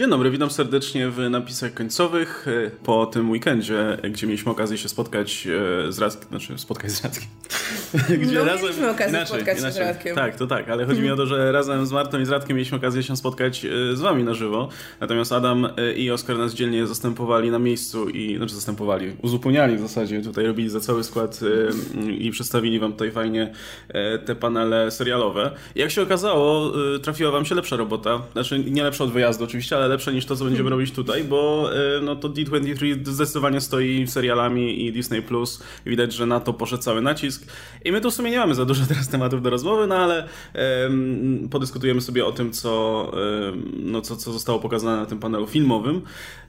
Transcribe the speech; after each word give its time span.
Dzień 0.00 0.10
dobry, 0.10 0.30
witam 0.30 0.50
serdecznie 0.50 1.10
w 1.10 1.30
napisach 1.30 1.74
końcowych 1.74 2.46
e, 2.48 2.70
po 2.70 3.06
tym 3.06 3.30
weekendzie, 3.30 3.98
gdzie 4.10 4.26
mieliśmy 4.26 4.52
okazję 4.52 4.78
się 4.78 4.88
spotkać 4.88 5.46
e, 5.88 5.92
z 5.92 5.98
Radkiem, 5.98 6.28
znaczy 6.28 6.58
spotkać 6.58 6.90
z 6.90 7.04
Radkiem. 7.04 7.28
Gdzie 8.22 8.38
no, 8.38 8.44
razem, 8.44 8.62
mieliśmy 8.62 8.90
okazję 8.90 9.08
inaczej, 9.08 9.26
spotkać 9.26 9.58
inaczej. 9.58 9.78
się 9.78 9.84
z 9.84 9.88
Radkiem. 9.88 10.14
Tak, 10.16 10.36
to 10.36 10.46
tak, 10.46 10.68
ale 10.68 10.86
chodzi 10.86 11.02
mi 11.02 11.10
o 11.10 11.16
to, 11.16 11.26
że 11.26 11.52
razem 11.52 11.86
z 11.86 11.92
Martą 11.92 12.20
i 12.20 12.24
z 12.24 12.28
Radkiem 12.28 12.56
mieliśmy 12.56 12.78
okazję 12.78 13.02
się 13.02 13.16
spotkać 13.16 13.64
e, 13.64 13.96
z 13.96 14.00
wami 14.00 14.24
na 14.24 14.34
żywo, 14.34 14.68
natomiast 15.00 15.32
Adam 15.32 15.68
i 15.96 16.10
Oskar 16.10 16.38
nas 16.38 16.54
dzielnie 16.54 16.86
zastępowali 16.86 17.50
na 17.50 17.58
miejscu 17.58 18.08
i, 18.08 18.36
znaczy 18.36 18.54
zastępowali, 18.54 19.12
uzupełniali 19.22 19.76
w 19.76 19.80
zasadzie, 19.80 20.22
tutaj 20.22 20.46
robili 20.46 20.68
za 20.68 20.80
cały 20.80 21.04
skład 21.04 21.40
i 22.18 22.30
przedstawili 22.30 22.78
wam 22.78 22.92
tutaj 22.92 23.10
fajnie 23.10 23.52
te 24.24 24.34
panele 24.34 24.90
serialowe. 24.90 25.50
Jak 25.74 25.90
się 25.90 26.02
okazało, 26.02 26.72
trafiła 27.02 27.30
wam 27.30 27.44
się 27.44 27.54
lepsza 27.54 27.76
robota, 27.76 28.22
znaczy 28.32 28.58
nie 28.58 28.82
lepsza 28.82 29.04
od 29.04 29.12
wyjazdu 29.12 29.44
oczywiście, 29.44 29.76
ale 29.76 29.89
lepsze 29.90 30.12
niż 30.12 30.26
to, 30.26 30.36
co 30.36 30.44
będziemy 30.44 30.70
robić 30.70 30.92
tutaj, 30.92 31.24
bo 31.24 31.70
e, 31.74 32.00
no 32.00 32.16
to 32.16 32.28
D23 32.28 33.06
zdecydowanie 33.06 33.60
stoi 33.60 34.06
serialami 34.06 34.86
i 34.86 34.92
Disney 34.92 35.22
Plus. 35.22 35.62
Widać, 35.86 36.12
że 36.12 36.26
na 36.26 36.40
to 36.40 36.52
poszedł 36.52 36.82
cały 36.82 37.02
nacisk. 37.02 37.52
I 37.84 37.92
my 37.92 38.00
tu 38.00 38.10
w 38.10 38.14
sumie 38.14 38.30
nie 38.30 38.38
mamy 38.38 38.54
za 38.54 38.64
dużo 38.64 38.86
teraz 38.88 39.08
tematów 39.08 39.42
do 39.42 39.50
rozmowy, 39.50 39.86
no 39.86 39.94
ale 39.94 40.28
um, 40.84 41.48
podyskutujemy 41.50 42.00
sobie 42.00 42.26
o 42.26 42.32
tym, 42.32 42.52
co, 42.52 43.02
um, 43.12 43.72
no, 43.76 44.00
co, 44.00 44.16
co 44.16 44.32
zostało 44.32 44.58
pokazane 44.58 44.96
na 44.96 45.06
tym 45.06 45.18
panelu 45.18 45.46
filmowym. 45.46 46.02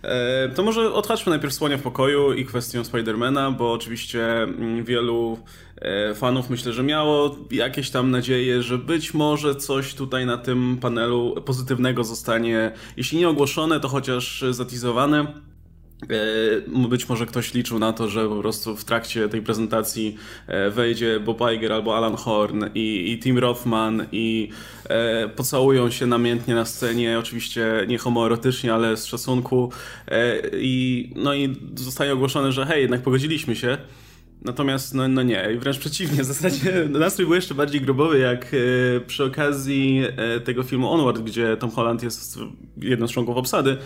E, 0.03 0.49
to 0.49 0.63
może 0.63 0.93
odhaczmy 0.93 1.29
najpierw 1.29 1.53
Słonia 1.53 1.77
w 1.77 1.81
pokoju 1.81 2.33
i 2.33 2.45
kwestię 2.45 2.85
Spidermana, 2.85 3.51
bo 3.51 3.73
oczywiście 3.73 4.43
mm, 4.43 4.83
wielu 4.83 5.39
fanów 6.15 6.49
myślę, 6.49 6.73
że 6.73 6.83
miało 6.83 7.35
jakieś 7.51 7.89
tam 7.89 8.11
nadzieje, 8.11 8.63
że 8.63 8.77
być 8.77 9.13
może 9.13 9.55
coś 9.55 9.93
tutaj 9.93 10.25
na 10.25 10.37
tym 10.37 10.77
panelu 10.81 11.35
pozytywnego 11.45 12.03
zostanie, 12.03 12.71
jeśli 12.97 13.17
nie 13.17 13.29
ogłoszone, 13.29 13.79
to 13.79 13.87
chociaż 13.87 14.43
zatizowane. 14.49 15.41
E, 16.09 16.87
być 16.87 17.09
może 17.09 17.25
ktoś 17.25 17.53
liczył 17.53 17.79
na 17.79 17.93
to, 17.93 18.09
że 18.09 18.29
po 18.29 18.35
prostu 18.35 18.75
w 18.75 18.85
trakcie 18.85 19.29
tej 19.29 19.41
prezentacji 19.41 20.17
e, 20.47 20.69
wejdzie 20.69 21.19
Bob 21.19 21.41
Iger 21.55 21.73
albo 21.73 21.97
Alan 21.97 22.15
Horn 22.15 22.65
i, 22.75 23.11
i 23.11 23.19
Tim 23.19 23.37
Rothman 23.37 24.07
i 24.11 24.49
e, 24.89 25.29
pocałują 25.29 25.89
się 25.89 26.05
namiętnie 26.05 26.55
na 26.55 26.65
scenie, 26.65 27.19
oczywiście 27.19 27.85
nie 27.87 27.97
homoerotycznie, 27.97 28.73
ale 28.73 28.97
z 28.97 29.05
szacunku 29.05 29.71
e, 30.07 30.41
i, 30.53 31.09
no 31.15 31.33
i 31.33 31.55
zostaje 31.75 32.13
ogłoszone, 32.13 32.51
że 32.51 32.65
hej, 32.65 32.81
jednak 32.81 33.01
pogodziliśmy 33.01 33.55
się. 33.55 33.77
Natomiast 34.41 34.93
no, 34.93 35.07
no 35.07 35.23
nie, 35.23 35.57
wręcz 35.59 35.77
przeciwnie, 35.77 36.23
w 36.23 36.25
zasadzie 36.25 36.71
nastrój 36.89 37.25
był 37.25 37.35
jeszcze 37.35 37.55
bardziej 37.55 37.81
grobowy, 37.81 38.19
jak 38.19 38.45
e, 38.45 38.99
przy 38.99 39.23
okazji 39.23 40.03
e, 40.17 40.39
tego 40.39 40.63
filmu 40.63 40.91
Onward, 40.91 41.19
gdzie 41.21 41.57
Tom 41.57 41.71
Holland 41.71 42.03
jest 42.03 42.39
jedną 42.77 43.07
z 43.07 43.11
członków 43.11 43.37
obsady, 43.37 43.77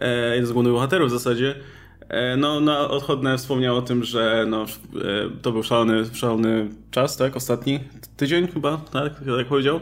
e, 0.00 0.34
jeden 0.34 0.46
z 0.46 0.52
głównych 0.52 0.72
bohaterów 0.72 1.08
w 1.08 1.12
zasadzie, 1.12 1.54
no, 2.36 2.60
no, 2.60 2.90
odchodne 2.90 3.38
wspomniał 3.38 3.76
o 3.76 3.82
tym, 3.82 4.04
że 4.04 4.46
no, 4.48 4.64
to 5.42 5.52
był 5.52 5.62
szalony, 5.62 6.04
szalony 6.14 6.68
czas, 6.90 7.16
tak? 7.16 7.36
Ostatni 7.36 7.80
tydzień 8.16 8.48
chyba, 8.48 8.76
tak? 8.76 9.12
Jak 9.38 9.46
powiedział. 9.46 9.80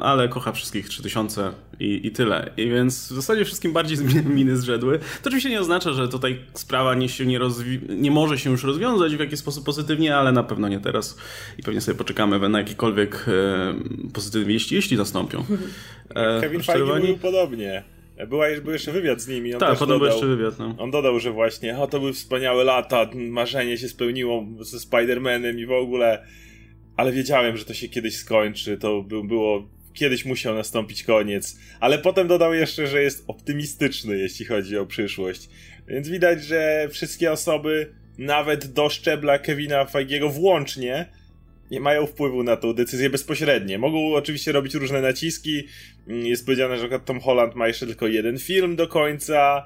Ale 0.00 0.28
kocha 0.28 0.52
wszystkich 0.52 0.88
3000 0.88 1.52
i, 1.80 2.06
i 2.06 2.10
tyle. 2.10 2.50
I 2.56 2.68
więc 2.68 3.12
w 3.12 3.14
zasadzie 3.14 3.44
wszystkim 3.44 3.72
bardziej 3.72 3.98
miny 4.24 4.56
zrzedły. 4.56 4.98
To 4.98 5.04
oczywiście 5.22 5.50
nie 5.50 5.60
oznacza, 5.60 5.92
że 5.92 6.08
tutaj 6.08 6.40
sprawa 6.54 6.94
nie, 6.94 7.08
się 7.08 7.26
nie, 7.26 7.40
rozwi- 7.40 7.80
nie 7.88 8.10
może 8.10 8.38
się 8.38 8.50
już 8.50 8.64
rozwiązać 8.64 9.16
w 9.16 9.20
jakiś 9.20 9.38
sposób 9.38 9.64
pozytywnie, 9.64 10.16
ale 10.16 10.32
na 10.32 10.42
pewno 10.42 10.68
nie 10.68 10.80
teraz. 10.80 11.18
I 11.58 11.62
pewnie 11.62 11.80
sobie 11.80 11.98
poczekamy 11.98 12.48
na 12.48 12.58
jakiekolwiek 12.58 13.26
e, 13.28 13.74
pozytywne 14.12 14.48
wieści, 14.48 14.74
jeśli 14.74 14.96
nastąpią. 14.96 15.44
E, 16.14 16.40
Kevin 16.40 16.62
Feige 16.62 17.00
był 17.00 17.18
podobnie. 17.18 17.84
Była, 18.28 18.46
był 18.62 18.72
jeszcze 18.72 18.92
wywiad 18.92 19.20
z 19.20 19.28
nimi. 19.28 19.54
On 19.54 19.60
tak, 19.60 19.78
potem 19.78 19.88
dodał, 19.88 19.98
był 19.98 20.08
jeszcze 20.08 20.26
wywiad. 20.26 20.58
No. 20.58 20.74
On 20.78 20.90
dodał, 20.90 21.20
że 21.20 21.32
właśnie 21.32 21.78
o, 21.78 21.86
to 21.86 21.98
były 21.98 22.12
wspaniałe 22.12 22.64
lata, 22.64 23.06
marzenie 23.14 23.78
się 23.78 23.88
spełniło 23.88 24.46
ze 24.60 24.78
Spider-Manem 24.78 25.58
i 25.58 25.66
w 25.66 25.72
ogóle, 25.72 26.26
ale 26.98 27.12
wiedziałem, 27.12 27.56
że 27.56 27.64
to 27.64 27.74
się 27.74 27.88
kiedyś 27.88 28.16
skończy. 28.16 28.78
To 28.78 29.02
by, 29.02 29.24
było 29.24 29.68
kiedyś 29.94 30.24
musiał 30.24 30.54
nastąpić 30.54 31.02
koniec, 31.02 31.58
ale 31.80 31.98
potem 31.98 32.28
dodał 32.28 32.54
jeszcze, 32.54 32.86
że 32.86 33.02
jest 33.02 33.24
optymistyczny, 33.26 34.18
jeśli 34.18 34.46
chodzi 34.46 34.78
o 34.78 34.86
przyszłość. 34.86 35.48
Więc 35.88 36.08
widać, 36.08 36.44
że 36.44 36.88
wszystkie 36.90 37.32
osoby, 37.32 37.94
nawet 38.18 38.72
do 38.72 38.88
szczebla 38.88 39.38
Kevina 39.38 39.84
Feigiego 39.84 40.28
włącznie, 40.28 41.06
nie 41.70 41.80
mają 41.80 42.06
wpływu 42.06 42.42
na 42.42 42.56
tą 42.56 42.72
decyzję 42.72 43.10
bezpośrednie. 43.10 43.78
Mogą 43.78 44.14
oczywiście 44.14 44.52
robić 44.52 44.74
różne 44.74 45.00
naciski. 45.00 45.64
Jest 46.06 46.44
powiedziane, 46.44 46.78
że 46.78 47.00
Tom 47.00 47.20
Holland 47.20 47.54
ma 47.54 47.68
jeszcze 47.68 47.86
tylko 47.86 48.06
jeden 48.06 48.38
film 48.38 48.76
do 48.76 48.88
końca. 48.88 49.64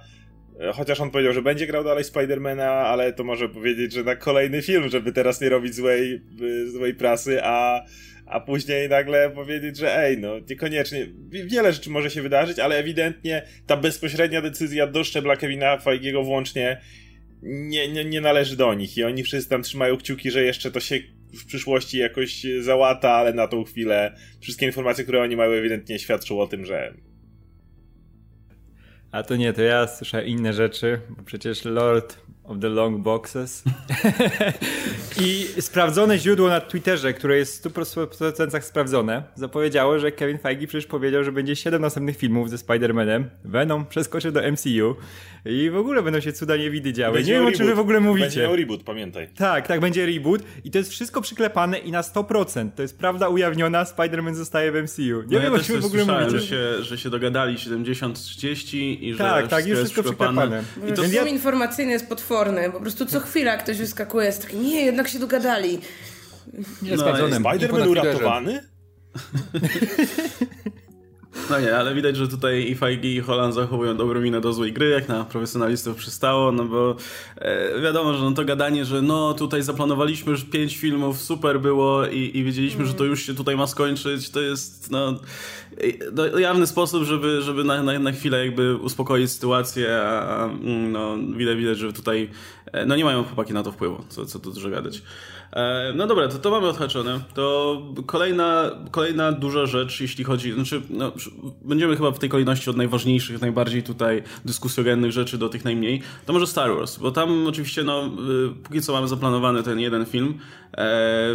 Chociaż 0.74 1.00
on 1.00 1.10
powiedział, 1.10 1.32
że 1.32 1.42
będzie 1.42 1.66
grał 1.66 1.84
dalej 1.84 2.04
Spidermana, 2.04 2.70
ale 2.70 3.12
to 3.12 3.24
może 3.24 3.48
powiedzieć, 3.48 3.92
że 3.92 4.04
na 4.04 4.16
kolejny 4.16 4.62
film, 4.62 4.88
żeby 4.88 5.12
teraz 5.12 5.40
nie 5.40 5.48
robić 5.48 5.74
złej, 5.74 6.20
złej 6.66 6.94
prasy, 6.94 7.40
a 7.42 7.82
a 8.26 8.40
później 8.40 8.88
nagle 8.88 9.30
powiedzieć, 9.30 9.76
że 9.76 9.98
ej, 9.98 10.18
no 10.18 10.38
niekoniecznie. 10.50 11.06
Wiele 11.28 11.72
rzeczy 11.72 11.90
może 11.90 12.10
się 12.10 12.22
wydarzyć, 12.22 12.58
ale 12.58 12.76
ewidentnie 12.76 13.42
ta 13.66 13.76
bezpośrednia 13.76 14.42
decyzja 14.42 14.86
do 14.86 15.04
szczebla 15.04 15.36
Kevina 15.36 15.78
Feigiego 15.78 16.22
włącznie 16.22 16.80
nie, 17.42 17.88
nie, 17.88 18.04
nie 18.04 18.20
należy 18.20 18.56
do 18.56 18.74
nich 18.74 18.96
i 18.96 19.04
oni 19.04 19.22
wszyscy 19.22 19.50
tam 19.50 19.62
trzymają 19.62 19.96
kciuki, 19.96 20.30
że 20.30 20.42
jeszcze 20.42 20.70
to 20.70 20.80
się 20.80 20.98
w 21.34 21.46
przyszłości 21.46 21.98
jakoś 21.98 22.46
załata, 22.60 23.10
ale 23.10 23.32
na 23.32 23.48
tą 23.48 23.64
chwilę 23.64 24.16
wszystkie 24.40 24.66
informacje, 24.66 25.04
które 25.04 25.22
oni 25.22 25.36
mają 25.36 25.50
ewidentnie 25.52 25.98
świadczą 25.98 26.40
o 26.40 26.46
tym, 26.46 26.66
że 26.66 26.94
a 29.12 29.22
to 29.22 29.36
nie, 29.36 29.52
to 29.52 29.62
ja 29.62 29.86
słyszę 29.86 30.26
inne 30.26 30.52
rzeczy, 30.52 31.00
bo 31.08 31.22
przecież 31.22 31.64
Lord 31.64 32.16
of 32.44 32.58
the 32.60 32.68
Long 32.68 32.98
Boxes. 33.02 33.62
I 35.20 35.46
sprawdzone 35.60 36.18
źródło 36.18 36.48
na 36.48 36.60
Twitterze, 36.60 37.12
które 37.12 37.36
jest 37.36 37.68
w 37.68 37.70
100% 37.70 38.60
sprawdzone, 38.60 39.22
zapowiedziało, 39.34 39.98
że 39.98 40.12
Kevin 40.12 40.38
Feige 40.38 40.66
przecież 40.66 40.86
powiedział, 40.86 41.24
że 41.24 41.32
będzie 41.32 41.56
7 41.56 41.82
następnych 41.82 42.16
filmów 42.16 42.50
ze 42.50 42.56
Spider-Manem. 42.56 43.24
Venom 43.44 43.86
przeskoczy 43.86 44.32
do 44.32 44.52
MCU 44.52 44.96
i 45.44 45.70
w 45.70 45.76
ogóle 45.76 46.02
będą 46.02 46.20
się 46.20 46.32
cuda 46.32 46.56
niewidy 46.56 46.92
działy. 46.92 47.14
Będzie 47.14 47.32
nie 47.32 47.38
wiem, 47.38 47.48
o 47.48 47.52
czym 47.52 47.66
wy 47.66 47.74
w 47.74 47.78
ogóle 47.78 48.00
mówicie. 48.00 48.26
Będzie 48.26 48.42
miał 48.42 48.56
reboot, 48.56 48.82
pamiętaj. 48.82 49.28
Tak, 49.36 49.66
tak, 49.66 49.80
będzie 49.80 50.06
reboot 50.06 50.42
i 50.64 50.70
to 50.70 50.78
jest 50.78 50.90
wszystko 50.90 51.20
przyklepane 51.20 51.78
i 51.78 51.90
na 51.90 52.02
100%. 52.02 52.70
To 52.76 52.82
jest 52.82 52.98
prawda 52.98 53.28
ujawniona, 53.28 53.84
Spider-Man 53.84 54.34
zostaje 54.34 54.72
w 54.72 54.82
MCU. 54.82 55.02
Nie 55.02 55.12
no 55.12 55.40
wiem, 55.40 55.42
ja 55.42 55.52
o 55.52 55.58
czym 55.58 55.80
w 55.80 55.84
ogóle 55.84 56.04
mówicie. 56.04 56.40
Że 56.40 56.46
się, 56.46 56.82
że 56.82 56.98
się 56.98 57.10
dogadali 57.10 57.56
70-30 57.56 58.76
i 58.76 59.12
że 59.12 59.18
tak, 59.18 59.48
tak, 59.48 59.66
już 59.66 59.78
wszystko 59.78 60.02
przyklepane. 60.02 60.62
I 60.88 60.92
to 60.92 61.02
film 61.02 61.28
informacyjny 61.28 61.92
jest 61.92 62.08
potworny. 62.08 62.31
Po 62.72 62.80
prostu 62.80 63.06
co 63.06 63.20
chwila 63.20 63.56
ktoś 63.56 63.78
wyskakuje, 63.78 64.26
jest 64.26 64.42
taki, 64.42 64.56
nie, 64.56 64.84
jednak 64.84 65.08
się 65.08 65.18
dogadali. 65.18 65.80
Nie, 66.82 66.96
no, 66.96 67.04
Spider-Man 67.04 67.88
uratowany? 67.88 68.62
No 71.50 71.60
nie, 71.60 71.76
ale 71.76 71.94
widać, 71.94 72.16
że 72.16 72.28
tutaj 72.28 72.70
i 72.70 72.74
Feige 72.74 73.08
i 73.08 73.20
Holland 73.20 73.54
zachowują 73.54 73.96
dobrą 73.96 74.20
minę 74.20 74.40
do 74.40 74.52
złej 74.52 74.72
gry, 74.72 74.88
jak 74.88 75.08
na 75.08 75.24
profesjonalistów 75.24 75.96
przystało, 75.96 76.52
no 76.52 76.64
bo 76.64 76.96
e, 77.36 77.80
wiadomo, 77.80 78.14
że 78.14 78.24
no 78.24 78.32
to 78.32 78.44
gadanie, 78.44 78.84
że 78.84 79.02
no 79.02 79.34
tutaj 79.34 79.62
zaplanowaliśmy 79.62 80.32
już 80.32 80.44
pięć 80.44 80.76
filmów, 80.76 81.20
super 81.20 81.60
było 81.60 82.06
i, 82.06 82.30
i 82.34 82.44
wiedzieliśmy, 82.44 82.80
mm. 82.80 82.88
że 82.88 82.94
to 82.94 83.04
już 83.04 83.26
się 83.26 83.34
tutaj 83.34 83.56
ma 83.56 83.66
skończyć, 83.66 84.30
to 84.30 84.40
jest 84.40 84.90
no, 84.90 85.20
no 86.12 86.38
jawny 86.38 86.66
sposób, 86.66 87.04
żeby, 87.04 87.42
żeby 87.42 87.64
na, 87.64 87.82
na, 87.82 87.98
na 87.98 88.12
chwilę 88.12 88.46
jakby 88.46 88.76
uspokoić 88.76 89.30
sytuację, 89.30 90.02
a, 90.02 90.44
a 90.44 90.50
no 90.90 91.16
widać, 91.36 91.58
widać, 91.58 91.78
że 91.78 91.92
tutaj 91.92 92.30
e, 92.72 92.86
no 92.86 92.96
nie 92.96 93.04
mają 93.04 93.24
chłopaki 93.24 93.52
na 93.52 93.62
to 93.62 93.72
wpływu, 93.72 94.04
co, 94.08 94.26
co 94.26 94.38
tu 94.38 94.52
dużo 94.52 94.70
gadać. 94.70 95.02
E, 95.52 95.92
no 95.94 96.06
dobra, 96.06 96.28
to, 96.28 96.38
to 96.38 96.50
mamy 96.50 96.66
odhaczone. 96.66 97.20
To 97.34 97.82
kolejna, 98.06 98.70
kolejna 98.90 99.32
duża 99.32 99.66
rzecz, 99.66 100.00
jeśli 100.00 100.24
chodzi, 100.24 100.52
znaczy 100.52 100.82
no, 100.90 101.12
będziemy 101.62 101.96
chyba 101.96 102.10
w 102.10 102.18
tej 102.18 102.28
kolejności 102.28 102.70
od 102.70 102.76
najważniejszych, 102.76 103.40
najbardziej 103.40 103.82
tutaj 103.82 104.22
dyskusjogennych 104.44 105.12
rzeczy 105.12 105.38
do 105.38 105.48
tych 105.48 105.64
najmniej, 105.64 106.02
to 106.26 106.32
może 106.32 106.46
Star 106.46 106.76
Wars, 106.76 106.98
bo 106.98 107.10
tam 107.10 107.46
oczywiście 107.46 107.84
no, 107.84 108.06
y, 108.06 108.54
póki 108.64 108.80
co 108.80 108.92
mamy 108.92 109.08
zaplanowany 109.08 109.62
ten 109.62 109.80
jeden 109.80 110.06
film 110.06 110.28
e, 110.28 110.36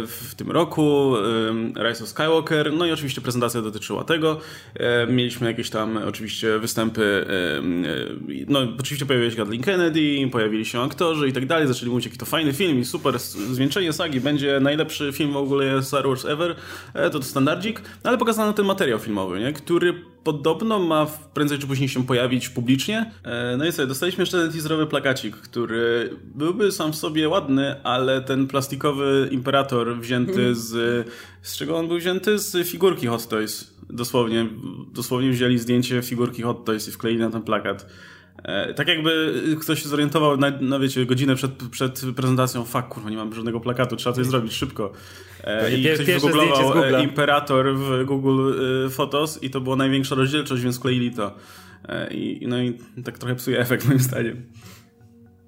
w 0.06 0.34
tym 0.36 0.50
roku, 0.50 1.14
Rise 1.88 2.04
of 2.04 2.10
Skywalker, 2.10 2.72
no 2.72 2.86
i 2.86 2.92
oczywiście 2.92 3.20
prezentacja 3.20 3.62
dotyczyła 3.62 4.04
tego. 4.04 4.40
E, 4.74 5.06
mieliśmy 5.06 5.46
jakieś 5.46 5.70
tam 5.70 5.96
oczywiście 5.96 6.58
występy, 6.58 7.26
no 8.48 8.60
oczywiście 8.80 9.06
pojawił 9.06 9.30
się 9.30 9.36
Kathleen 9.36 9.62
Kennedy, 9.62 10.28
pojawili 10.32 10.64
się 10.64 10.80
aktorzy 10.80 11.28
i 11.28 11.32
tak 11.32 11.46
dalej, 11.46 11.68
zaczęli 11.68 11.90
mówić 11.90 12.06
jaki 12.06 12.18
to 12.18 12.26
fajny 12.26 12.52
film 12.52 12.78
i 12.78 12.84
super 12.84 13.18
zwieńczenie 13.18 13.92
sagi 13.92 14.07
sagi 14.08 14.20
będzie 14.20 14.60
najlepszy 14.60 15.12
film 15.12 15.32
w 15.32 15.36
ogóle 15.36 15.82
Star 15.82 16.08
Wars 16.08 16.24
ever, 16.24 16.56
e, 16.94 17.10
to 17.10 17.18
to 17.18 17.24
standardzik, 17.24 17.80
no 18.04 18.10
ale 18.10 18.18
pokazano 18.18 18.52
ten 18.52 18.66
materiał 18.66 18.98
filmowy, 18.98 19.40
nie? 19.40 19.52
który 19.52 19.94
podobno 20.24 20.78
ma 20.78 21.06
prędzej 21.34 21.58
czy 21.58 21.66
później 21.66 21.88
się 21.88 22.06
pojawić 22.06 22.48
publicznie. 22.48 23.12
E, 23.24 23.56
No 23.56 23.66
i 23.66 23.72
sobie 23.72 23.88
dostaliśmy 23.88 24.22
jeszcze 24.22 24.38
ten 24.38 24.52
teaserowy 24.52 24.86
plakacik, 24.86 25.36
który 25.36 26.10
byłby 26.34 26.72
sam 26.72 26.92
w 26.92 26.96
sobie 26.96 27.28
ładny, 27.28 27.82
ale 27.82 28.20
ten 28.20 28.46
plastikowy 28.46 29.28
imperator 29.30 29.98
wzięty 30.00 30.54
z... 30.54 31.06
Z 31.42 31.56
czego 31.56 31.76
on 31.76 31.88
był 31.88 31.98
wzięty? 31.98 32.38
Z 32.38 32.68
figurki 32.68 33.06
Hot 33.06 33.28
Toys. 33.28 33.74
Dosłownie, 33.90 34.48
dosłownie 34.92 35.30
wzięli 35.30 35.58
zdjęcie 35.58 36.02
figurki 36.02 36.42
Hot 36.42 36.64
Toys 36.64 36.88
i 36.88 36.90
wkleili 36.90 37.20
na 37.20 37.30
ten 37.30 37.42
plakat. 37.42 37.86
E, 38.44 38.74
Tak 38.74 38.88
jakby 38.88 39.42
ktoś 39.60 39.82
się 39.82 39.88
zorientował 39.88 40.36
na, 40.36 40.50
na 40.50 40.78
wiecie, 40.78 41.06
godzinę 41.06 41.34
przed, 41.34 41.52
przed 41.70 42.00
prezentacją, 42.16 42.64
fuck, 42.64 42.88
kurwa, 42.88 43.10
nie 43.10 43.16
mam 43.16 43.34
żadnego 43.34 43.60
plakatu, 43.60 43.96
trzeba 43.96 44.16
coś 44.16 44.26
zrobić 44.26 44.52
szybko. 44.52 44.92
E, 45.44 45.76
I 45.76 45.84
ktoś 45.84 46.06
wygooglował 46.06 46.84
e. 46.84 47.04
Imperator 47.04 47.74
w 47.76 48.04
Google 48.04 48.52
Photos 48.90 49.42
i 49.42 49.50
to 49.50 49.60
była 49.60 49.76
największa 49.76 50.14
rozdzielczość, 50.14 50.62
więc 50.62 50.78
kleili 50.78 51.10
to. 51.10 51.34
E, 51.88 52.14
I, 52.14 52.46
no 52.46 52.62
i 52.62 52.78
tak 53.04 53.18
trochę 53.18 53.34
psuje 53.34 53.60
efekt 53.60 53.86
moim 53.86 53.98
zdaniem. 53.98 54.46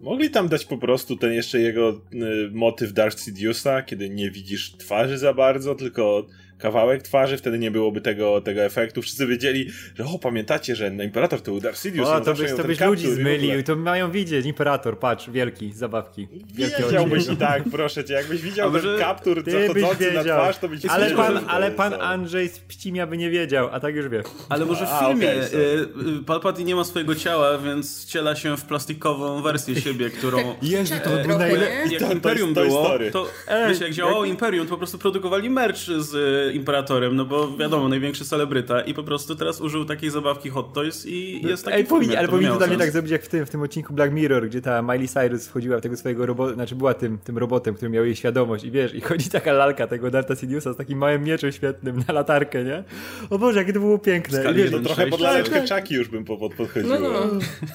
Mogli 0.00 0.30
tam 0.30 0.48
dać 0.48 0.64
po 0.64 0.78
prostu 0.78 1.16
ten 1.16 1.32
jeszcze 1.32 1.60
jego 1.60 1.90
y, 1.90 2.50
motyw 2.52 2.92
Darth 2.92 3.18
Sidious'a, 3.18 3.84
kiedy 3.84 4.10
nie 4.10 4.30
widzisz 4.30 4.72
twarzy 4.72 5.18
za 5.18 5.34
bardzo, 5.34 5.74
tylko 5.74 6.26
kawałek 6.60 7.02
twarzy, 7.02 7.36
wtedy 7.36 7.58
nie 7.58 7.70
byłoby 7.70 8.00
tego, 8.00 8.40
tego 8.40 8.60
efektu. 8.60 9.02
Wszyscy 9.02 9.26
wiedzieli, 9.26 9.70
że 9.94 10.04
o, 10.04 10.18
pamiętacie, 10.18 10.76
że 10.76 10.88
Imperator 11.04 11.40
to 11.40 11.50
był 11.50 11.60
Darth 11.60 11.82
Sidious. 11.82 12.08
O, 12.08 12.20
to 12.20 12.34
byś, 12.34 12.52
to 12.52 12.64
byś 12.64 12.78
kaptur 12.78 12.88
ludzi 12.88 13.14
zmylił, 13.14 13.62
to 13.62 13.76
mają 13.76 14.10
widzieć, 14.10 14.46
imperator, 14.46 14.98
patrz, 14.98 15.30
wielki, 15.30 15.72
zabawki. 15.72 16.28
Wielkie 16.54 16.82
Wiedziałbyś 16.82 17.28
i 17.28 17.36
tak, 17.36 17.62
proszę 17.72 18.04
cię, 18.04 18.14
jakbyś 18.14 18.42
widział 18.42 18.76
A 18.76 18.80
ten 18.80 18.98
kaptur 18.98 19.44
zachodzący 19.50 20.12
na 20.12 20.24
twarz, 20.24 20.58
to 20.58 20.68
byś 20.68 20.86
ale 20.86 21.04
wiedział, 21.04 21.18
pan, 21.18 21.44
ale 21.48 21.70
pan. 21.70 21.94
Andrzej 22.00 22.48
z 22.48 22.58
Pcimia 22.58 23.06
by 23.06 23.16
nie 23.16 23.30
wiedział, 23.30 23.68
a 23.72 23.80
tak 23.80 23.94
już 23.94 24.08
wie. 24.08 24.22
Ale 24.48 24.64
może 24.64 24.86
w 24.86 24.90
A, 24.90 24.98
filmie 24.98 25.28
okej, 25.28 25.38
okay, 25.38 25.50
sorry. 25.50 25.88
Palpatine 26.26 26.66
nie 26.66 26.74
ma 26.74 26.84
swojego 26.84 27.14
ciała, 27.14 27.58
więc 27.58 28.02
wciela 28.02 28.36
się 28.36 28.56
w 28.56 28.64
plastikową 28.64 29.42
wersję 29.42 29.80
siebie, 29.80 30.10
którą... 30.10 30.38
Jezu, 30.62 30.94
to 31.04 31.38
najlepszy. 31.38 31.88
nie? 31.88 31.96
Jak 31.98 32.12
Imperium 32.12 32.54
było, 32.54 32.84
Story. 32.84 33.10
to 33.10 33.26
wiecie, 33.68 33.84
jak 33.84 33.92
działało 33.92 34.24
Imperium, 34.24 34.66
to 34.66 34.70
po 34.70 34.78
prostu 34.78 34.98
produkowali 34.98 35.50
merch 35.50 35.78
z 35.98 36.14
e, 36.14 36.49
Imperatorem, 36.50 37.16
no 37.16 37.24
bo 37.24 37.56
wiadomo, 37.56 37.88
największy 37.88 38.24
celebryta 38.24 38.80
i 38.80 38.94
po 38.94 39.02
prostu 39.02 39.36
teraz 39.36 39.60
użył 39.60 39.84
takiej 39.84 40.10
zabawki 40.10 40.50
Hot 40.50 40.72
Toys 40.72 41.06
i 41.06 41.46
jest 41.46 41.64
taki 41.64 41.76
Ej, 41.76 41.84
powinni, 41.84 42.16
ale 42.16 42.28
powinni 42.28 42.52
to 42.52 42.58
dla 42.58 42.66
mnie 42.66 42.76
tak 42.76 42.90
zrobić 42.90 43.12
jak 43.12 43.22
w 43.22 43.28
tym, 43.28 43.46
w 43.46 43.50
tym 43.50 43.62
odcinku 43.62 43.92
Black 43.92 44.12
Mirror, 44.12 44.48
gdzie 44.48 44.62
ta 44.62 44.82
Miley 44.82 45.08
Cyrus 45.08 45.46
wchodziła 45.46 45.78
w 45.78 45.80
tego 45.80 45.96
swojego 45.96 46.26
robota, 46.26 46.54
znaczy 46.54 46.74
była 46.74 46.94
tym, 46.94 47.18
tym 47.18 47.38
robotem, 47.38 47.74
który 47.74 47.90
miał 47.90 48.04
jej 48.04 48.16
świadomość 48.16 48.64
i 48.64 48.70
wiesz, 48.70 48.94
i 48.94 49.00
chodzi 49.00 49.30
taka 49.30 49.52
lalka 49.52 49.86
tego 49.86 50.10
Darta 50.10 50.36
Sidiousa 50.36 50.72
z 50.72 50.76
takim 50.76 50.98
małym 50.98 51.24
mieczem 51.24 51.52
świetnym 51.52 52.04
na 52.08 52.14
latarkę, 52.14 52.64
nie? 52.64 52.84
O 53.30 53.38
Boże, 53.38 53.58
jakie 53.58 53.72
to 53.72 53.80
było 53.80 53.98
piękne. 53.98 54.40
Skali 54.40 54.56
wiesz, 54.56 54.70
To 54.70 54.76
jeden 54.76 54.84
trochę 54.84 55.06
pod 55.06 55.20
laleczkę 55.20 55.64
czaki 55.64 55.94
już 55.94 56.08
bym 56.08 56.24
pod, 56.24 56.54
podchodziło. 56.54 56.98
No, 56.98 57.10
no. 57.10 57.20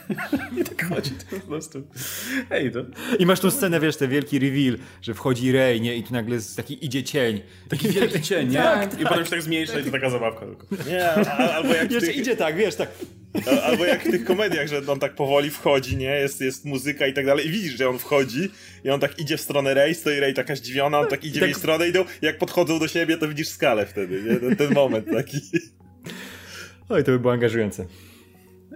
I 0.61 0.63
tak 0.63 0.89
chodzi 0.89 1.11
to 1.11 1.35
po 1.35 1.47
prostu. 1.47 1.81
Ej, 2.49 2.71
to... 2.71 2.79
I 3.19 3.25
masz 3.25 3.39
tą 3.39 3.51
scenę, 3.51 3.79
wiesz, 3.79 3.97
ten 3.97 4.09
wielki 4.09 4.39
reveal, 4.39 4.77
że 5.01 5.13
wchodzi 5.13 5.51
Rey, 5.51 5.81
nie? 5.81 5.95
I 5.95 6.03
tu 6.03 6.13
nagle 6.13 6.37
taki 6.55 6.85
idzie 6.85 7.03
cień. 7.03 7.41
Taki 7.69 7.89
wielki 7.89 8.21
cień, 8.21 8.49
nie? 8.49 8.57
Tak, 8.65 8.99
I 9.01 9.03
potem 9.03 9.23
się 9.25 9.31
tak 9.31 9.41
zmniejsza 9.41 9.79
i 9.79 9.83
to 9.83 9.91
taka 9.91 10.09
zabawka 10.09 10.45
tylko. 10.45 10.67
Nie, 10.89 11.11
a- 11.11 11.53
albo 11.53 11.73
jak 11.73 11.91
Jeszcze 11.91 12.07
tych, 12.07 12.17
idzie 12.17 12.35
tak, 12.35 12.55
wiesz, 12.55 12.75
tak. 12.75 12.89
albo 13.63 13.85
jak 13.85 14.03
w 14.03 14.11
tych 14.11 14.25
komediach, 14.25 14.67
że 14.67 14.81
on 14.87 14.99
tak 14.99 15.15
powoli 15.15 15.49
wchodzi, 15.49 15.97
nie? 15.97 16.09
Jest, 16.15 16.41
jest 16.41 16.65
muzyka 16.65 17.07
i 17.07 17.13
tak 17.13 17.25
dalej 17.25 17.47
i 17.47 17.49
widzisz, 17.49 17.77
że 17.77 17.89
on 17.89 17.99
wchodzi 17.99 18.49
i 18.83 18.89
on 18.89 18.99
tak 18.99 19.19
idzie 19.19 19.37
w 19.37 19.41
stronę 19.41 19.73
Rey, 19.73 19.95
stoi 19.95 20.19
Rey 20.19 20.33
taka 20.33 20.55
zdziwiona, 20.55 20.99
on 20.99 21.07
tak 21.07 21.23
idzie 21.23 21.39
w 21.39 21.43
jej 21.43 21.53
stronę 21.53 21.87
idą, 21.87 22.05
jak 22.21 22.37
podchodzą 22.37 22.79
do 22.79 22.87
siebie, 22.87 23.17
to 23.17 23.27
widzisz 23.27 23.47
skalę 23.47 23.85
wtedy, 23.85 24.23
nie? 24.23 24.35
Ten, 24.35 24.55
ten 24.55 24.73
moment 24.73 25.07
taki. 25.11 25.37
Oj, 26.89 27.03
to 27.03 27.11
by 27.11 27.19
było 27.19 27.33
angażujące. 27.33 27.85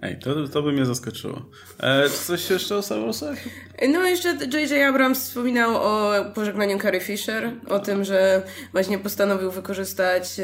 Ej, 0.02 0.20
to, 0.20 0.48
to 0.48 0.62
by 0.62 0.72
mnie 0.72 0.86
zaskoczyło. 0.86 1.46
E, 1.80 2.10
coś 2.10 2.50
jeszcze 2.50 2.76
o 2.76 2.82
Star 2.82 3.00
Warsach? 3.00 3.38
No 3.90 4.04
jeszcze 4.04 4.30
J.J. 4.30 4.90
Abrams 4.90 5.20
wspominał 5.20 5.76
o 5.76 6.14
pożegnaniu 6.36 6.80
Carrie 6.80 7.02
Fisher, 7.02 7.52
o 7.68 7.80
tym, 7.80 8.04
że 8.04 8.42
właśnie 8.72 9.00
postanowił 9.00 9.52
wykorzystać 9.52 10.40
e, 10.40 10.44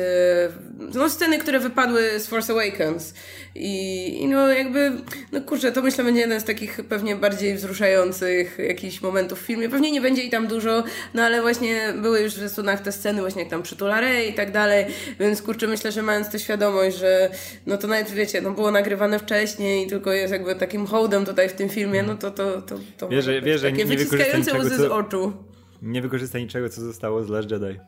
no, 0.93 1.09
sceny, 1.09 1.37
które 1.37 1.59
wypadły 1.59 2.19
z 2.19 2.27
Force 2.27 2.53
Awakens. 2.53 3.13
I, 3.55 4.07
I 4.21 4.27
no 4.27 4.47
jakby, 4.47 4.91
no 5.31 5.41
kurczę, 5.41 5.71
to 5.71 5.81
myślę 5.81 6.03
będzie 6.03 6.21
jeden 6.21 6.41
z 6.41 6.43
takich 6.43 6.79
pewnie 6.89 7.15
bardziej 7.15 7.55
wzruszających 7.55 8.57
jakichś 8.67 9.01
momentów 9.01 9.41
w 9.41 9.45
filmie. 9.45 9.69
Pewnie 9.69 9.91
nie 9.91 10.01
będzie 10.01 10.23
i 10.23 10.29
tam 10.29 10.47
dużo, 10.47 10.83
no 11.13 11.23
ale 11.23 11.41
właśnie 11.41 11.93
były 12.01 12.21
już 12.21 12.33
w 12.33 12.37
zwiastunach 12.37 12.81
te 12.81 12.91
sceny 12.91 13.21
właśnie 13.21 13.41
jak 13.41 13.51
tam 13.51 13.63
przytula 13.63 14.01
Rey 14.01 14.29
i 14.29 14.33
tak 14.33 14.51
dalej, 14.51 14.85
więc 15.19 15.41
kurczę, 15.41 15.67
myślę, 15.67 15.91
że 15.91 16.01
mając 16.01 16.29
tę 16.29 16.39
świadomość, 16.39 16.97
że 16.97 17.29
no 17.65 17.77
to 17.77 17.87
nawet 17.87 18.11
wiecie, 18.11 18.41
no 18.41 18.51
było 18.51 18.71
nagrywane 18.71 19.19
wcześniej 19.19 19.44
i 19.59 19.88
tylko 19.88 20.12
jest 20.12 20.33
jakby 20.33 20.56
takim 20.56 20.86
hołdem 20.86 21.25
tutaj 21.25 21.50
w 21.50 21.53
tym 21.53 21.69
filmie, 21.69 22.03
no 22.03 22.15
to 22.15 22.31
to, 22.31 22.62
to, 22.62 22.75
to 22.97 23.07
Wierzę- 23.09 23.42
wierzę, 23.44 23.69
takie 23.71 23.86
nie- 23.86 23.97
wyciskające 23.97 24.38
niczego, 24.39 24.59
łzy 24.59 24.75
z 24.75 24.77
co- 24.88 24.95
oczu. 24.95 25.33
Nie 25.81 26.01
wykorzysta 26.01 26.39
niczego, 26.39 26.69
co 26.69 26.81
zostało 26.81 27.24
z 27.24 27.30
Last 27.30 27.51
Jedi. 27.51 27.80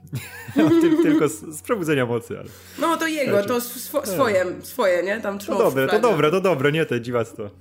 Ty- 0.81 1.03
Tylko 1.03 1.27
z, 1.29 1.39
z 1.57 1.61
przebudzenia 1.61 2.05
mocy, 2.05 2.39
ale... 2.39 2.49
No 2.79 2.97
to 2.97 3.07
jego, 3.07 3.43
to 3.43 3.61
swo, 3.61 4.05
swoje, 4.05 4.45
swoje, 4.63 5.03
nie? 5.03 5.21
Tam 5.21 5.39
To 5.39 5.57
dobre, 5.57 5.87
to 5.87 5.99
dobre, 5.99 6.31
to 6.31 6.41
dobre, 6.41 6.71
nie 6.71 6.85
te 6.85 7.01
dziwactwo. 7.01 7.49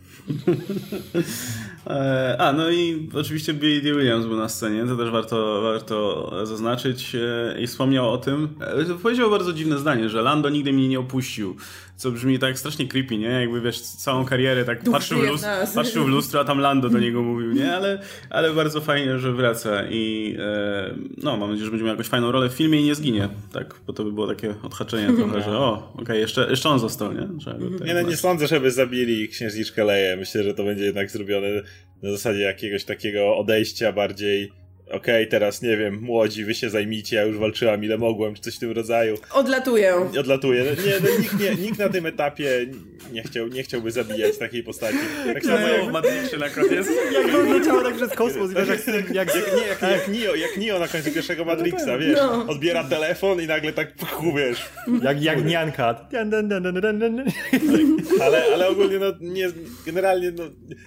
E, 1.87 2.37
a, 2.39 2.53
no 2.53 2.71
i 2.71 3.09
oczywiście 3.15 3.55
Billy 3.55 3.81
D. 3.83 3.93
Williams 3.99 4.27
był 4.27 4.37
na 4.37 4.49
scenie, 4.49 4.87
to 4.87 4.97
też 4.97 5.11
warto, 5.11 5.63
warto 5.63 6.31
zaznaczyć 6.47 7.15
e, 7.15 7.61
i 7.61 7.67
wspomniał 7.67 8.11
o 8.13 8.19
tym. 8.19 8.49
E, 8.91 8.95
powiedział 9.03 9.31
bardzo 9.31 9.53
dziwne 9.53 9.79
zdanie, 9.79 10.09
że 10.09 10.23
Lando 10.23 10.49
nigdy 10.51 10.73
mnie 10.73 10.89
nie 10.89 10.99
opuścił, 11.01 11.57
co 11.97 12.11
brzmi 12.11 12.39
tak 12.39 12.59
strasznie 12.59 12.89
creepy, 12.89 13.19
nie? 13.19 13.29
Jakby 13.29 13.61
wiesz, 13.61 13.81
całą 13.81 14.25
karierę 14.25 14.65
tak 14.65 14.83
Duch 14.83 14.95
patrzył 14.95 15.19
w, 15.19 15.23
lustro, 15.23 15.51
patrzył 15.75 16.05
w 16.05 16.09
lustro, 16.09 16.41
a 16.41 16.45
tam 16.45 16.59
Lando 16.59 16.89
do 16.89 16.99
niego 16.99 17.23
mówił, 17.23 17.53
nie? 17.53 17.75
Ale, 17.75 17.99
ale 18.31 18.53
bardzo 18.53 18.81
fajnie, 18.81 19.19
że 19.19 19.33
wraca 19.33 19.85
i 19.91 20.37
e, 20.39 20.95
no, 21.17 21.37
mam 21.37 21.51
nadzieję, 21.51 21.65
że 21.65 21.71
będzie 21.71 21.85
miał 21.85 21.95
jakąś 21.95 22.09
fajną 22.09 22.33
rolę 22.33 22.49
w 22.49 22.53
filmie 22.53 22.81
i 22.81 22.85
nie 22.85 22.95
zginie, 22.95 23.29
tak? 23.53 23.75
Bo 23.87 23.93
to 23.93 24.05
by 24.05 24.13
było 24.13 24.27
takie 24.27 24.55
odhaczenie 24.63 25.17
trochę, 25.17 25.43
że 25.43 25.59
o, 25.59 25.93
okej, 25.97 26.21
jeszcze, 26.21 26.51
jeszcze 26.51 26.69
on 26.69 26.79
został, 26.79 27.13
nie? 27.13 27.29
Nie, 27.85 27.95
no, 27.95 28.03
nie 28.03 28.17
sądzę, 28.17 28.47
żeby 28.47 28.71
zabili 28.71 29.29
księżniczkę 29.29 29.85
Leję. 29.85 30.17
Myślę, 30.17 30.43
że 30.43 30.55
to 30.55 30.65
będzie 30.65 30.85
jednak 30.85 31.11
zrobione 31.11 31.49
na 32.03 32.11
zasadzie 32.11 32.41
jakiegoś 32.41 32.85
takiego 32.85 33.37
odejścia 33.37 33.93
bardziej 33.93 34.53
okej, 34.91 35.29
teraz 35.29 35.63
nie 35.63 35.77
wiem, 35.77 35.99
młodzi, 36.03 36.45
wy 36.45 36.55
się 36.55 36.71
zajmijcie, 36.71 37.17
ja 37.17 37.23
już 37.23 37.39
walczyłam 37.39 37.85
ile 37.85 37.99
mogłem, 37.99 38.35
czy 38.35 38.43
coś 38.43 38.57
w 38.57 38.59
tym 38.59 38.71
rodzaju. 38.73 39.19
Odlatuję. 39.33 39.95
Odlatuję. 40.21 40.65
No, 40.65 40.83
Nie, 40.87 40.93
no, 41.01 41.19
nikt, 41.21 41.41
nie, 41.41 41.65
nikt 41.65 41.79
na 41.79 41.89
tym 41.89 42.07
etapie 42.07 42.67
nie, 43.13 43.23
chciał, 43.23 43.49
nie 43.49 43.63
chciałby 43.63 43.91
zabijać 43.91 44.39
takiej 44.39 44.63
postaci. 44.63 44.99
Tak 45.35 45.45
samo 45.45 45.59
No, 45.59 45.69
jak, 45.69 45.85
w 45.89 45.93
Matrixie 45.93 46.39
na 46.39 46.49
koniec. 46.49 46.87
Jak 47.15 47.33
to 47.33 47.39
odleciało 47.41 47.83
tak 47.83 47.95
przez 47.97 48.11
kosmos, 48.15 48.51
wiesz, 48.53 48.69
jak, 48.69 48.87
jak, 48.87 49.11
jak, 49.15 49.35
jak, 49.35 49.55
nie, 49.57 49.67
jak, 49.67 49.83
jak, 49.83 50.09
Neo, 50.09 50.35
jak 50.35 50.57
Neo 50.57 50.79
na 50.79 50.89
końcu 50.89 51.13
pierwszego 51.13 51.45
Matrixa, 51.45 51.99
wiesz, 51.99 52.17
No. 52.17 52.47
odbiera 52.49 52.85
telefon 52.85 53.43
i 53.43 53.47
nagle 53.47 53.73
tak 53.73 53.95
pchu, 53.95 54.35
wiesz. 54.35 54.65
jak, 55.03 55.23
jak 55.23 55.43
dun. 56.99 57.25
Ale, 58.21 58.43
ale 58.55 58.69
ogólnie, 58.69 58.99
no, 58.99 59.07
nie, 59.21 59.49
generalnie, 59.87 60.31
no, 60.31 60.45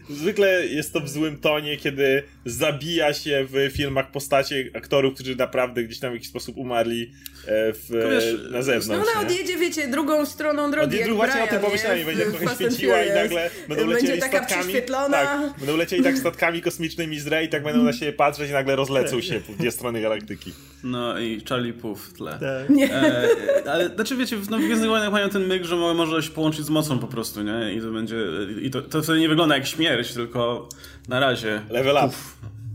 zwykle 0.09 0.65
jest 0.65 0.93
to 0.93 0.99
w 0.99 1.09
złym 1.09 1.37
tonie, 1.37 1.77
kiedy 1.77 2.23
zabija 2.45 3.13
się 3.13 3.47
w 3.51 3.73
filmach 3.89 4.11
postacie 4.11 4.69
aktorów, 4.75 5.13
którzy 5.15 5.35
naprawdę 5.35 5.83
gdzieś 5.83 5.99
tam 5.99 6.11
w 6.11 6.13
jakiś 6.13 6.29
sposób 6.29 6.57
umarli 6.57 7.11
e, 7.47 7.73
w, 7.73 7.89
wiesz, 7.89 8.51
na 8.51 8.57
No 8.57 8.63
zewnątrz. 8.63 9.09
ona 9.11 9.21
nie? 9.21 9.27
odjedzie, 9.27 9.57
wiecie, 9.57 9.87
drugą 9.87 10.25
stroną 10.25 10.71
drogi, 10.71 10.87
Odjedzie- 10.87 11.07
jak 11.07 11.15
właśnie 11.15 11.43
o 11.43 11.45
Brian, 11.47 11.49
tym 11.49 11.59
pomyślałem, 11.69 12.05
będzie 12.05 12.25
trochę 12.25 12.55
świeciła 12.55 13.03
i 13.03 13.09
nagle 13.09 13.49
będą 13.69 13.87
lecieli 13.87 14.07
Będzie 14.07 14.21
taka 14.21 14.37
statkami. 14.37 14.61
prześwietlona. 14.63 15.17
Tak, 15.17 15.57
będą 15.59 15.77
lecieli 15.77 16.03
tak 16.03 16.17
statkami 16.17 16.61
kosmicznymi 16.61 17.19
z 17.19 17.27
Rey 17.27 17.45
i 17.45 17.49
tak 17.49 17.63
będą 17.63 17.83
na 17.83 17.93
siebie 17.93 18.13
patrzeć 18.13 18.49
i 18.49 18.53
nagle 18.53 18.75
rozlecą 18.75 19.21
się 19.21 19.39
w 19.39 19.57
dwie 19.57 19.71
strony 19.71 20.01
galaktyki. 20.01 20.53
No 20.83 21.19
i 21.19 21.41
Charlie 21.49 21.73
Puth 21.73 22.01
w 22.01 22.13
tle. 22.13 22.31
Tak. 22.31 22.69
Nie. 22.69 22.93
E, 22.93 23.27
ale 23.71 23.89
znaczy 23.95 24.15
wiecie, 24.17 24.37
w 24.37 24.49
no, 24.49 24.57
w 24.57 24.61
Gwiezdnych 24.61 24.89
Wojnach 24.89 25.11
mają 25.11 25.29
ten 25.29 25.47
myk, 25.47 25.63
że 25.63 25.75
mo- 25.75 25.93
może 25.93 26.23
się 26.23 26.29
połączyć 26.31 26.65
z 26.65 26.69
mocą 26.69 26.99
po 26.99 27.07
prostu, 27.07 27.41
nie? 27.43 27.73
I 27.73 27.81
to 27.81 27.87
będzie. 27.91 28.15
I 28.61 28.69
to, 28.69 28.81
to 28.81 29.01
wtedy 29.03 29.19
nie 29.19 29.29
wygląda 29.29 29.55
jak 29.55 29.67
śmierć, 29.67 30.13
tylko 30.13 30.69
na 31.07 31.19
razie. 31.19 31.61
Level 31.69 31.95
up. 32.05 32.15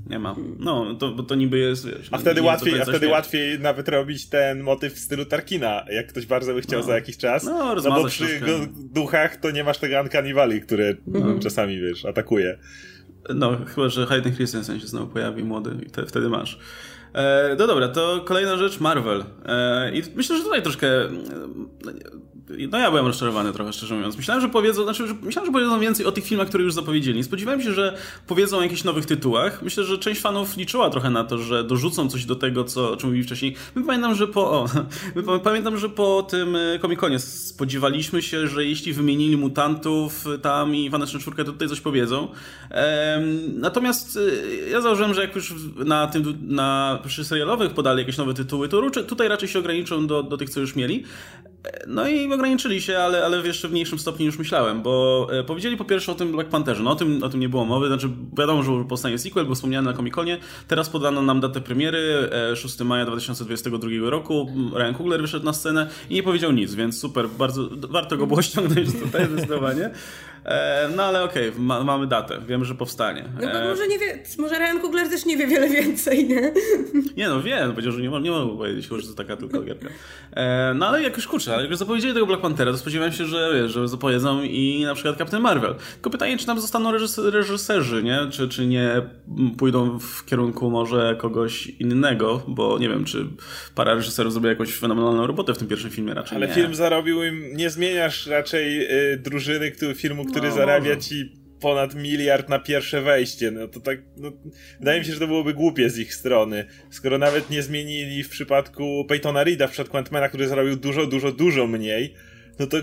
Nie 0.06 0.18
ma. 0.18 0.37
No, 0.58 0.94
to, 0.94 1.11
bo 1.11 1.23
to 1.23 1.34
niby 1.34 1.58
jest. 1.58 1.87
Wiesz, 1.87 2.08
A 2.11 2.18
wtedy 2.18 2.28
jest 2.40 2.42
do 2.42 2.46
łatwiej, 2.46 2.80
a 2.80 2.84
wtedy 2.84 3.08
łatwiej 3.08 3.61
nawet 3.61 3.88
robić 3.88 4.28
ten 4.28 4.62
motyw 4.62 4.94
w 4.94 4.99
stylu 4.99 5.25
Tarkina, 5.25 5.84
jak 5.90 6.06
ktoś 6.06 6.26
bardzo 6.26 6.54
by 6.54 6.61
chciał 6.62 6.80
No. 6.80 6.87
za 6.87 6.94
jakiś 6.94 7.16
czas. 7.16 7.44
No, 7.44 7.75
No, 7.75 7.82
bo 7.90 8.04
przy 8.04 8.40
go, 8.40 8.46
duchach 8.76 9.37
to 9.37 9.50
nie 9.50 9.64
masz 9.64 9.78
tego 9.78 10.00
Uncanny 10.00 10.34
Valley, 10.34 10.61
które 10.61 10.94
Mhm. 11.14 11.40
czasami, 11.46 11.80
wiesz, 11.80 12.04
atakuje. 12.04 12.58
No, 13.34 13.56
chyba, 13.75 13.88
że 13.88 14.06
Hayden 14.06 14.34
Christensen 14.37 14.80
się 14.80 14.87
znowu 14.87 15.06
pojawi 15.06 15.44
młody 15.44 15.70
i 15.87 15.90
te, 15.90 16.06
wtedy 16.06 16.28
masz. 16.28 16.58
E, 17.14 17.56
no 17.58 17.66
dobra, 17.66 17.88
to 17.88 18.20
kolejna 18.25 18.56
rzecz, 18.56 18.80
Marvel. 18.80 19.25
E, 19.46 19.92
I 19.96 20.02
myślę, 20.16 20.37
że 20.37 20.42
tutaj 20.42 20.62
troszkę 20.62 20.88
e, 20.88 21.11
no 22.70 22.78
ja 22.78 22.90
byłem 22.90 23.06
rozczarowany 23.06 23.52
trochę, 23.52 23.72
szczerze 23.72 23.94
mówiąc. 23.94 24.16
Myślałem, 24.16 24.40
że 24.40 24.48
powiedzą, 24.48 24.82
znaczy, 24.82 25.06
że, 25.06 25.14
myślałem, 25.22 25.46
że 25.46 25.52
powiedzą 25.52 25.80
więcej 25.80 26.06
o 26.06 26.12
tych 26.12 26.24
filmach, 26.24 26.48
które 26.48 26.64
już 26.64 26.74
zapowiedzieli. 26.74 27.24
Spodziewałem 27.24 27.62
się, 27.62 27.72
że 27.72 27.96
powiedzą 28.26 28.58
o 28.58 28.62
jakichś 28.62 28.84
nowych 28.84 29.06
tytułach. 29.06 29.62
Myślę, 29.62 29.84
że 29.84 29.98
część 29.98 30.20
fanów 30.20 30.56
liczyła 30.56 30.90
trochę 30.90 31.10
na 31.10 31.24
to, 31.24 31.38
że 31.38 31.64
dorzucą 31.64 32.08
coś 32.08 32.24
do 32.24 32.36
tego, 32.36 32.64
co, 32.64 32.92
o 32.92 32.96
czym 32.96 33.08
mówili 33.08 33.24
wcześniej. 33.24 33.54
My 33.74 33.84
pamiętam, 33.84 34.14
że 34.14 34.26
po, 34.26 34.50
o, 34.50 34.66
my 35.16 35.40
pamiętam, 35.40 35.78
że 35.78 35.88
po 35.88 36.22
tym 36.22 36.56
Comic-Conie 36.82 37.18
spodziewaliśmy 37.18 38.22
się, 38.22 38.48
że 38.48 38.64
jeśli 38.64 38.92
wymienili 38.92 39.36
mutantów 39.36 40.24
tam 40.42 40.74
i 40.74 40.90
Vanessa 40.90 41.18
czwórkę, 41.18 41.44
to 41.44 41.52
tutaj 41.52 41.68
coś 41.68 41.80
powiedzą. 41.80 42.28
Ehm, 42.70 43.26
natomiast 43.60 44.18
ja 44.70 44.80
założyłem, 44.80 45.14
że 45.14 45.20
jak 45.20 45.36
już 45.36 45.54
na 45.76 46.06
tym, 46.06 46.38
na 46.42 46.98
przy 47.06 47.24
serialowych 47.24 47.74
podali 47.74 47.98
jakieś 47.98 48.16
nowe 48.16 48.34
tytuły, 48.34 48.68
to 48.68 48.90
tutaj 48.90 49.28
raczej 49.28 49.48
się 49.48 49.58
ograniczą 49.58 50.06
do, 50.06 50.22
do 50.22 50.36
tych, 50.36 50.50
co 50.50 50.60
już 50.60 50.76
mieli. 50.76 51.04
No 51.87 52.09
i 52.09 52.33
ograniczyli 52.33 52.83
się, 52.83 52.99
ale, 52.99 53.25
ale 53.25 53.42
w 53.42 53.47
jeszcze 53.47 53.68
mniejszym 53.68 53.99
stopniu 53.99 54.26
niż 54.26 54.38
myślałem, 54.38 54.83
bo 54.83 55.26
e, 55.33 55.44
powiedzieli 55.44 55.76
po 55.76 55.85
pierwsze 55.85 56.12
o 56.12 56.14
tym 56.14 56.33
Black 56.33 56.50
Pantherze, 56.50 56.83
no 56.83 56.90
o 56.90 56.94
tym, 56.94 57.23
o 57.23 57.28
tym 57.28 57.40
nie 57.40 57.49
było 57.49 57.64
mowy, 57.64 57.88
znaczy 57.88 58.09
wiadomo, 58.38 58.62
że 58.62 58.85
powstanie 58.88 59.18
sequel, 59.18 59.47
był 59.47 59.54
wspomniany 59.54 59.90
na 59.90 59.97
Comic-Conie, 59.97 60.38
teraz 60.68 60.88
podano 60.88 61.23
nam 61.23 61.40
datę 61.40 61.61
premiery, 61.61 62.30
6 62.54 62.80
e, 62.80 62.85
maja 62.85 63.04
2022 63.04 64.11
roku, 64.11 64.50
Ryan 64.75 64.94
Coogler 64.94 65.21
wyszedł 65.21 65.44
na 65.44 65.52
scenę 65.52 65.90
i 66.11 66.14
nie 66.14 66.23
powiedział 66.23 66.52
nic, 66.52 66.75
więc 66.75 66.99
super, 66.99 67.28
bardzo 67.28 67.68
warto 67.88 68.16
go 68.16 68.26
było 68.26 68.42
ściągnąć 68.42 68.92
tutaj 68.92 69.26
zdecydowanie. 69.26 69.90
E, 70.44 70.88
no 70.96 71.02
ale 71.02 71.22
okej, 71.22 71.48
okay, 71.48 71.60
ma, 71.60 71.84
mamy 71.84 72.06
datę, 72.06 72.40
wiemy, 72.46 72.64
że 72.64 72.74
powstanie. 72.74 73.24
No 73.40 73.48
bo 73.52 73.68
może 73.68 73.88
nie 73.88 73.98
wie, 73.98 74.22
może 74.38 74.58
Ryan 74.58 74.80
Coogler 74.80 75.08
też 75.08 75.26
nie 75.26 75.36
wie 75.36 75.46
wiele 75.46 75.68
więcej, 75.68 76.28
nie? 76.28 76.52
Nie 77.16 77.28
no, 77.28 77.42
wie, 77.42 77.64
no, 77.66 77.70
powiedział, 77.70 77.92
że 77.92 78.00
nie, 78.00 78.08
nie 78.08 78.30
mogę 78.30 78.56
powiedzieć, 78.56 78.84
że 78.84 79.08
to 79.08 79.14
taka 79.14 79.36
tylko 79.36 79.62
gierka. 79.62 79.88
No 80.74 80.86
ale 80.88 81.02
jak 81.02 81.16
już 81.16 81.26
kurczę, 81.26 81.52
ale 81.52 81.62
jak 81.62 81.70
już 81.70 81.78
zapowiedzieli 81.78 82.14
tego 82.14 82.26
Black 82.26 82.42
Panthera, 82.42 82.72
to 82.72 82.78
spodziewałem 82.78 83.12
się, 83.12 83.24
że, 83.24 83.50
wiesz, 83.54 83.72
że 83.72 83.88
zapowiedzą 83.88 84.42
i 84.42 84.82
na 84.84 84.94
przykład 84.94 85.18
Captain 85.18 85.42
Marvel. 85.42 85.74
Tylko 85.94 86.10
pytanie, 86.10 86.38
czy 86.38 86.46
tam 86.46 86.60
zostaną 86.60 86.92
reżyserzy, 87.16 88.02
nie? 88.02 88.18
Czy, 88.30 88.48
czy 88.48 88.66
nie 88.66 89.02
pójdą 89.58 89.98
w 89.98 90.24
kierunku 90.24 90.70
może 90.70 91.16
kogoś 91.18 91.66
innego, 91.66 92.42
bo 92.48 92.78
nie 92.78 92.88
wiem, 92.88 93.04
czy 93.04 93.26
para 93.74 93.94
reżyserów 93.94 94.32
zrobiła 94.32 94.50
jakąś 94.50 94.74
fenomenalną 94.74 95.26
robotę 95.26 95.54
w 95.54 95.58
tym 95.58 95.68
pierwszym 95.68 95.90
filmie 95.90 96.14
raczej 96.14 96.36
Ale 96.36 96.48
nie. 96.48 96.54
film 96.54 96.74
zarobił 96.74 97.24
im, 97.24 97.56
nie 97.56 97.70
zmieniasz 97.70 98.26
raczej 98.26 98.86
y, 99.12 99.16
drużyny 99.16 99.70
który, 99.70 99.94
filmu, 99.94 100.24
który 100.34 100.48
no, 100.48 100.54
zarabia 100.54 100.94
może. 100.94 101.00
ci 101.00 101.32
ponad 101.60 101.94
miliard 101.94 102.48
na 102.48 102.58
pierwsze 102.58 103.00
wejście. 103.00 103.50
No 103.50 103.68
to 103.68 103.80
tak, 103.80 103.98
no, 104.16 104.32
wydaje 104.78 105.00
mi 105.00 105.06
się, 105.06 105.12
że 105.12 105.18
to 105.18 105.26
byłoby 105.26 105.54
głupie 105.54 105.90
z 105.90 105.98
ich 105.98 106.14
strony. 106.14 106.64
Skoro 106.90 107.18
nawet 107.18 107.50
nie 107.50 107.62
zmienili 107.62 108.22
w 108.22 108.28
przypadku 108.28 109.04
Peytona 109.08 109.44
Reeda, 109.44 109.66
w 109.66 109.70
przypadku 109.70 109.96
Ant-Mana, 109.96 110.28
który 110.28 110.48
zarobił 110.48 110.76
dużo, 110.76 111.06
dużo, 111.06 111.32
dużo 111.32 111.66
mniej, 111.66 112.14
no 112.58 112.66
to 112.66 112.76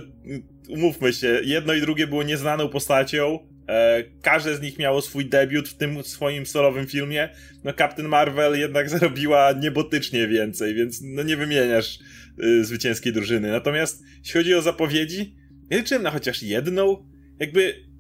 umówmy 0.70 1.14
się, 1.14 1.42
jedno 1.44 1.74
i 1.74 1.82
drugie 1.82 2.08
było 2.08 2.24
nieznaną 2.24 2.70
postacią, 2.70 3.40
e, 3.68 4.04
każde 4.22 4.56
z 4.56 4.62
nich 4.62 4.80
miało 4.80 5.02
swój 5.02 5.26
debiut 5.26 5.70
w 5.70 5.78
tym 5.78 6.04
swoim 6.04 6.46
solowym 6.46 6.88
filmie, 6.88 7.30
no 7.64 7.74
Captain 7.74 8.08
Marvel 8.08 8.60
jednak 8.60 8.90
zarobiła 9.00 9.52
niebotycznie 9.52 10.28
więcej, 10.28 10.76
więc 10.76 11.02
no 11.04 11.24
nie 11.24 11.38
wymieniasz 11.38 12.00
y, 12.44 12.66
zwycięskiej 12.66 13.14
drużyny. 13.14 13.52
Natomiast 13.52 14.04
jeśli 14.20 14.34
chodzi 14.34 14.56
o 14.56 14.62
zapowiedzi, 14.62 15.36
ja 15.70 15.78
liczyłem 15.78 16.04
na 16.04 16.12
chociaż 16.12 16.44
jedną, 16.44 17.11
jakby 17.42 17.92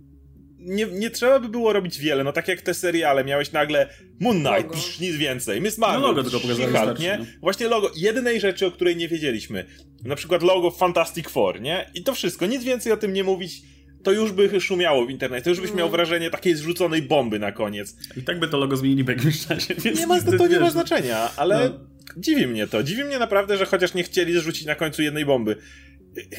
nie, 0.59 0.85
nie 0.85 1.09
trzeba 1.09 1.39
by 1.39 1.49
było 1.49 1.73
robić 1.73 1.99
wiele, 1.99 2.23
no 2.23 2.31
tak 2.31 2.47
jak 2.47 2.61
te 2.61 2.73
seriale, 2.73 3.23
miałeś 3.23 3.51
nagle 3.51 3.89
Moon 4.19 4.43
Knight, 4.43 4.71
psz, 4.71 4.99
nic 4.99 5.15
więcej, 5.15 5.61
Miss 5.61 5.77
Marvel, 5.77 6.01
no 6.01 6.07
logo 6.07 6.23
tylko 6.23 6.39
pokazali 6.39 7.03
nie? 7.03 7.17
No. 7.19 7.25
Właśnie 7.41 7.67
logo, 7.67 7.91
jednej 7.95 8.39
rzeczy, 8.39 8.65
o 8.65 8.71
której 8.71 8.95
nie 8.95 9.07
wiedzieliśmy, 9.07 9.65
na 10.05 10.15
przykład 10.15 10.43
logo 10.43 10.71
Fantastic 10.71 11.29
Four, 11.29 11.61
nie? 11.61 11.89
I 11.93 12.03
to 12.03 12.13
wszystko, 12.13 12.45
nic 12.45 12.63
więcej 12.63 12.91
o 12.91 12.97
tym 12.97 13.13
nie 13.13 13.23
mówić, 13.23 13.61
to 14.03 14.11
już 14.11 14.31
by 14.31 14.61
szumiało 14.61 15.05
w 15.05 15.09
internecie, 15.09 15.43
to 15.43 15.49
już 15.49 15.61
byś 15.61 15.71
miał 15.71 15.87
mm. 15.87 15.91
wrażenie 15.91 16.29
takiej 16.29 16.55
zrzuconej 16.55 17.01
bomby 17.01 17.39
na 17.39 17.51
koniec. 17.51 17.95
I 18.17 18.21
tak 18.21 18.39
by 18.39 18.47
to 18.47 18.57
logo 18.57 18.77
zmienili 18.77 19.03
w 19.03 19.07
jakimś 19.07 19.47
czasie, 19.47 19.75
więc... 19.75 19.99
Nie 19.99 20.07
ma, 20.07 20.21
to, 20.21 20.37
to 20.37 20.47
nie 20.47 20.59
ma 20.59 20.71
znaczenia, 20.71 21.29
ale... 21.37 21.69
No. 21.69 21.91
Dziwi 22.17 22.47
mnie 22.47 22.67
to. 22.67 22.83
Dziwi 22.83 23.03
mnie 23.03 23.19
naprawdę, 23.19 23.57
że 23.57 23.65
chociaż 23.65 23.93
nie 23.93 24.03
chcieli 24.03 24.33
zrzucić 24.33 24.65
na 24.65 24.75
końcu 24.75 25.01
jednej 25.01 25.25
bomby. 25.25 25.55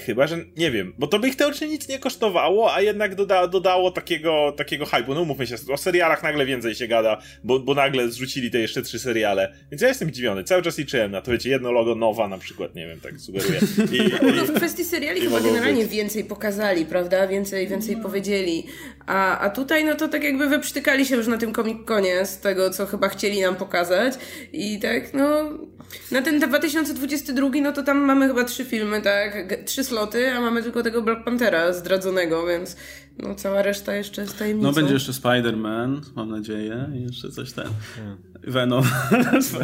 Chyba, 0.06 0.26
że 0.26 0.38
nie 0.56 0.70
wiem, 0.70 0.94
bo 0.98 1.06
to 1.06 1.18
by 1.18 1.28
ich 1.28 1.36
teoretycznie 1.36 1.68
nic 1.68 1.88
nie 1.88 1.98
kosztowało, 1.98 2.74
a 2.74 2.80
jednak 2.80 3.14
doda, 3.14 3.46
dodało 3.46 3.90
takiego, 3.90 4.52
takiego 4.56 4.84
hype'u. 4.84 5.14
No 5.14 5.24
mówmy 5.24 5.46
się, 5.46 5.54
o 5.72 5.76
serialach 5.76 6.22
nagle 6.22 6.46
więcej 6.46 6.74
się 6.74 6.86
gada, 6.86 7.22
bo, 7.44 7.58
bo 7.58 7.74
nagle 7.74 8.10
zrzucili 8.10 8.50
te 8.50 8.58
jeszcze 8.58 8.82
trzy 8.82 8.98
seriale. 8.98 9.54
Więc 9.70 9.82
ja 9.82 9.88
jestem 9.88 10.08
zdziwiony. 10.08 10.44
Cały 10.44 10.62
czas 10.62 10.78
liczyłem 10.78 11.10
na 11.10 11.20
to, 11.20 11.30
wiecie, 11.30 11.50
jedno 11.50 11.72
logo 11.72 11.94
Nowa 11.94 12.28
na 12.28 12.38
przykład, 12.38 12.74
nie 12.74 12.86
wiem, 12.86 13.00
tak 13.00 13.20
sugeruję. 13.20 13.60
I, 13.92 13.96
i, 13.96 14.36
no 14.36 14.44
w 14.44 14.52
kwestii 14.52 14.84
seriali 14.84 15.20
chyba 15.20 15.40
generalnie 15.40 15.82
być. 15.82 15.92
więcej 15.92 16.24
pokazali, 16.24 16.86
prawda? 16.86 17.28
Więcej, 17.28 17.68
więcej 17.68 17.96
powiedzieli. 17.96 18.64
A, 19.06 19.38
a 19.38 19.50
tutaj 19.50 19.84
no 19.84 19.94
to 19.94 20.08
tak 20.08 20.24
jakby 20.24 20.48
wyprztykali 20.48 21.06
się 21.06 21.16
już 21.16 21.26
na 21.26 21.38
tym 21.38 21.52
Comic-Conie 21.52 22.26
z 22.26 22.40
tego, 22.40 22.70
co 22.70 22.86
chyba 22.86 23.08
chcieli 23.08 23.40
nam 23.40 23.56
pokazać. 23.56 24.14
I 24.52 24.80
tak, 24.80 25.14
no... 25.14 25.50
Na 26.10 26.22
ten 26.22 26.40
2022, 26.40 27.50
no 27.62 27.72
to 27.72 27.82
tam 27.82 27.98
mamy 27.98 28.28
chyba 28.28 28.44
trzy 28.44 28.64
filmy, 28.64 29.02
tak? 29.02 29.54
trzy 29.64 29.84
sloty, 29.84 30.32
a 30.32 30.40
mamy 30.40 30.62
tylko 30.62 30.82
tego 30.82 31.02
Black 31.02 31.24
Panthera 31.24 31.72
zdradzonego, 31.72 32.46
więc 32.46 32.76
no 33.22 33.34
cała 33.34 33.62
reszta 33.62 33.94
jeszcze 33.94 34.22
jest 34.22 34.38
tajemnicą. 34.38 34.68
No 34.68 34.74
będzie 34.74 34.94
jeszcze 34.94 35.12
Spider-Man, 35.12 36.00
mam 36.16 36.30
nadzieję, 36.30 36.90
i 36.94 37.02
jeszcze 37.02 37.30
coś 37.30 37.52
ten. 37.52 37.68
Venom. 38.46 38.84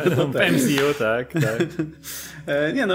Venom 0.05 0.31
MCU, 0.55 0.95
tak, 0.99 1.33
tak. 1.33 1.63
E, 2.47 2.73
nie 2.73 2.87
no, 2.87 2.95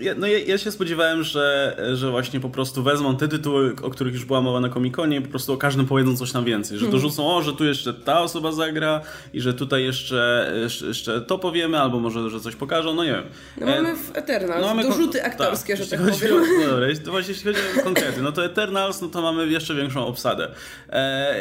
ja, 0.00 0.14
no 0.14 0.26
ja, 0.26 0.38
ja, 0.38 0.58
się 0.58 0.70
spodziewałem, 0.70 1.22
że, 1.22 1.76
że 1.94 2.10
właśnie 2.10 2.40
po 2.40 2.50
prostu 2.50 2.82
wezmą 2.82 3.16
te 3.16 3.28
tytuły, 3.28 3.74
o 3.82 3.90
których 3.90 4.14
już 4.14 4.24
była 4.24 4.40
mowa 4.40 4.60
na 4.60 4.68
Comic-Conie 4.68 5.16
i 5.16 5.20
po 5.20 5.28
prostu 5.28 5.52
o 5.52 5.56
każdym 5.56 5.86
powiedzą 5.86 6.16
coś 6.16 6.32
tam 6.32 6.44
więcej, 6.44 6.78
że 6.78 6.84
hmm. 6.84 7.00
dorzucą, 7.00 7.36
o, 7.36 7.42
że 7.42 7.52
tu 7.52 7.64
jeszcze 7.64 7.94
ta 7.94 8.20
osoba 8.20 8.52
zagra 8.52 9.00
i 9.32 9.40
że 9.40 9.54
tutaj 9.54 9.84
jeszcze, 9.84 10.52
jeszcze 10.86 11.20
to 11.20 11.38
powiemy, 11.38 11.80
albo 11.80 12.00
może, 12.00 12.30
że 12.30 12.40
coś 12.40 12.56
pokażą, 12.56 12.94
no 12.94 13.04
nie 13.04 13.12
wiem. 13.12 13.24
No 13.60 13.66
mamy 13.66 13.96
w 13.96 14.16
Eternals 14.16 14.60
no, 14.60 14.66
mamy 14.66 14.82
dorzuty 14.82 15.24
aktorskie, 15.24 15.76
tak, 15.76 15.84
że 15.84 15.90
tak 15.90 16.00
powiem. 16.00 16.42
no 16.60 16.66
dobra, 16.70 16.86
to 17.04 17.10
właśnie 17.10 17.34
jeśli 17.34 17.52
chodzi 17.52 17.80
o 17.80 17.82
konkrety, 17.82 18.22
no 18.22 18.32
to 18.32 18.44
Eternals, 18.44 19.02
no 19.02 19.08
to 19.08 19.22
mamy 19.22 19.46
jeszcze 19.46 19.73
większą 19.74 20.06
obsadę. 20.06 20.48
E, 20.88 21.34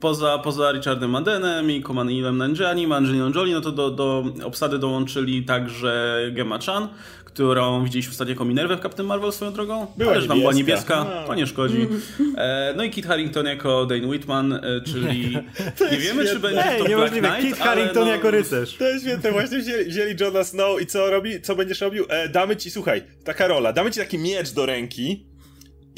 poza, 0.00 0.38
poza 0.38 0.72
Richardem 0.72 1.10
Maddenem 1.10 1.70
i 1.70 1.82
Kumanilem 1.82 2.38
Nanjiani, 2.38 2.92
Angelina 2.92 3.30
Jolie, 3.34 3.54
no 3.54 3.60
to 3.60 3.72
do, 3.72 3.90
do 3.90 4.24
obsady 4.44 4.78
dołączyli 4.78 5.44
także 5.44 6.18
Gemma 6.32 6.58
Chan, 6.58 6.88
którą 7.24 7.84
widzieliśmy 7.84 8.10
w 8.10 8.14
ostatnio 8.14 8.32
jako 8.32 8.44
Minerwę 8.44 8.76
w 8.76 8.80
Captain 8.80 9.08
Marvel 9.08 9.32
swoją 9.32 9.52
drogą. 9.52 9.86
Była 9.96 10.12
Ale, 10.12 10.20
że 10.20 10.28
tam 10.28 10.38
była 10.38 10.52
niebieska, 10.52 11.04
no. 11.04 11.26
to 11.26 11.34
nie 11.34 11.46
szkodzi. 11.46 11.88
E, 12.36 12.74
no 12.76 12.84
i 12.84 12.90
Kit 12.90 13.06
Harington 13.06 13.46
jako 13.46 13.86
Dane 13.86 14.06
Whitman, 14.06 14.52
e, 14.52 14.60
czyli 14.80 15.38
nie 15.92 15.98
wiemy, 15.98 16.24
czy 16.24 16.38
będzie 16.38 16.66
Ej, 16.66 16.78
to 16.78 16.84
Black 16.84 17.12
Knight, 17.12 17.40
Kit 17.40 17.56
Harington 17.56 18.04
no... 18.04 18.10
jako 18.10 18.30
rycerz. 18.30 18.76
To 18.76 18.84
jest 18.84 19.04
świetne, 19.04 19.32
właśnie 19.32 19.58
wzięli, 19.58 19.84
wzięli 19.84 20.14
Johna 20.20 20.44
Snow 20.44 20.82
i 20.82 20.86
co 20.86 21.10
robi? 21.10 21.40
Co 21.40 21.56
będziesz 21.56 21.80
robił? 21.80 22.04
E, 22.08 22.28
damy 22.28 22.56
ci, 22.56 22.70
słuchaj, 22.70 23.02
taka 23.24 23.46
rola, 23.46 23.72
damy 23.72 23.90
ci 23.90 24.00
taki 24.00 24.18
miecz 24.18 24.50
do 24.52 24.66
ręki, 24.66 25.26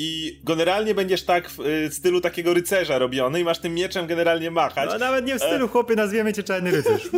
i 0.01 0.41
generalnie 0.45 0.95
będziesz 0.95 1.23
tak 1.23 1.51
w 1.51 1.61
y, 1.61 1.91
stylu 1.93 2.21
takiego 2.21 2.55
rycerza 2.55 2.99
robiony 2.99 3.41
i 3.41 3.45
masz 3.45 3.59
tym 3.59 3.75
mieczem 3.75 4.07
generalnie 4.07 4.51
machać. 4.51 4.91
No 4.93 4.99
nawet 4.99 5.27
nie 5.27 5.35
w 5.35 5.43
stylu, 5.43 5.65
e... 5.65 5.69
chłopie, 5.69 5.97
nazwiemy 5.97 6.33
cię 6.33 6.43
czarny 6.43 6.71
rycerz. 6.71 7.03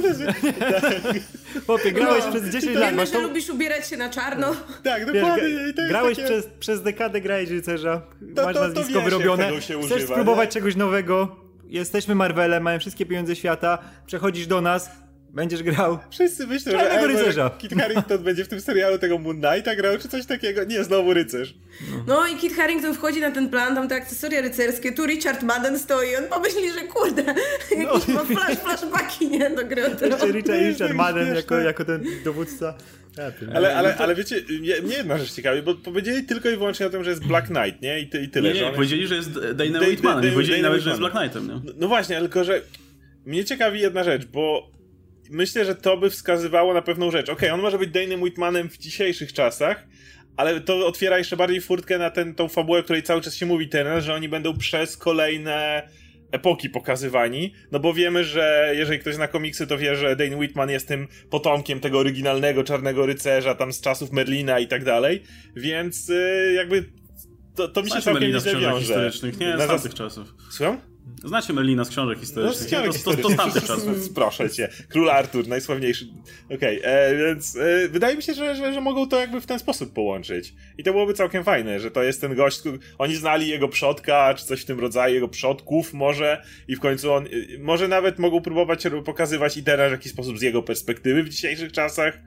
chłopie, 1.66 1.92
grałeś 1.92 2.24
no, 2.24 2.30
przez 2.30 2.44
10 2.44 2.76
lat. 2.76 2.90
Wiemy, 2.90 3.06
że 3.06 3.12
to... 3.12 3.20
lubisz 3.20 3.50
ubierać 3.50 3.88
się 3.88 3.96
na 3.96 4.10
czarno. 4.10 4.56
Tak, 4.84 5.06
dokładnie. 5.06 5.48
Wiesz, 5.48 5.88
grałeś 5.88 6.16
takie... 6.16 6.28
przez, 6.28 6.46
przez 6.60 6.82
dekadę, 6.82 7.20
grałeś 7.20 7.50
rycerza, 7.50 8.02
to, 8.36 8.44
masz 8.44 8.54
to, 8.54 8.68
nazwisko 8.68 9.00
wiesz, 9.00 9.04
wyrobione, 9.04 9.50
chcesz 9.60 9.76
używa, 9.76 10.14
spróbować 10.14 10.48
nie? 10.48 10.52
czegoś 10.52 10.76
nowego, 10.76 11.36
jesteśmy 11.64 12.14
Marvelem, 12.14 12.62
mają 12.62 12.78
wszystkie 12.78 13.06
pieniądze 13.06 13.36
świata, 13.36 13.78
przechodzisz 14.06 14.46
do 14.46 14.60
nas, 14.60 14.90
Będziesz 15.34 15.62
grał. 15.62 15.98
Wszyscy 16.10 16.46
myślą, 16.46 16.72
że 16.72 16.90
Ever, 16.90 17.10
rycerza. 17.10 17.50
Kit 17.58 17.74
Harington 17.74 18.18
będzie 18.18 18.44
w 18.44 18.48
tym 18.48 18.60
serialu 18.60 18.98
tego 18.98 19.18
Moon 19.18 19.40
Knighta 19.40 19.76
grał, 19.76 19.98
czy 19.98 20.08
coś 20.08 20.26
takiego. 20.26 20.64
Nie, 20.64 20.84
znowu 20.84 21.14
rycerz. 21.14 21.54
No 22.06 22.26
i 22.26 22.36
Kit 22.36 22.56
Harington 22.56 22.94
wchodzi 22.94 23.20
na 23.20 23.30
ten 23.30 23.48
plan, 23.48 23.74
tam 23.74 23.88
te 23.88 23.94
akcesoria 23.94 24.40
rycerskie, 24.40 24.92
tu 24.92 25.06
Richard 25.06 25.42
Madden 25.42 25.78
stoi, 25.78 26.16
on 26.16 26.24
pomyśli, 26.24 26.72
że 26.72 26.80
kurde, 26.80 27.24
no. 27.70 27.94
jakieś 27.94 28.08
ma 28.08 28.24
flash, 28.24 28.58
flashbacki, 28.58 29.28
nie, 29.28 29.50
do 29.50 29.64
gry 29.64 29.82
Richard, 30.32 30.62
Richard 30.68 30.94
Madden 30.94 31.34
jako, 31.34 31.58
jako 31.58 31.84
ten 31.84 32.04
dowódca. 32.24 32.74
ale, 33.54 33.76
ale, 33.76 33.96
ale 33.96 34.14
wiecie, 34.14 34.36
mnie 34.82 34.94
jedna 34.96 35.18
rzecz 35.18 35.32
ciekawi, 35.32 35.62
bo 35.62 35.74
powiedzieli 35.74 36.24
tylko 36.24 36.50
i 36.50 36.56
wyłącznie 36.56 36.86
o 36.86 36.90
tym, 36.90 37.04
że 37.04 37.10
jest 37.10 37.26
Black 37.26 37.46
Knight, 37.46 37.82
nie? 37.82 38.00
I, 38.00 38.08
ty, 38.08 38.22
i 38.22 38.28
tyle. 38.28 38.52
Nie, 38.52 38.60
nie, 38.60 38.72
powiedzieli, 38.72 39.06
że 39.06 39.14
jest 39.14 39.30
Dana 39.54 39.80
Whitman, 39.80 40.24
nie 40.24 40.32
powiedzieli 40.32 40.62
nawet, 40.62 40.82
że 40.82 40.90
jest 40.90 41.00
Black 41.00 41.16
Knightem, 41.16 41.48
nie? 41.48 41.54
No, 41.54 41.72
no 41.76 41.88
właśnie, 41.88 42.18
tylko 42.20 42.44
że 42.44 42.62
mnie 43.26 43.44
ciekawi 43.44 43.80
jedna 43.80 44.04
rzecz, 44.04 44.26
bo 44.26 44.79
myślę, 45.30 45.64
że 45.64 45.74
to 45.74 45.96
by 45.96 46.10
wskazywało 46.10 46.74
na 46.74 46.82
pewną 46.82 47.10
rzecz. 47.10 47.28
Okej, 47.28 47.34
okay, 47.34 47.52
on 47.52 47.60
może 47.60 47.78
być 47.78 47.90
Dane'em 47.90 48.22
Whitmanem 48.22 48.68
w 48.68 48.78
dzisiejszych 48.78 49.32
czasach, 49.32 49.86
ale 50.36 50.60
to 50.60 50.86
otwiera 50.86 51.18
jeszcze 51.18 51.36
bardziej 51.36 51.60
furtkę 51.60 51.98
na 51.98 52.10
ten, 52.10 52.34
tą 52.34 52.48
fabułę, 52.48 52.82
której 52.82 53.02
cały 53.02 53.20
czas 53.20 53.34
się 53.34 53.46
mówi 53.46 53.68
teraz, 53.68 54.04
że 54.04 54.14
oni 54.14 54.28
będą 54.28 54.58
przez 54.58 54.96
kolejne 54.96 55.88
epoki 56.32 56.70
pokazywani, 56.70 57.54
no 57.72 57.80
bo 57.80 57.94
wiemy, 57.94 58.24
że 58.24 58.72
jeżeli 58.76 58.98
ktoś 58.98 59.14
zna 59.14 59.28
komiksy, 59.28 59.66
to 59.66 59.78
wie, 59.78 59.96
że 59.96 60.16
Dane 60.16 60.36
Whitman 60.36 60.70
jest 60.70 60.88
tym 60.88 61.08
potomkiem 61.30 61.80
tego 61.80 61.98
oryginalnego 61.98 62.64
Czarnego 62.64 63.06
Rycerza, 63.06 63.54
tam 63.54 63.72
z 63.72 63.80
czasów 63.80 64.12
Merlina 64.12 64.58
i 64.58 64.66
tak 64.66 64.84
dalej, 64.84 65.22
więc 65.56 66.08
yy, 66.08 66.52
jakby 66.52 66.84
to, 67.54 67.68
to 67.68 67.82
mi 67.82 67.86
się 67.86 67.90
Znacie 67.90 68.04
całkiem 68.04 68.22
Merlina 68.22 68.40
książek 68.40 68.60
wiąże. 68.60 69.10
nie? 69.40 69.56
Na 69.56 69.64
Z 69.64 69.68
tamtych 69.68 69.94
czasów. 69.94 70.34
Słucham? 70.50 70.89
Znacie 71.24 71.52
Merlina 71.52 71.84
z 71.84 71.88
książek 71.88 72.18
No, 72.18 72.20
historycznych, 72.20 72.68
z 72.68 72.72
nie? 72.72 72.78
książek 72.78 73.02
To, 73.02 73.10
to, 73.10 73.16
to 73.16 73.28
z 73.28 73.32
historycznych. 73.32 73.66
czasów. 73.66 74.12
Proszę 74.14 74.50
cię. 74.50 74.68
Król 74.88 75.10
Artur, 75.10 75.48
najsławniejszy. 75.48 76.06
Okej, 76.54 76.80
e, 76.82 77.16
więc 77.16 77.56
e, 77.56 77.88
wydaje 77.88 78.16
mi 78.16 78.22
się, 78.22 78.34
że, 78.34 78.54
że, 78.56 78.74
że 78.74 78.80
mogą 78.80 79.08
to 79.08 79.20
jakby 79.20 79.40
w 79.40 79.46
ten 79.46 79.58
sposób 79.58 79.92
połączyć. 79.92 80.54
I 80.78 80.84
to 80.84 80.92
byłoby 80.92 81.14
całkiem 81.14 81.44
fajne, 81.44 81.80
że 81.80 81.90
to 81.90 82.02
jest 82.02 82.20
ten 82.20 82.34
gość, 82.34 82.62
oni 82.98 83.16
znali 83.16 83.48
jego 83.48 83.68
przodka, 83.68 84.34
czy 84.34 84.44
coś 84.44 84.62
w 84.62 84.64
tym 84.64 84.80
rodzaju, 84.80 85.14
jego 85.14 85.28
przodków 85.28 85.94
może 85.94 86.42
i 86.68 86.76
w 86.76 86.80
końcu 86.80 87.12
on, 87.12 87.26
e, 87.26 87.28
może 87.58 87.88
nawet 87.88 88.18
mogą 88.18 88.40
próbować 88.40 88.82
pokazywać 89.04 89.56
i 89.56 89.62
teraz 89.64 89.88
w 89.88 89.92
jakiś 89.92 90.12
sposób 90.12 90.38
z 90.38 90.42
jego 90.42 90.62
perspektywy 90.62 91.22
w 91.22 91.28
dzisiejszych 91.28 91.72
czasach, 91.72 92.18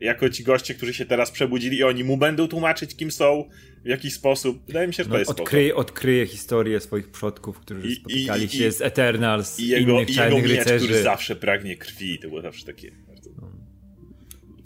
jako 0.00 0.28
ci 0.30 0.44
goście, 0.44 0.74
którzy 0.74 0.94
się 0.94 1.06
teraz 1.06 1.30
przebudzili 1.30 1.76
i 1.78 1.84
oni 1.84 2.04
mu 2.04 2.16
będą 2.16 2.48
tłumaczyć, 2.48 2.96
kim 2.96 3.10
są, 3.10 3.48
w 3.84 3.88
jakiś 3.88 4.14
sposób. 4.14 4.66
Wydaje 4.66 4.86
mi 4.88 4.94
się, 4.94 5.02
że 5.02 5.08
to 5.08 5.12
No, 5.12 5.18
jest 5.18 5.30
spoko. 5.30 5.42
odkryje, 5.42 5.74
odkryje 5.74 6.26
historię 6.26 6.80
swoich 6.80 7.10
przodków, 7.10 7.58
którzy 7.60 7.88
I- 7.88 7.94
spotykali 7.94 8.44
i- 8.44 8.48
się 8.48 8.66
i- 8.68 8.72
z 8.72 8.80
Eternals, 8.80 9.60
I 9.60 9.68
jego, 9.68 9.92
innych 9.92 10.10
i 10.10 10.14
jego 10.16 10.36
miecz, 10.38 10.46
rycerzy. 10.50 10.86
który 10.86 11.02
zawsze 11.02 11.36
pragnie 11.36 11.76
krwi. 11.76 12.18
To 12.18 12.28
było 12.28 12.42
zawsze 12.42 12.66
takie... 12.66 12.90
bardzo- 13.08 13.30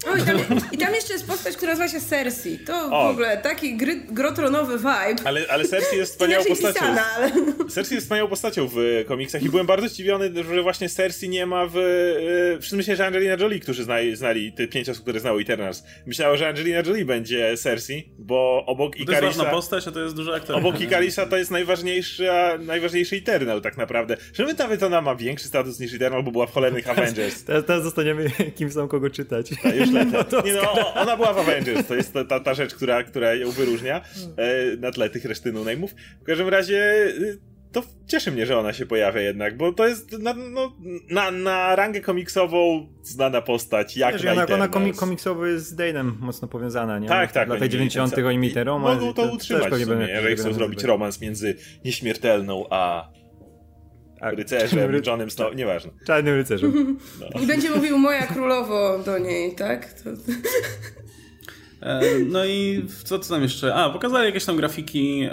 O, 0.06 0.16
i, 0.16 0.22
tam, 0.22 0.36
I 0.72 0.78
tam 0.78 0.94
jeszcze 0.94 1.12
jest 1.12 1.26
postać, 1.26 1.56
która 1.56 1.72
nazywa 1.74 1.88
się 2.00 2.06
Cersei. 2.06 2.58
To 2.58 2.88
w 2.88 2.92
O. 2.92 3.08
ogóle 3.10 3.36
taki 3.36 3.76
gry, 3.76 3.94
grotronowy 4.10 4.78
vibe. 4.78 5.22
Ale, 5.24 5.40
ale 5.50 5.64
Cersei 5.64 5.96
jest 5.98 6.12
wspaniałą 6.18 6.44
Inaczej 6.44 6.62
postacią. 6.64 6.86
pisana, 6.86 7.04
ale... 7.16 7.30
Cersei 7.74 7.94
jest 7.94 8.06
wspaniałą 8.06 8.28
postacią 8.30 8.68
w 8.74 9.04
komiksach 9.08 9.42
i 9.42 9.48
byłem 9.48 9.66
bardzo 9.66 9.88
zdziwiony, 9.88 10.30
że 10.54 10.62
właśnie 10.62 10.88
Cersei 10.88 11.28
nie 11.28 11.46
ma 11.46 11.66
w... 11.66 11.76
e, 11.76 12.60
W 12.60 12.72
myślę, 12.72 12.96
że 12.96 13.06
Angelina 13.06 13.36
Jolie, 13.40 13.60
którzy 13.60 13.84
znali, 13.84 14.16
znali 14.16 14.52
te 14.52 14.68
pięć 14.68 14.88
osób, 14.88 15.02
które 15.02 15.20
znały 15.20 15.42
Eternals, 15.42 15.84
myślało, 16.06 16.36
że 16.36 16.48
Angelina 16.48 16.82
Jolie 16.86 17.04
będzie 17.04 17.56
Cersei, 17.56 18.12
bo 18.18 18.64
obok 18.66 18.92
To 19.06 19.12
jest 19.12 19.22
ważna 19.24 19.44
postać, 19.44 19.88
a 19.88 19.92
to 19.92 20.00
jest 20.00 20.14
duży 20.16 20.34
aktor. 20.34 20.56
Obok 20.56 20.80
Ikarisa 20.80 21.26
to 21.26 21.36
jest 21.36 21.50
najważniejsza, 21.50 22.58
najważniejszy 22.60 23.16
Eternal 23.16 23.60
tak 23.60 23.76
naprawdę. 23.76 24.16
Że 24.34 24.44
my 24.44 24.54
nawet 24.54 24.82
ona 24.82 25.00
ma 25.02 25.14
większy 25.14 25.48
status 25.48 25.80
niż 25.80 25.94
Eternal, 25.94 26.22
bo 26.22 26.30
była 26.30 26.46
w 26.46 26.52
cholernych 26.52 26.88
Avengers. 26.92 27.44
Teraz, 27.44 27.64
teraz 27.66 27.82
zostaniemy, 27.82 28.30
kim 28.56 28.72
są 28.72 28.88
kogo 28.88 29.10
czytać. 29.10 29.46
A 29.64 29.68
już 29.68 29.91
lecę. 29.92 30.42
Nie 30.44 30.52
no, 30.52 30.94
ona 30.94 31.16
była 31.16 31.32
w 31.32 31.38
Avengers, 31.38 31.86
to 31.86 31.94
jest 31.94 32.12
ta, 32.12 32.24
ta, 32.24 32.40
ta 32.40 32.54
rzecz, 32.54 32.74
która, 32.74 33.02
która 33.02 33.34
ją 33.34 33.50
wyróżnia 33.50 34.00
e, 34.36 34.76
na 34.76 34.90
tle 34.90 35.10
tych 35.10 35.24
reszty 35.24 35.52
no-name'ów. 35.52 35.88
W 36.22 36.24
każdym 36.24 36.48
razie 36.48 37.04
y, 37.06 37.38
to 37.72 37.82
cieszy 38.06 38.32
mnie, 38.32 38.46
że 38.46 38.58
ona 38.58 38.72
się 38.72 38.86
pojawia 38.86 39.20
jednak, 39.20 39.56
bo 39.56 39.72
to 39.72 39.86
jest 39.86 40.12
na, 40.12 40.34
no, 40.34 40.72
na, 41.10 41.30
na 41.30 41.76
rangę 41.76 42.00
komiksową 42.00 42.86
znana 43.02 43.42
postać, 43.42 43.96
jak 43.96 44.12
Wiesz, 44.12 44.22
na 44.22 44.32
ona, 44.32 44.42
ona 44.42 44.44
Eternals. 44.44 44.72
komi 44.72 44.92
komiksowo 44.92 45.46
jest 45.46 45.66
z 45.66 45.76
Dane'em 45.76 46.12
mocno 46.20 46.48
powiązana, 46.48 46.98
nie? 46.98 47.08
Tak, 47.08 47.32
tak. 47.32 47.48
W 47.48 47.50
latach 47.50 47.62
oni 47.62 47.70
90. 47.70 48.16
mieli 48.16 48.28
oni 48.28 48.38
mieli 48.38 48.54
ten 48.54 48.66
romans. 48.66 49.00
Mogą 49.00 49.14
to 49.14 49.32
utrzymać 49.32 49.74
w 49.74 49.84
sumie, 49.84 50.06
jeżeli 50.08 50.36
chcą 50.36 50.52
zrobić 50.52 50.84
romans 50.84 51.20
między 51.20 51.56
nieśmiertelną 51.84 52.64
a 52.70 53.08
Tak. 54.22 54.34
rycerzem, 54.34 55.02
Johnem 55.06 55.30
Snow, 55.30 55.54
nieważne. 55.54 55.90
Czarnym 56.06 56.34
rycerzem. 56.34 56.98
I 57.42 57.46
będzie 57.46 57.70
mówił 57.70 57.98
moja 57.98 58.26
królowo 58.26 58.98
do 58.98 59.18
niej, 59.18 59.54
tak? 59.54 59.92
To... 59.92 60.10
No 62.26 62.44
i 62.44 62.84
co, 63.04 63.18
co 63.18 63.34
tam 63.34 63.42
jeszcze? 63.42 63.74
A, 63.74 63.90
pokazali 63.90 64.26
jakieś 64.26 64.44
tam 64.44 64.56
grafiki, 64.56 65.28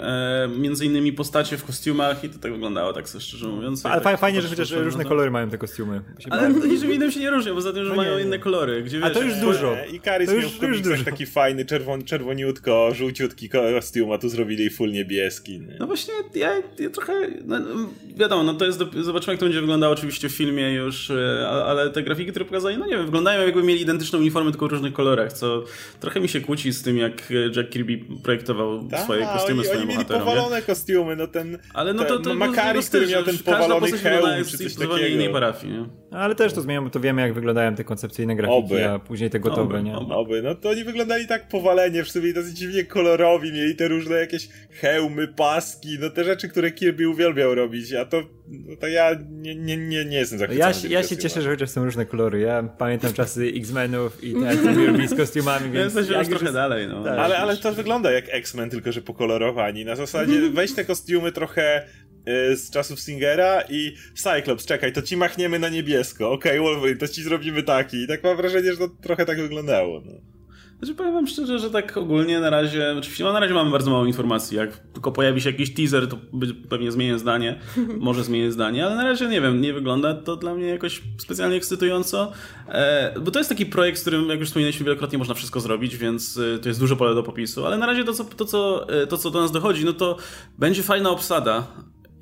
między 0.58 0.84
innymi 0.86 1.12
postacie 1.12 1.56
w 1.56 1.64
kostiumach 1.64 2.24
i 2.24 2.28
to 2.28 2.38
tak 2.38 2.52
wyglądało, 2.52 2.92
tak 2.92 3.08
sobie 3.08 3.22
szczerze 3.22 3.48
mówiąc. 3.48 3.86
Ale 3.86 3.94
tak, 3.94 4.02
fa- 4.04 4.16
fajnie, 4.16 4.42
że 4.42 4.48
chociaż 4.48 4.70
różne 4.70 4.98
no 4.98 5.02
to- 5.04 5.08
kolory 5.08 5.30
mają 5.30 5.50
te 5.50 5.58
kostiumy. 5.58 6.00
Ale 6.30 6.50
niczym 6.52 6.92
innym 6.92 7.10
się 7.12 7.20
nie 7.20 7.30
różnią, 7.30 7.54
poza 7.54 7.72
tym, 7.72 7.84
że 7.84 7.90
No 7.90 7.96
mają 7.96 8.16
nie. 8.18 8.24
inne 8.24 8.38
kolory. 8.38 8.82
Gdzie, 8.82 8.98
A 9.04 9.08
wiesz, 9.08 9.18
to 9.18 9.22
już 9.24 9.34
dużo. 9.36 9.76
E, 9.78 9.86
I 9.88 10.00
Karis 10.00 10.28
miał 10.30 10.38
już- 10.38 10.46
w 10.52 10.58
to 10.58 10.66
już 10.66 10.80
dużo. 10.80 11.04
taki 11.04 11.26
fajny, 11.26 11.64
czerwon, 11.64 12.04
czerwoniutko, 12.04 12.90
żółciutki 12.94 13.48
kostium, 13.48 14.12
a 14.12 14.18
tu 14.18 14.28
zrobili 14.28 14.70
full 14.70 14.92
niebieski. 14.92 15.60
Nie? 15.60 15.76
No 15.80 15.86
właśnie, 15.86 16.14
ja, 16.34 16.54
ja 16.78 16.90
trochę, 16.90 17.12
no, 17.44 17.58
no, 17.60 17.88
wiadomo, 18.16 18.42
no 18.42 18.54
to 18.54 18.64
jest, 18.64 18.78
do, 18.78 19.02
zobaczymy 19.04 19.32
jak 19.32 19.40
to 19.40 19.46
będzie 19.46 19.60
wyglądało 19.60 19.92
oczywiście 19.92 20.28
w 20.28 20.32
filmie 20.32 20.74
już, 20.74 21.10
e, 21.10 21.46
a- 21.48 21.64
ale 21.64 21.90
te 21.90 22.02
grafiki, 22.02 22.30
które 22.30 22.44
pokazali, 22.44 22.78
no 22.78 22.86
nie 22.86 22.96
wiem, 22.96 23.04
wyglądają 23.06 23.42
jakby 23.46 23.62
mieli 23.62 23.80
identyczną 23.80 24.18
uniformę, 24.18 24.50
tylko 24.50 24.68
w 24.68 24.70
różnych 24.70 24.92
kolorach, 24.92 25.32
co 25.32 25.64
trochę 26.00 26.20
mi 26.20 26.28
się 26.28 26.39
kłóci 26.40 26.72
z 26.72 26.82
tym, 26.82 26.98
jak 26.98 27.32
Jack 27.56 27.70
Kirby 27.70 27.98
projektował 28.22 28.88
Tak, 28.88 29.00
swoje 29.00 29.26
kostiumy 29.26 29.60
oni, 29.60 29.64
swoim 29.64 29.78
oni 29.80 29.88
mieli 29.88 29.96
bohaterom, 29.98 30.22
nie? 30.28 30.30
powalone 30.34 30.62
kostiumy, 30.62 31.16
no 31.16 31.26
ten, 31.26 31.58
Ale 31.74 31.94
no 31.94 32.04
to, 32.04 32.18
to 32.18 32.28
ten 32.30 32.38
Makari, 32.38 32.80
to 32.80 32.86
który 32.88 33.06
styl, 33.06 33.08
miał 33.16 33.24
ten 33.24 33.38
powalony 33.38 33.92
hełm, 33.92 34.44
czy 34.50 34.58
coś 34.58 34.72
zupełnie 34.72 35.08
innej 35.08 35.12
takiego. 35.16 35.32
parafii, 35.32 35.72
nie? 35.72 35.84
No, 36.10 36.18
ale 36.18 36.34
też 36.34 36.52
to 36.52 36.60
zmienią, 36.62 36.84
bo 36.84 36.90
to 36.90 37.00
wiemy, 37.00 37.22
jak 37.22 37.34
wyglądają 37.34 37.74
te 37.74 37.84
koncepcyjne 37.84 38.36
grafiki, 38.36 38.58
Oby. 38.58 38.88
a 38.88 38.98
później 38.98 39.30
te 39.30 39.40
gotowe, 39.40 39.74
Oby, 39.78 39.82
nie? 39.82 39.96
oby. 39.96 40.42
No 40.42 40.54
to 40.54 40.70
oni 40.70 40.84
wyglądali 40.84 41.26
tak 41.26 41.48
powalenie, 41.48 42.02
wszyscy 42.02 42.20
byli 42.20 42.34
tacy 42.34 42.54
dziwnie 42.54 42.84
kolorowi, 42.84 43.52
mieli 43.52 43.76
te 43.76 43.88
różne 43.88 44.16
jakieś 44.16 44.48
hełmy, 44.70 45.28
paski, 45.28 45.88
no 46.00 46.10
te 46.10 46.24
rzeczy, 46.24 46.48
które 46.48 46.70
Kirby 46.70 47.08
uwielbiał 47.08 47.54
robić, 47.54 47.92
a 47.94 48.04
to, 48.04 48.22
no 48.48 48.76
to 48.76 48.86
ja 48.86 49.10
nie, 49.30 49.54
nie, 49.54 49.76
nie, 49.76 50.04
nie 50.04 50.16
jestem 50.18 50.38
zachwycony. 50.38 50.68
Ja, 50.68 50.72
się- 50.74 50.88
ja 50.88 51.02
się 51.02 51.16
cieszę, 51.16 51.42
że 51.42 51.50
chociaż 51.50 51.70
są 51.70 51.84
różne 51.84 52.06
kolory. 52.06 52.40
Ja 52.40 52.62
pamiętam 52.62 53.12
czasy 53.12 53.52
X-Menów 53.56 54.24
i 54.24 54.32
to 54.32 54.38
robi 54.92 55.08
z 55.08 55.14
kostiumami, 55.16 55.66
Ja 55.66 55.72
więc... 55.72 55.84
jesteśmy 55.94 56.12
jak 56.12 56.20
już 56.20 56.28
trochę 56.28 56.44
jest- 56.44 56.54
dalej, 56.54 56.88
no. 56.88 57.04
Tak. 57.04 57.18
Ale, 57.18 57.38
ale 57.38 57.56
to 57.56 57.72
wygląda 57.72 58.10
jak 58.12 58.24
X-Men, 58.28 58.70
tylko 58.70 58.92
że 58.92 59.02
pokolorowani. 59.02 59.84
Na 59.84 59.96
zasadzie 59.96 60.40
weź 60.52 60.74
te 60.74 60.84
kostiumy 60.84 61.32
trochę 61.32 61.86
z 62.54 62.70
czasów 62.70 63.00
Singera 63.00 63.62
i 63.68 63.94
Cyclops, 64.14 64.66
czekaj, 64.66 64.92
to 64.92 65.02
ci 65.02 65.16
machniemy 65.16 65.58
na 65.58 65.68
niebiesko. 65.68 66.32
Okej, 66.32 66.60
Wolverine, 66.60 66.98
to 66.98 67.08
ci 67.08 67.22
zrobimy 67.22 67.62
taki. 67.62 67.96
I 67.96 68.06
tak 68.06 68.24
mam 68.24 68.36
wrażenie, 68.36 68.72
że 68.72 68.78
to 68.78 68.88
trochę 68.88 69.26
tak 69.26 69.40
wyglądało. 69.40 70.02
No. 70.06 70.12
Znaczy 70.80 70.94
powiem 70.94 71.12
wam 71.12 71.26
szczerze, 71.26 71.58
że 71.58 71.70
tak 71.70 71.96
ogólnie 71.96 72.40
na 72.40 72.50
razie, 72.50 72.94
oczywiście 72.98 73.24
no 73.24 73.32
na 73.32 73.40
razie 73.40 73.54
mamy 73.54 73.70
bardzo 73.70 73.90
mało 73.90 74.06
informacji, 74.06 74.56
jak 74.56 74.76
tylko 74.76 75.12
pojawi 75.12 75.40
się 75.40 75.50
jakiś 75.50 75.74
teaser, 75.74 76.08
to 76.08 76.18
pewnie 76.68 76.92
zmienię 76.92 77.18
zdanie, 77.18 77.60
może 77.98 78.24
zmienię 78.24 78.52
zdanie, 78.52 78.86
ale 78.86 78.96
na 78.96 79.04
razie 79.04 79.28
nie 79.28 79.40
wiem, 79.40 79.60
nie 79.60 79.72
wygląda 79.72 80.14
to 80.14 80.36
dla 80.36 80.54
mnie 80.54 80.66
jakoś 80.66 81.02
specjalnie 81.18 81.56
ekscytująco, 81.56 82.32
e, 82.68 83.14
bo 83.20 83.30
to 83.30 83.38
jest 83.40 83.48
taki 83.48 83.66
projekt, 83.66 83.98
z 83.98 84.00
którym, 84.00 84.28
jak 84.28 84.40
już 84.40 84.48
wspominaliśmy 84.48 84.84
wielokrotnie, 84.84 85.18
można 85.18 85.34
wszystko 85.34 85.60
zrobić, 85.60 85.96
więc 85.96 86.38
e, 86.38 86.58
to 86.58 86.68
jest 86.68 86.80
duże 86.80 86.96
pole 86.96 87.14
do 87.14 87.22
popisu, 87.22 87.66
ale 87.66 87.78
na 87.78 87.86
razie 87.86 88.04
to 88.04 88.12
co, 88.12 88.24
to, 88.24 88.44
co, 88.44 88.88
e, 88.88 89.06
to, 89.06 89.18
co 89.18 89.30
do 89.30 89.40
nas 89.40 89.52
dochodzi, 89.52 89.84
no 89.84 89.92
to 89.92 90.16
będzie 90.58 90.82
fajna 90.82 91.10
obsada 91.10 91.66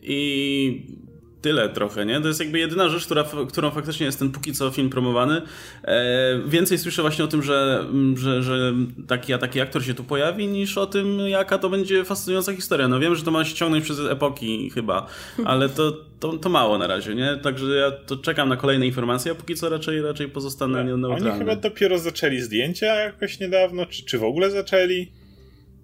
i 0.02 0.98
tyle 1.42 1.68
trochę, 1.68 2.06
nie? 2.06 2.20
To 2.20 2.28
jest 2.28 2.40
jakby 2.40 2.58
jedyna 2.58 2.88
rzecz, 2.88 3.04
która, 3.04 3.24
którą 3.48 3.70
faktycznie 3.70 4.06
jest 4.06 4.18
ten 4.18 4.30
póki 4.30 4.52
co 4.52 4.70
film 4.70 4.90
promowany. 4.90 5.42
E, 5.84 6.40
więcej 6.46 6.78
słyszę 6.78 7.02
właśnie 7.02 7.24
o 7.24 7.28
tym, 7.28 7.42
że, 7.42 7.86
że, 8.14 8.42
że 8.42 8.72
taki, 9.06 9.32
a 9.32 9.38
taki 9.38 9.60
aktor 9.60 9.84
się 9.84 9.94
tu 9.94 10.04
pojawi, 10.04 10.46
niż 10.48 10.78
o 10.78 10.86
tym, 10.86 11.18
jaka 11.18 11.58
to 11.58 11.70
będzie 11.70 12.04
fascynująca 12.04 12.52
historia. 12.52 12.88
No 12.88 13.00
wiem, 13.00 13.14
że 13.14 13.22
to 13.22 13.30
ma 13.30 13.44
się 13.44 13.54
ciągnąć 13.54 13.84
przez 13.84 14.00
epoki 14.00 14.70
chyba, 14.70 15.06
ale 15.44 15.68
to, 15.68 15.92
to, 16.20 16.32
to 16.32 16.48
mało 16.48 16.78
na 16.78 16.86
razie, 16.86 17.14
nie? 17.14 17.36
Także 17.36 17.66
ja 17.66 17.90
to 17.90 18.16
czekam 18.16 18.48
na 18.48 18.56
kolejne 18.56 18.86
informacje, 18.86 19.32
a 19.32 19.34
póki 19.34 19.54
co 19.54 19.68
raczej, 19.68 20.02
raczej 20.02 20.28
pozostanę 20.28 20.80
Oni 20.80 21.00
neutralny. 21.02 21.38
chyba 21.38 21.56
dopiero 21.56 21.98
zaczęli 21.98 22.40
zdjęcia 22.40 22.86
jakoś 22.86 23.40
niedawno, 23.40 23.86
czy, 23.86 24.04
czy 24.04 24.18
w 24.18 24.24
ogóle 24.24 24.50
zaczęli. 24.50 25.08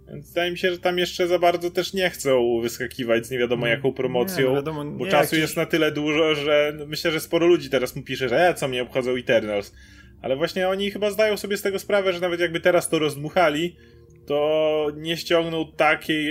Więc 0.08 0.28
wydaje 0.28 0.50
mi 0.50 0.58
się, 0.58 0.70
że 0.70 0.78
tam 0.78 0.98
jeszcze 0.98 1.26
za 1.28 1.38
bardzo 1.38 1.70
też 1.70 1.92
nie 1.92 2.10
chcą 2.10 2.60
wyskakiwać 2.60 3.26
z 3.26 3.30
nie 3.30 3.38
wiadomo 3.38 3.66
jaką 3.66 3.92
promocją, 3.92 4.38
Nie, 4.42 4.48
no 4.48 4.54
wiadomo, 4.54 4.84
bo 4.84 5.04
nie, 5.04 5.10
czasu 5.10 5.24
jakiś- 5.24 5.38
jest 5.38 5.56
na 5.56 5.66
tyle 5.66 5.92
dużo, 5.92 6.34
że 6.34 6.72
myślę, 6.86 7.10
że 7.10 7.20
sporo 7.20 7.46
ludzi 7.46 7.70
teraz 7.70 7.96
mu 7.96 8.02
pisze, 8.02 8.28
że 8.28 8.48
e, 8.48 8.54
co 8.54 8.68
mnie 8.68 8.82
obchodzą 8.82 9.16
Eternals. 9.16 9.72
Ale 10.22 10.36
właśnie 10.36 10.68
oni 10.68 10.90
chyba 10.90 11.10
zdają 11.10 11.36
sobie 11.36 11.56
z 11.56 11.62
tego 11.62 11.78
sprawę, 11.78 12.12
że 12.12 12.20
nawet 12.20 12.40
jakby 12.40 12.60
teraz 12.60 12.88
to 12.88 12.98
rozdmuchali, 12.98 13.76
to 14.26 14.88
nie 14.96 15.16
ściągną 15.16 15.72
takiej, 15.76 16.28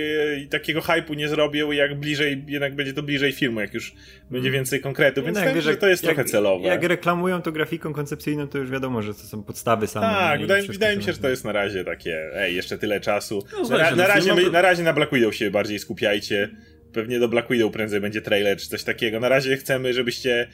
takiego 0.49 0.81
hypu 0.81 1.13
nie 1.13 1.27
zrobią, 1.29 1.71
jak 1.71 1.99
bliżej, 1.99 2.43
jednak 2.47 2.75
będzie 2.75 2.93
to 2.93 3.03
bliżej 3.03 3.31
filmu, 3.31 3.59
jak 3.61 3.73
już 3.73 3.93
będzie 4.31 4.51
więcej 4.51 4.81
konkretów, 4.81 5.25
więc 5.25 5.37
No, 5.37 5.43
tak, 5.43 5.55
wiesz, 5.55 5.63
że 5.63 5.77
to 5.77 5.87
jest 5.87 6.03
jak, 6.03 6.15
trochę 6.15 6.29
celowe. 6.29 6.67
Jak 6.67 6.83
reklamują 6.83 7.41
to 7.41 7.51
grafiką 7.51 7.93
koncepcyjną, 7.93 8.47
to 8.47 8.57
już 8.57 8.69
wiadomo, 8.71 9.01
że 9.01 9.13
to 9.13 9.19
są 9.19 9.43
podstawy 9.43 9.87
same. 9.87 10.07
Tak, 10.07 10.41
wydaje, 10.41 10.63
wydaje 10.67 10.97
mi 10.97 11.03
się, 11.03 11.13
że 11.13 11.19
to 11.19 11.29
jest 11.29 11.45
na 11.45 11.51
razie 11.51 11.83
takie, 11.83 12.29
ej, 12.35 12.55
jeszcze 12.55 12.77
tyle 12.77 12.99
czasu. 12.99 13.43
No, 13.53 13.69
na, 13.69 13.77
na, 13.77 13.95
no, 13.95 14.07
razie, 14.07 14.21
film 14.21 14.35
my, 14.35 14.43
to- 14.43 14.51
na 14.51 14.61
razie 14.61 14.83
na 14.83 14.93
Black 14.93 15.13
Widow 15.13 15.35
się 15.35 15.51
bardziej 15.51 15.79
skupiajcie. 15.79 16.49
Pewnie 16.93 17.19
do 17.19 17.27
Black 17.27 17.49
Widow 17.49 17.71
prędzej 17.73 18.01
będzie 18.01 18.21
trailer 18.21 18.57
czy 18.57 18.69
coś 18.69 18.83
takiego. 18.83 19.19
Na 19.19 19.29
razie 19.29 19.57
chcemy, 19.57 19.93
żebyście 19.93 20.47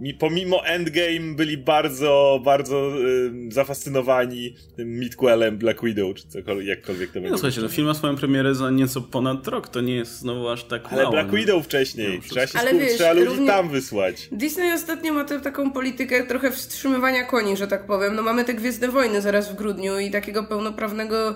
mi, 0.00 0.14
pomimo 0.14 0.66
Endgame 0.66 1.34
byli 1.36 1.58
bardzo, 1.58 2.40
bardzo 2.44 2.92
y, 3.00 3.30
zafascynowani 3.48 4.54
tym 4.76 4.98
midquelem 4.98 5.58
Black 5.58 5.84
Widow, 5.84 6.14
czy 6.16 6.28
cokolwiek, 6.28 6.66
jakkolwiek 6.68 7.08
to 7.10 7.14
będzie. 7.14 7.30
No 7.30 7.38
słuchajcie, 7.38 7.60
no, 7.60 7.68
film 7.68 7.86
ma 7.86 7.94
swoją 7.94 8.16
premierę 8.16 8.54
za 8.54 8.70
nieco 8.70 9.00
ponad 9.00 9.48
rok, 9.48 9.68
to 9.68 9.80
nie 9.80 9.94
jest 9.94 10.18
znowu 10.18 10.48
aż 10.48 10.64
tak 10.64 10.82
Ale 10.92 11.02
mało. 11.02 11.12
Black 11.14 11.32
no. 11.32 11.38
Widow 11.38 11.64
wcześniej, 11.64 12.20
trzeba 12.30 12.46
się 12.46 12.58
Ale 12.58 12.68
skupić, 12.70 12.88
wiesz, 12.88 12.96
trzeba 12.96 13.12
ludzi 13.12 13.26
równie- 13.26 13.46
tam 13.46 13.68
wysłać. 13.68 14.28
Disney 14.32 14.72
ostatnio 14.72 15.12
ma 15.14 15.24
tę 15.24 15.40
taką 15.40 15.70
politykę 15.72 16.26
trochę 16.26 16.50
wstrzymywania 16.50 17.24
koni, 17.24 17.56
że 17.56 17.66
tak 17.66 17.86
powiem. 17.86 18.14
No 18.16 18.22
mamy 18.22 18.44
te 18.44 18.54
Gwiezdne 18.54 18.88
Wojny 18.88 19.20
zaraz 19.20 19.52
w 19.52 19.54
grudniu 19.54 19.98
i 19.98 20.10
takiego 20.10 20.44
pełnoprawnego 20.44 21.34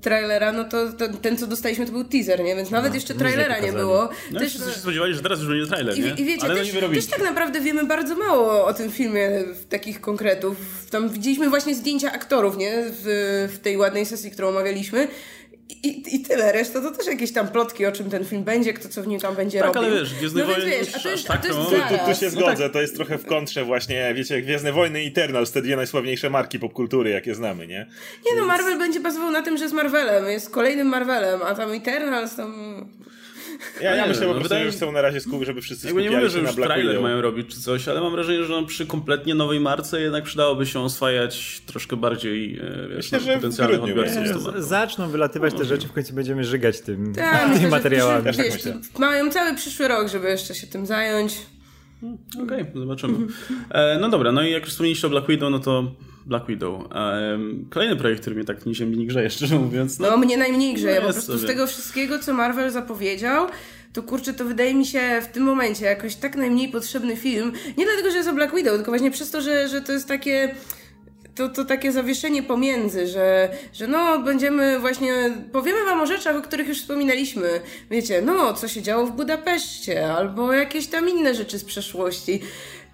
trailera, 0.00 0.52
no 0.52 0.64
to, 0.64 0.92
to 0.92 1.08
ten, 1.08 1.36
co 1.38 1.46
dostaliśmy, 1.46 1.86
to 1.86 1.92
był 1.92 2.04
teaser, 2.04 2.44
nie? 2.44 2.56
Więc 2.56 2.70
nawet 2.70 2.94
jeszcze 2.94 3.14
trailera 3.14 3.54
nie 3.54 3.60
pokazali. 3.60 3.76
było. 3.84 4.08
No 4.32 4.40
Też, 4.40 4.52
się 4.52 4.58
spodziewali, 4.58 5.14
że 5.14 5.22
teraz 5.22 5.38
już 5.40 5.48
będzie 5.48 5.66
trailer, 5.66 5.98
I, 5.98 6.00
nie? 6.00 6.08
I 6.10 6.24
wiecie, 6.24 6.42
Ale 6.44 6.54
no 6.54 6.58
też, 6.58 6.66
nie 6.68 6.72
wyrobili. 6.74 7.00
też 7.02 7.10
tak 7.10 7.20
naprawdę 7.22 7.60
wiemy 7.60 7.86
bardzo 7.86 8.01
mało 8.08 8.64
o 8.66 8.74
tym 8.74 8.90
filmie, 8.92 9.30
takich 9.68 10.00
konkretów. 10.00 10.56
Tam 10.90 11.08
widzieliśmy 11.08 11.48
właśnie 11.50 11.74
zdjęcia 11.74 12.12
aktorów, 12.12 12.56
nie? 12.56 12.72
W, 12.86 13.48
w 13.54 13.58
tej 13.58 13.76
ładnej 13.76 14.06
sesji, 14.06 14.30
którą 14.30 14.48
omawialiśmy. 14.48 15.08
I, 15.82 16.16
I 16.16 16.20
tyle, 16.22 16.52
reszta 16.52 16.80
to 16.80 16.90
też 16.90 17.06
jakieś 17.06 17.32
tam 17.32 17.48
plotki, 17.48 17.86
o 17.86 17.92
czym 17.92 18.10
ten 18.10 18.24
film 18.24 18.44
będzie, 18.44 18.72
kto 18.72 18.88
co 18.88 19.02
w 19.02 19.06
nim 19.06 19.20
tam 19.20 19.34
będzie 19.34 19.58
Tak, 19.60 19.74
robił. 19.74 19.90
ale 19.90 20.00
wiesz, 20.00 20.14
Gwiezdne 20.14 20.40
no 20.42 20.46
więc 20.48 20.58
Wojny 20.60 20.76
wiesz, 20.78 20.86
już 20.86 20.96
a 20.96 21.00
to 21.00 21.08
jest, 21.10 21.26
tak 21.26 21.36
a 21.36 21.42
to 21.42 21.48
jest 21.48 21.58
to- 21.58 21.64
Tu, 21.64 21.98
tu, 21.98 22.14
tu 22.14 22.20
się 22.20 22.30
zgodzę, 22.30 22.70
to 22.70 22.80
jest 22.80 22.96
trochę 22.96 23.18
w 23.18 23.26
kontrze 23.26 23.64
właśnie, 23.64 24.14
wiecie, 24.14 24.42
Gwiezdne 24.42 24.72
Wojny 24.72 25.04
i 25.04 25.08
Eternals, 25.08 25.52
te 25.52 25.62
dwie 25.62 25.76
najsławniejsze 25.76 26.30
marki 26.30 26.58
popkultury, 26.58 27.10
jakie 27.10 27.34
znamy, 27.34 27.66
nie? 27.66 27.86
Nie 28.26 28.40
no, 28.40 28.46
Marvel 28.46 28.78
będzie 28.78 29.00
bazował 29.00 29.30
na 29.30 29.42
tym, 29.42 29.56
że 29.56 29.62
jest 29.64 29.74
Marvelem, 29.74 30.26
jest 30.26 30.50
kolejnym 30.50 30.86
Marvelem, 30.86 31.40
a 31.42 31.54
tam 31.54 31.72
Eternals 31.72 32.36
tam... 32.36 32.52
Ja, 33.80 33.94
ja 33.94 34.02
Nie, 34.02 34.08
myślę 34.08 34.26
no, 34.26 34.28
po 34.28 34.34
prostu, 34.34 34.48
wydaje- 34.54 34.70
że 34.70 34.76
chcą 34.76 34.92
na 34.92 35.02
razie 35.02 35.20
skupić, 35.20 35.46
żeby 35.46 35.60
wszyscy 35.60 35.86
Jakby 35.86 36.02
nie 36.02 36.08
skupiali 36.08 36.26
mówię, 36.26 36.36
że 36.38 36.42
na 36.42 36.50
już 36.50 36.60
trailer 36.66 37.00
mają 37.00 37.20
robić 37.20 37.54
czy 37.54 37.60
coś, 37.60 37.88
ale 37.88 38.00
mam 38.00 38.12
wrażenie, 38.12 38.44
że 38.44 38.52
no, 38.52 38.66
przy 38.66 38.86
kompletnie 38.86 39.34
nowej 39.34 39.60
marce 39.60 40.00
jednak 40.00 40.24
przydałoby 40.24 40.66
się 40.66 40.80
oswajać 40.80 41.60
troszkę 41.66 41.96
bardziej 41.96 42.58
e, 42.58 42.88
wiesz, 42.88 43.12
Myślę, 43.12 43.20
no, 43.26 43.34
potencjalnych 43.34 43.82
odbiorców. 43.82 44.64
Zaczną 44.64 45.08
wylatywać 45.08 45.54
te 45.54 45.64
rzeczy, 45.64 45.88
w 45.88 45.92
końcu 45.92 46.14
będziemy 46.14 46.44
żygać 46.44 46.80
tym, 46.80 47.14
Tak, 47.14 47.38
tymi 47.40 47.48
myślę, 47.48 47.62
że 47.62 47.68
materiałami. 47.68 48.24
Tak 48.24 48.36
wiesz, 48.36 48.62
mają 48.98 49.30
cały 49.30 49.54
przyszły 49.54 49.88
rok, 49.88 50.08
żeby 50.08 50.28
jeszcze 50.28 50.54
się 50.54 50.66
tym 50.66 50.86
zająć. 50.86 51.36
Okej, 52.44 52.66
zobaczymy. 52.74 53.26
E, 53.70 53.98
no 54.00 54.08
dobra, 54.08 54.32
no 54.32 54.42
i 54.42 54.50
jak 54.50 54.62
już 54.62 54.70
wspomnieliście 54.70 55.06
o 55.06 55.10
Black 55.10 55.28
Widow, 55.28 55.50
no 55.50 55.58
to 55.58 55.94
Black 56.26 56.46
Widow. 56.46 56.82
E, 56.94 57.38
kolejny 57.70 57.96
projekt, 57.96 58.20
który 58.20 58.36
mnie 58.36 58.44
tak 58.44 58.66
ni 58.66 58.74
ziemi 58.74 58.98
nie 58.98 59.06
grzeje, 59.06 59.30
szczerze 59.36 59.58
mówiąc. 59.58 59.98
No, 59.98 60.10
No 60.10 60.16
mnie 60.16 60.36
najmniej 60.36 60.74
grzeje, 60.74 61.00
No 61.00 61.06
po 61.06 61.12
prostu 61.12 61.32
z 61.32 61.40
sobie. 61.40 61.52
tego 61.52 61.66
wszystkiego, 61.66 62.18
co 62.18 62.32
Marvel 62.34 62.70
zapowiedział, 62.70 63.46
to 63.92 64.02
kurczę, 64.02 64.34
to 64.34 64.44
wydaje 64.44 64.74
mi 64.74 64.86
się 64.86 65.00
w 65.22 65.26
tym 65.26 65.42
momencie 65.42 65.84
jakoś 65.84 66.14
tak 66.16 66.36
najmniej 66.36 66.68
potrzebny 66.68 67.16
film. 67.16 67.52
Nie 67.78 67.84
dlatego, 67.84 68.10
że 68.10 68.16
jest 68.16 68.28
o 68.28 68.32
Black 68.32 68.54
Widow, 68.54 68.74
tylko 68.76 68.90
właśnie 68.90 69.10
przez 69.10 69.30
to, 69.30 69.40
że, 69.40 69.68
że 69.68 69.80
to 69.80 69.92
jest 69.92 70.08
takie... 70.08 70.54
To, 71.34 71.48
to 71.48 71.64
takie 71.64 71.92
zawieszenie 71.92 72.42
pomiędzy, 72.42 73.06
że, 73.06 73.48
że 73.72 73.86
no 73.86 74.18
będziemy 74.22 74.78
właśnie, 74.80 75.14
powiemy 75.52 75.84
wam 75.84 76.00
o 76.00 76.06
rzeczach, 76.06 76.36
o 76.36 76.42
których 76.42 76.68
już 76.68 76.80
wspominaliśmy. 76.80 77.48
Wiecie, 77.90 78.22
no 78.22 78.54
co 78.54 78.68
się 78.68 78.82
działo 78.82 79.06
w 79.06 79.12
Budapeszcie, 79.12 80.12
albo 80.12 80.52
jakieś 80.52 80.86
tam 80.86 81.08
inne 81.08 81.34
rzeczy 81.34 81.58
z 81.58 81.64
przeszłości. 81.64 82.40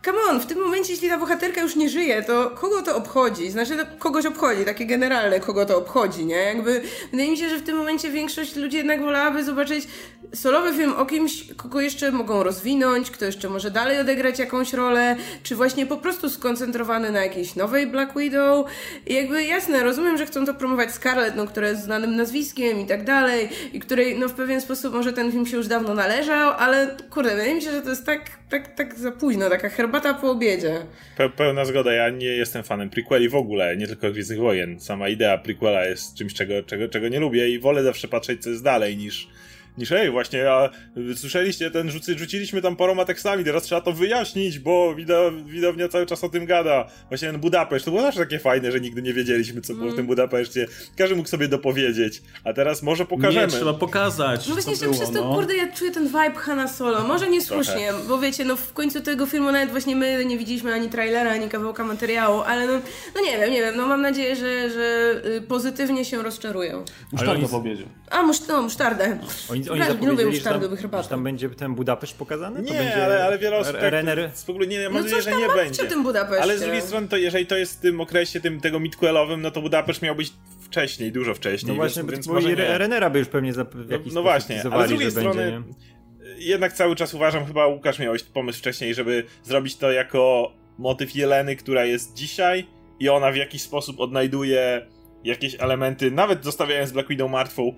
Come 0.04 0.18
on, 0.30 0.40
w 0.40 0.46
tym 0.46 0.58
momencie, 0.58 0.92
jeśli 0.92 1.08
ta 1.08 1.18
bohaterka 1.18 1.60
już 1.60 1.76
nie 1.76 1.88
żyje, 1.88 2.22
to 2.22 2.50
kogo 2.50 2.82
to 2.82 2.96
obchodzi? 2.96 3.50
Znaczy, 3.50 3.76
to 3.76 3.84
kogoś 3.98 4.26
obchodzi, 4.26 4.64
takie 4.64 4.86
generalne, 4.86 5.40
kogo 5.40 5.66
to 5.66 5.78
obchodzi, 5.78 6.26
nie? 6.26 6.36
Jakby, 6.36 6.82
wydaje 7.10 7.30
mi 7.30 7.36
się, 7.36 7.48
że 7.48 7.58
w 7.58 7.62
tym 7.62 7.76
momencie 7.76 8.10
większość 8.10 8.56
ludzi 8.56 8.76
jednak 8.76 9.02
wolałaby 9.02 9.44
zobaczyć 9.44 9.88
solowy 10.34 10.72
film 10.72 10.92
o 10.96 11.06
kimś, 11.06 11.54
kogo 11.56 11.80
jeszcze 11.80 12.12
mogą 12.12 12.42
rozwinąć, 12.42 13.10
kto 13.10 13.24
jeszcze 13.24 13.48
może 13.48 13.70
dalej 13.70 13.98
odegrać 13.98 14.38
jakąś 14.38 14.72
rolę, 14.72 15.16
czy 15.42 15.56
właśnie 15.56 15.86
po 15.86 15.96
prostu 15.96 16.30
skoncentrowany 16.30 17.10
na 17.10 17.22
jakiejś 17.22 17.56
nowej 17.56 17.86
Black 17.86 18.18
Widow. 18.18 18.66
I 19.06 19.14
jakby 19.14 19.44
jasne, 19.44 19.84
rozumiem, 19.84 20.18
że 20.18 20.26
chcą 20.26 20.46
to 20.46 20.54
promować 20.54 20.90
Scarlett, 20.90 21.36
no, 21.36 21.46
która 21.46 21.68
jest 21.68 21.82
znanym 21.82 22.16
nazwiskiem 22.16 22.80
i 22.80 22.86
tak 22.86 23.04
dalej, 23.04 23.48
i 23.72 23.80
której 23.80 24.18
no 24.18 24.28
w 24.28 24.34
pewien 24.34 24.60
sposób 24.60 24.94
może 24.94 25.12
ten 25.12 25.32
film 25.32 25.46
się 25.46 25.56
już 25.56 25.66
dawno 25.66 25.94
należał, 25.94 26.52
ale 26.58 26.96
kurde, 27.10 27.30
wydaje 27.30 27.54
mi 27.54 27.62
się, 27.62 27.72
że 27.72 27.82
to 27.82 27.90
jest 27.90 28.06
tak, 28.06 28.37
tak, 28.48 28.74
tak 28.74 28.98
za 28.98 29.12
późno, 29.12 29.50
taka 29.50 29.68
herbata 29.68 30.14
po 30.14 30.30
obiedzie. 30.30 30.86
Pe 31.16 31.30
pełna 31.30 31.64
zgoda, 31.64 31.92
ja 31.92 32.10
nie 32.10 32.26
jestem 32.26 32.62
fanem 32.62 32.90
prequeli 32.90 33.28
w 33.28 33.34
ogóle, 33.34 33.76
nie 33.76 33.86
tylko 33.86 34.10
Gwiezdnych 34.10 34.38
Wojen. 34.38 34.80
Sama 34.80 35.08
idea 35.08 35.38
prequela 35.38 35.84
jest 35.84 36.14
czymś, 36.14 36.34
czego, 36.34 36.62
czego, 36.62 36.88
czego 36.88 37.08
nie 37.08 37.20
lubię 37.20 37.48
i 37.48 37.58
wolę 37.58 37.82
zawsze 37.82 38.08
patrzeć, 38.08 38.42
co 38.42 38.50
jest 38.50 38.62
dalej, 38.62 38.96
niż, 38.96 39.28
niż 39.78 39.92
ej, 39.92 40.10
właśnie, 40.10 40.50
a 40.52 40.70
słyszeliście, 41.16 41.70
ten 41.70 41.90
rzuci, 41.90 42.18
rzuciliśmy 42.18 42.62
tam 42.62 42.76
paroma 42.76 43.04
tekstami, 43.04 43.44
teraz 43.44 43.62
trzeba 43.62 43.80
to 43.80 43.92
wyjaśnić, 43.92 44.58
bo 44.58 44.94
widow, 44.94 45.32
widownia 45.46 45.88
cały 45.88 46.06
czas 46.06 46.24
o 46.24 46.28
tym 46.28 46.46
gada. 46.46 46.86
Właśnie 47.08 47.30
ten 47.30 47.40
Budapeszt, 47.40 47.84
to 47.84 47.90
było 47.90 48.02
zawsze 48.02 48.20
takie 48.20 48.38
fajne, 48.38 48.72
że 48.72 48.80
nigdy 48.80 49.02
nie 49.02 49.12
wiedzieliśmy, 49.14 49.60
co 49.60 49.74
było 49.74 49.90
w 49.90 49.96
tym 49.96 50.06
Budapeszcie. 50.06 50.66
Każdy 50.96 51.16
mógł 51.16 51.28
sobie 51.28 51.48
dopowiedzieć, 51.48 52.22
a 52.44 52.52
teraz 52.52 52.82
może 52.82 53.06
pokażemy. 53.06 53.46
nie, 53.46 53.52
trzeba 53.52 53.74
pokazać, 53.74 54.48
No 54.48 54.54
właśnie, 54.54 54.76
było, 54.76 54.92
przez 54.94 55.10
to, 55.10 55.24
no. 55.24 55.34
kurde, 55.34 55.56
ja 55.56 55.72
czuję 55.72 55.90
ten 55.90 56.06
vibe 56.06 56.32
Hanna 56.36 56.68
Solo. 56.68 57.00
Może 57.08 57.30
niesłusznie, 57.30 57.92
bo 58.08 58.18
wiecie, 58.18 58.44
no 58.44 58.56
w 58.56 58.72
końcu 58.72 59.00
tego 59.00 59.26
filmu 59.26 59.52
nawet 59.52 59.70
właśnie 59.70 59.96
my 59.96 60.24
nie 60.24 60.38
widzieliśmy 60.38 60.74
ani 60.74 60.88
trailera, 60.88 61.30
ani 61.30 61.48
kawałka 61.48 61.84
materiału, 61.84 62.40
ale 62.40 62.66
no, 62.66 62.72
no 63.14 63.20
nie 63.20 63.38
wiem, 63.38 63.50
nie 63.52 63.60
wiem, 63.60 63.76
no 63.76 63.86
mam 63.86 64.02
nadzieję, 64.02 64.36
że, 64.36 64.70
że 64.70 65.14
y, 65.36 65.40
pozytywnie 65.40 66.04
się 66.04 66.22
rozczarują. 66.22 66.84
Musztarda 67.12 67.34
oni- 67.40 67.48
po 67.48 67.56
obiedzie. 67.56 67.84
A, 68.10 68.22
musz, 68.22 68.40
no, 68.48 68.62
musztardę. 68.62 69.18
Oni, 69.50 69.67
oni 69.70 69.80
lubię 69.80 69.92
zapowiedzieli, 69.92 70.36
że 70.36 70.44
tam, 70.44 71.02
że 71.02 71.08
tam 71.08 71.24
będzie 71.24 71.50
ten 71.50 71.74
Budapeszt 71.74 72.18
pokazany? 72.18 72.56
to 72.62 72.72
Nie, 72.72 72.78
będzie 72.78 73.04
ale, 73.04 73.24
ale 73.24 73.38
wiele 73.38 73.56
osób 73.56 73.72
tak, 73.72 73.92
Renner... 73.92 74.30
w 74.46 74.50
ogóle 74.50 74.66
nie, 74.66 74.84
mam 74.84 74.92
No 74.92 75.00
nadzieję, 75.00 75.22
coś 75.22 75.32
że 75.32 75.40
nie 75.40 75.48
będzie. 75.54 75.84
tym 75.84 76.02
Budapeszcie. 76.02 76.42
Ale 76.42 76.58
z 76.58 76.60
drugiej 76.60 76.82
strony, 76.82 77.08
to 77.08 77.16
jeżeli 77.16 77.46
to 77.46 77.56
jest 77.56 77.78
w 77.78 77.80
tym 77.80 78.00
okresie 78.00 78.40
tym, 78.40 78.60
tego 78.60 78.80
midquelowym, 78.80 79.42
no 79.42 79.50
to 79.50 79.60
Budapeszt 79.62 80.02
miał 80.02 80.14
być 80.14 80.32
wcześniej, 80.60 81.12
dużo 81.12 81.34
wcześniej. 81.34 81.68
No 81.68 81.76
właśnie, 81.76 82.02
więc, 82.02 82.26
bo 82.26 82.34
więc 82.34 82.46
bo 82.46 82.50
nie. 82.62 82.78
Renera 82.78 83.10
by 83.10 83.18
już 83.18 83.28
pewnie 83.28 83.52
za, 83.52 83.64
w 83.64 83.74
No, 83.74 83.82
jakiś 83.82 83.96
no 83.96 84.10
sposób 84.10 84.22
właśnie, 84.22 84.62
ale 84.72 84.86
z 84.86 84.88
drugiej 84.88 85.10
strony 85.10 85.52
będzie, 85.52 85.68
nie? 85.68 85.98
jednak 86.38 86.72
cały 86.72 86.96
czas 86.96 87.14
uważam, 87.14 87.46
chyba 87.46 87.66
Łukasz 87.66 87.98
miałeś 87.98 88.22
pomysł 88.22 88.58
wcześniej, 88.58 88.94
żeby 88.94 89.24
zrobić 89.42 89.76
to 89.76 89.92
jako 89.92 90.52
motyw 90.78 91.14
Jeleny, 91.14 91.56
która 91.56 91.84
jest 91.84 92.14
dzisiaj 92.14 92.66
i 93.00 93.08
ona 93.08 93.32
w 93.32 93.36
jakiś 93.36 93.62
sposób 93.62 94.00
odnajduje 94.00 94.86
jakieś 95.24 95.56
elementy, 95.60 96.10
nawet 96.10 96.44
zostawiając 96.44 96.92
Black 96.92 97.08
Widow 97.08 97.30
martwą, 97.30 97.74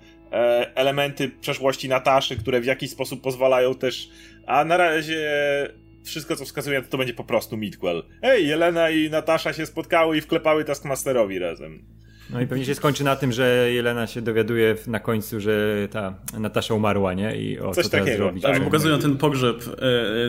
elementy 0.75 1.29
przeszłości 1.29 1.89
Nataszy, 1.89 2.37
które 2.37 2.61
w 2.61 2.65
jakiś 2.65 2.91
sposób 2.91 3.21
pozwalają 3.21 3.75
też, 3.75 4.09
a 4.45 4.65
na 4.65 4.77
razie 4.77 5.29
wszystko 6.03 6.35
co 6.35 6.45
wskazuje 6.45 6.81
to, 6.81 6.87
to 6.87 6.97
będzie 6.97 7.13
po 7.13 7.23
prostu 7.23 7.57
midquel. 7.57 8.03
Ej, 8.21 8.47
Jelena 8.47 8.89
i 8.89 9.09
Natasza 9.09 9.53
się 9.53 9.65
spotkały 9.65 10.17
i 10.17 10.21
wklepały 10.21 10.65
Taskmasterowi 10.65 11.39
razem. 11.39 11.83
No 12.33 12.41
i 12.41 12.47
pewnie 12.47 12.65
się 12.65 12.75
skończy 12.75 13.03
na 13.03 13.15
tym, 13.15 13.31
że 13.31 13.71
Jelena 13.71 14.07
się 14.07 14.21
dowiaduje 14.21 14.75
na 14.87 14.99
końcu, 14.99 15.39
że 15.39 15.87
ta 15.91 16.13
Natasza 16.39 16.73
umarła, 16.73 17.13
nie? 17.13 17.35
I 17.35 17.59
o 17.59 17.71
Coś 17.73 17.83
co 17.83 17.89
teraz 17.89 18.05
takiego, 18.05 18.23
zrobić. 18.23 18.43
tak. 18.43 18.63
Pokazują 18.63 18.99
ten 18.99 19.17
pogrzeb 19.17 19.57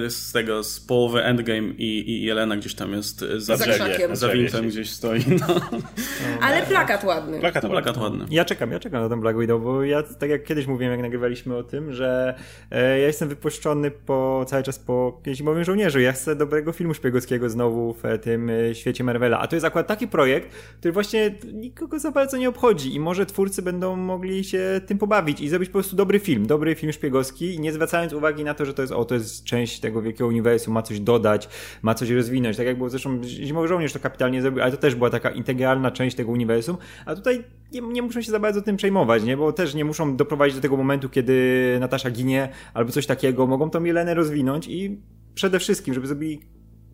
e, 0.06 0.10
z 0.10 0.32
tego, 0.32 0.64
z 0.64 0.80
połowy 0.80 1.22
Endgame 1.22 1.68
i, 1.78 2.10
i 2.10 2.22
Jelena 2.22 2.56
gdzieś 2.56 2.74
tam 2.74 2.92
jest 2.92 3.22
e, 3.22 3.40
za, 3.40 3.56
Za 3.56 3.64
drzewie, 3.64 4.16
za 4.16 4.28
wintem 4.28 4.68
gdzieś 4.68 4.90
stoi. 4.90 5.20
No. 5.40 5.60
Ale 6.46 6.62
plakat 6.62 7.04
ładny. 7.04 7.40
Plakat 7.40 7.66
plakat 7.66 7.96
ładny. 7.96 8.24
Ja 8.30 8.44
czekam, 8.44 8.72
ja 8.72 8.80
czekam 8.80 9.02
na 9.02 9.08
ten 9.08 9.20
Black 9.20 9.38
Widow, 9.38 9.62
bo 9.62 9.84
ja, 9.84 10.02
tak 10.02 10.30
jak 10.30 10.44
kiedyś 10.44 10.66
mówiłem, 10.66 10.92
jak 10.92 11.02
nagrywaliśmy 11.02 11.56
o 11.56 11.62
tym, 11.62 11.92
że 11.92 12.34
e, 12.70 12.98
ja 12.98 13.06
jestem 13.06 13.28
wypuszczony 13.28 13.90
po, 13.90 14.44
cały 14.48 14.62
czas 14.62 14.78
po 14.78 15.20
Zimowym 15.32 15.64
Żołnierzu. 15.64 16.00
Ja 16.00 16.12
chcę 16.12 16.36
dobrego 16.36 16.72
filmu 16.72 16.94
szpiegowskiego 16.94 17.50
znowu 17.50 17.94
w 17.94 18.04
e, 18.04 18.18
tym 18.18 18.50
e, 18.50 18.74
świecie 18.74 19.04
Marvela. 19.04 19.38
A 19.38 19.46
to 19.46 19.56
jest 19.56 19.66
akurat 19.66 19.86
taki 19.86 20.08
projekt, 20.08 20.54
który 20.78 20.92
właśnie 20.92 21.34
nikogo 21.52 21.91
za 21.98 22.10
bardzo 22.10 22.36
nie 22.36 22.48
obchodzi 22.48 22.94
i 22.94 23.00
może 23.00 23.26
twórcy 23.26 23.62
będą 23.62 23.96
mogli 23.96 24.44
się 24.44 24.80
tym 24.86 24.98
pobawić 24.98 25.40
i 25.40 25.48
zrobić 25.48 25.68
po 25.68 25.72
prostu 25.72 25.96
dobry 25.96 26.18
film, 26.18 26.46
dobry 26.46 26.74
film 26.74 26.92
szpiegowski, 26.92 27.60
nie 27.60 27.72
zwracając 27.72 28.12
uwagi 28.12 28.44
na 28.44 28.54
to, 28.54 28.64
że 28.66 28.74
to 28.74 28.82
jest, 28.82 28.92
o, 28.92 29.04
to 29.04 29.14
jest 29.14 29.44
część 29.44 29.80
tego 29.80 30.02
wielkiego 30.02 30.26
uniwersum, 30.26 30.74
ma 30.74 30.82
coś 30.82 31.00
dodać, 31.00 31.48
ma 31.82 31.94
coś 31.94 32.10
rozwinąć. 32.10 32.56
Tak 32.56 32.66
jak 32.66 32.76
było 32.76 32.90
zresztą 32.90 33.24
Zimowy 33.24 33.68
Żołnierz 33.68 33.92
to 33.92 34.00
kapitalnie 34.00 34.42
zrobił, 34.42 34.62
ale 34.62 34.70
to 34.70 34.76
też 34.76 34.94
była 34.94 35.10
taka 35.10 35.30
integralna 35.30 35.90
część 35.90 36.16
tego 36.16 36.32
uniwersum, 36.32 36.76
a 37.06 37.14
tutaj 37.14 37.44
nie, 37.72 37.80
nie 37.80 38.02
muszą 38.02 38.22
się 38.22 38.30
za 38.30 38.40
bardzo 38.40 38.62
tym 38.62 38.76
przejmować, 38.76 39.24
nie? 39.24 39.36
Bo 39.36 39.52
też 39.52 39.74
nie 39.74 39.84
muszą 39.84 40.16
doprowadzić 40.16 40.56
do 40.56 40.62
tego 40.62 40.76
momentu, 40.76 41.08
kiedy 41.08 41.76
Natasza 41.80 42.10
ginie 42.10 42.48
albo 42.74 42.92
coś 42.92 43.06
takiego. 43.06 43.46
Mogą 43.46 43.70
tą 43.70 43.84
Jelenę 43.84 44.14
rozwinąć 44.14 44.68
i 44.68 45.00
przede 45.34 45.58
wszystkim, 45.58 45.94
żeby 45.94 46.06
zrobili 46.06 46.40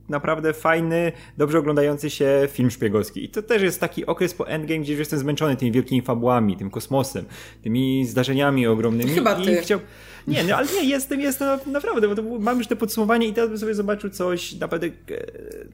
naprawdę 0.09 0.53
fajny, 0.53 1.13
dobrze 1.37 1.59
oglądający 1.59 2.11
się 2.11 2.49
film 2.53 2.71
szpiegowski. 2.71 3.25
I 3.25 3.29
to 3.29 3.43
też 3.43 3.63
jest 3.63 3.81
taki 3.81 4.07
okres 4.07 4.35
po 4.35 4.49
Endgame, 4.49 4.81
gdzie 4.81 4.93
już 4.93 4.99
jestem 4.99 5.19
zmęczony 5.19 5.57
tymi 5.57 5.73
wielkimi 5.73 6.03
fabułami, 6.03 6.57
tym 6.57 6.71
kosmosem, 6.71 7.25
tymi 7.63 8.07
zdarzeniami 8.07 8.67
ogromnymi. 8.67 9.11
Chyba 9.11 9.35
ty. 9.35 9.57
chciał... 9.57 9.81
Nie, 10.27 10.45
no, 10.45 10.57
ale 10.57 10.67
nie, 10.73 10.85
jestem, 10.89 11.21
jestem 11.21 11.61
naprawdę, 11.67 12.09
bo 12.09 12.15
to 12.15 12.23
było, 12.23 12.39
mam 12.39 12.59
już 12.59 12.67
te 12.67 12.77
podsumowanie 12.77 13.27
i 13.27 13.33
teraz 13.33 13.49
bym 13.51 13.59
sobie 13.59 13.75
zobaczył 13.75 14.11
coś 14.11 14.55
naprawdę 14.55 14.87
e, 14.87 14.91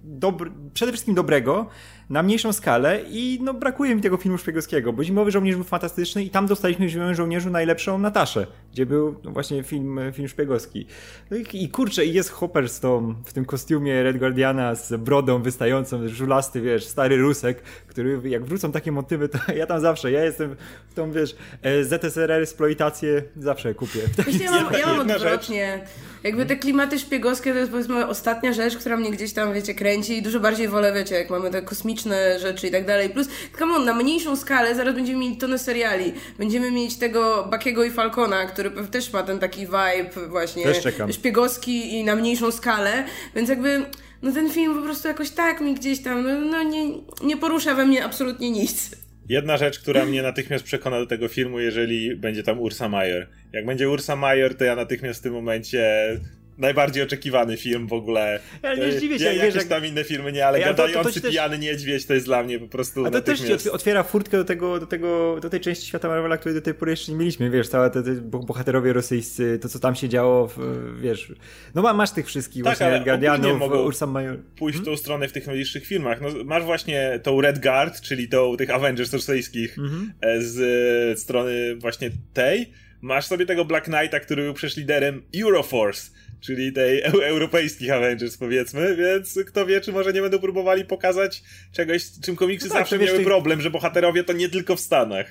dobry, 0.04 0.50
przede 0.74 0.92
wszystkim 0.92 1.14
dobrego, 1.14 1.66
na 2.10 2.22
mniejszą 2.22 2.52
skalę 2.52 3.00
i 3.10 3.38
no 3.42 3.54
brakuje 3.54 3.94
mi 3.94 4.02
tego 4.02 4.16
filmu 4.16 4.38
szpiegowskiego, 4.38 4.92
bo 4.92 5.04
Zimowy 5.04 5.30
Żołnierz 5.30 5.56
był 5.56 5.64
fantastyczny 5.64 6.24
i 6.24 6.30
tam 6.30 6.46
dostaliśmy 6.46 6.86
w 6.86 6.90
Zimowym 6.90 7.14
Żołnierzu 7.14 7.50
najlepszą 7.50 7.98
Nataszę, 7.98 8.46
gdzie 8.72 8.86
był 8.86 9.14
no, 9.24 9.30
właśnie 9.30 9.62
film, 9.62 10.00
film 10.12 10.28
szpiegowski. 10.28 10.86
No 11.30 11.36
i, 11.36 11.44
i 11.52 11.68
kurczę, 11.68 12.06
i 12.06 12.12
jest 12.12 12.30
Hopper 12.30 12.68
z 12.68 12.80
tą, 12.80 13.14
w 13.24 13.32
tym 13.32 13.44
kostiumie 13.44 14.02
Red 14.02 14.18
Guardiana 14.18 14.74
z 14.74 15.00
brodą 15.00 15.42
wystającą, 15.42 16.08
żulasty, 16.08 16.60
wiesz, 16.60 16.86
stary 16.86 17.16
Rusek, 17.16 17.62
który 17.62 18.20
jak 18.24 18.44
wrócą 18.44 18.72
takie 18.72 18.92
motywy, 18.92 19.28
to 19.28 19.38
ja 19.56 19.66
tam 19.66 19.80
zawsze, 19.80 20.12
ja 20.12 20.24
jestem 20.24 20.56
w 20.88 20.94
tą, 20.94 21.12
wiesz, 21.12 21.36
e, 21.62 21.84
ZSRR 21.84 22.42
eksploitację 22.42 23.22
zawsze 23.36 23.74
kupię. 23.74 24.00
Myślę, 24.26 24.44
ja 24.44 24.50
mam, 24.50 24.72
ja 24.72 24.86
mam 24.86 25.10
odwrotnie. 25.10 25.84
Jakby 26.24 26.46
te 26.46 26.56
klimaty 26.56 26.98
szpiegowskie 26.98 27.52
to 27.52 27.58
jest 27.58 27.70
powiedzmy 27.70 28.06
ostatnia 28.06 28.52
rzecz, 28.52 28.76
która 28.76 28.96
mnie 28.96 29.10
gdzieś 29.10 29.32
tam, 29.32 29.54
wiecie, 29.54 29.74
kręci 29.74 30.18
i 30.18 30.22
dużo 30.22 30.40
bardziej 30.40 30.68
wolę, 30.68 30.92
wiecie, 30.92 31.14
jak 31.14 31.30
mamy 31.30 31.50
te 31.50 31.62
kosmiczne 31.62 32.40
rzeczy 32.40 32.66
i 32.66 32.70
tak 32.70 32.86
dalej. 32.86 33.10
Plus, 33.10 33.28
come 33.58 33.74
on, 33.74 33.84
na 33.84 33.94
mniejszą 33.94 34.36
skalę 34.36 34.74
zaraz 34.74 34.94
będziemy 34.94 35.18
mieli 35.18 35.36
tonę 35.36 35.58
seriali. 35.58 36.12
Będziemy 36.38 36.70
mieć 36.70 36.96
tego 36.96 37.48
Bakiego 37.50 37.84
i 37.84 37.90
Falcona, 37.90 38.46
który 38.46 38.70
też 38.70 39.12
ma 39.12 39.22
ten 39.22 39.38
taki 39.38 39.60
vibe 39.60 40.28
właśnie 40.28 40.64
szpiegowski 41.12 41.94
i 41.94 42.04
na 42.04 42.16
mniejszą 42.16 42.50
skalę, 42.50 43.04
więc 43.34 43.48
jakby 43.48 43.82
no 44.22 44.32
ten 44.32 44.50
film 44.50 44.74
po 44.74 44.82
prostu 44.82 45.08
jakoś 45.08 45.30
tak 45.30 45.60
mi 45.60 45.74
gdzieś 45.74 46.02
tam, 46.02 46.24
no, 46.24 46.40
no 46.40 46.62
nie, 46.62 46.84
nie 47.22 47.36
porusza 47.36 47.74
we 47.74 47.86
mnie 47.86 48.04
absolutnie 48.04 48.50
nic. 48.50 48.90
Jedna 49.28 49.56
rzecz, 49.56 49.78
która 49.78 50.04
mnie 50.04 50.22
natychmiast 50.22 50.64
przekona 50.64 50.98
do 50.98 51.06
tego 51.06 51.28
filmu, 51.28 51.60
jeżeli 51.60 52.16
będzie 52.16 52.42
tam 52.42 52.60
Ursa 52.60 52.88
Mayer. 52.88 53.28
Jak 53.54 53.66
będzie 53.66 53.90
Ursa 53.90 54.16
Mayer, 54.16 54.54
to 54.54 54.64
ja 54.64 54.76
natychmiast 54.76 55.20
w 55.20 55.22
tym 55.22 55.32
momencie 55.32 56.16
najbardziej 56.58 57.02
oczekiwany 57.02 57.56
film 57.56 57.86
w 57.86 57.92
ogóle. 57.92 58.40
Ja 58.62 58.74
nie 58.74 58.92
zdziwię 58.92 59.18
się, 59.18 59.24
ja, 59.24 59.32
jak 59.32 59.40
jakieś 59.40 59.54
wiesz, 59.54 59.68
tam 59.68 59.86
inne 59.86 60.04
filmy 60.04 60.32
nie, 60.32 60.46
ale 60.46 60.60
ja, 60.60 60.66
gadający 60.66 61.20
to 61.20 61.28
pijany 61.28 61.56
też... 61.56 61.64
niedźwiedź 61.64 62.06
to 62.06 62.14
jest 62.14 62.26
dla 62.26 62.42
mnie 62.42 62.58
po 62.58 62.68
prostu 62.68 63.06
A 63.06 63.10
to 63.10 63.20
też 63.20 63.40
ci 63.40 63.70
otwiera 63.70 64.02
furtkę 64.02 64.36
do 64.36 64.44
tego, 64.44 64.80
do 64.80 64.86
tego, 64.86 65.38
do 65.42 65.50
tej 65.50 65.60
części 65.60 65.86
świata 65.86 66.08
Marvela, 66.08 66.36
której 66.36 66.54
do 66.54 66.62
tej 66.62 66.74
pory 66.74 66.90
jeszcze 66.90 67.12
nie 67.12 67.18
mieliśmy, 67.18 67.50
wiesz, 67.50 67.68
całe 67.68 67.90
te, 67.90 68.02
te 68.02 68.14
bohaterowie 68.20 68.92
rosyjscy, 68.92 69.58
to 69.62 69.68
co 69.68 69.78
tam 69.78 69.94
się 69.94 70.08
działo, 70.08 70.48
w, 70.48 70.58
wiesz, 71.00 71.32
no 71.74 71.94
masz 71.94 72.10
tych 72.10 72.26
wszystkich 72.26 72.64
tak, 72.64 72.78
właśnie 72.78 73.00
Guardianów, 73.04 73.62
Ursa 73.72 74.06
Major. 74.06 74.38
pójść 74.56 74.78
hmm? 74.78 74.94
w 74.94 74.98
tą 74.98 75.02
stronę 75.02 75.28
w 75.28 75.32
tych 75.32 75.46
najbliższych 75.46 75.86
filmach. 75.86 76.20
No, 76.20 76.28
masz 76.44 76.64
właśnie 76.64 77.20
tą 77.22 77.40
Red 77.40 77.58
Guard, 77.58 78.00
czyli 78.00 78.28
tą 78.28 78.56
tych 78.56 78.70
Avengers 78.70 79.12
rosyjskich 79.12 79.78
mm 79.78 79.90
-hmm. 79.90 80.40
z, 80.40 81.18
z 81.18 81.22
strony 81.22 81.76
właśnie 81.76 82.10
tej, 82.32 82.72
masz 83.04 83.26
sobie 83.26 83.46
tego 83.46 83.64
Black 83.64 83.84
Knighta, 83.84 84.20
który 84.20 84.42
był 84.42 84.54
przecież 84.54 84.76
liderem 84.76 85.22
Euroforce, 85.42 86.10
czyli 86.40 86.72
tej 86.72 87.02
europejskich 87.02 87.90
Avengers 87.90 88.36
powiedzmy, 88.36 88.96
więc 88.96 89.38
kto 89.46 89.66
wie, 89.66 89.80
czy 89.80 89.92
może 89.92 90.12
nie 90.12 90.20
będą 90.20 90.38
próbowali 90.38 90.84
pokazać 90.84 91.42
czegoś, 91.72 92.04
czym 92.24 92.36
komiksy 92.36 92.68
no 92.68 92.74
tak, 92.74 92.80
zawsze 92.80 92.98
miały 92.98 93.24
problem, 93.24 93.60
że 93.60 93.70
bohaterowie 93.70 94.24
to 94.24 94.32
nie 94.32 94.48
tylko 94.48 94.76
w 94.76 94.80
Stanach. 94.80 95.26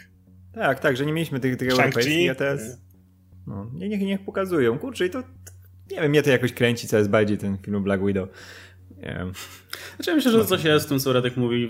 Tak, 0.54 0.80
tak, 0.80 0.98
że 0.98 1.06
nie 1.06 1.14
mieliśmy 1.14 1.40
tych, 1.40 1.58
tych 1.58 1.70
europejskich, 1.72 2.32
a 2.32 2.36
teraz... 2.36 2.62
No, 3.48 3.72
niech, 3.74 4.02
niech 4.02 4.22
pokazują. 4.22 4.80
Kurczę, 4.80 5.06
i 5.06 5.10
to 5.10 5.24
nie 5.92 6.02
wiem, 6.02 6.10
mnie 6.10 6.24
to 6.24 6.30
jakoś 6.30 6.54
kręci 6.54 6.88
coraz 6.88 7.08
bardziej 7.08 7.38
ten 7.38 7.58
film 7.58 7.84
Black 7.84 8.06
Widow. 8.06 8.30
Nie 9.06 9.26
Znaczy 9.96 10.12
ja 10.12 10.16
myślę, 10.16 10.32
że 10.32 10.46
coś 10.46 10.63
jest 10.63 10.86
w 10.86 10.89
tym, 10.89 11.00
co 11.00 11.13
Radek 11.13 11.38
mówi, 11.38 11.70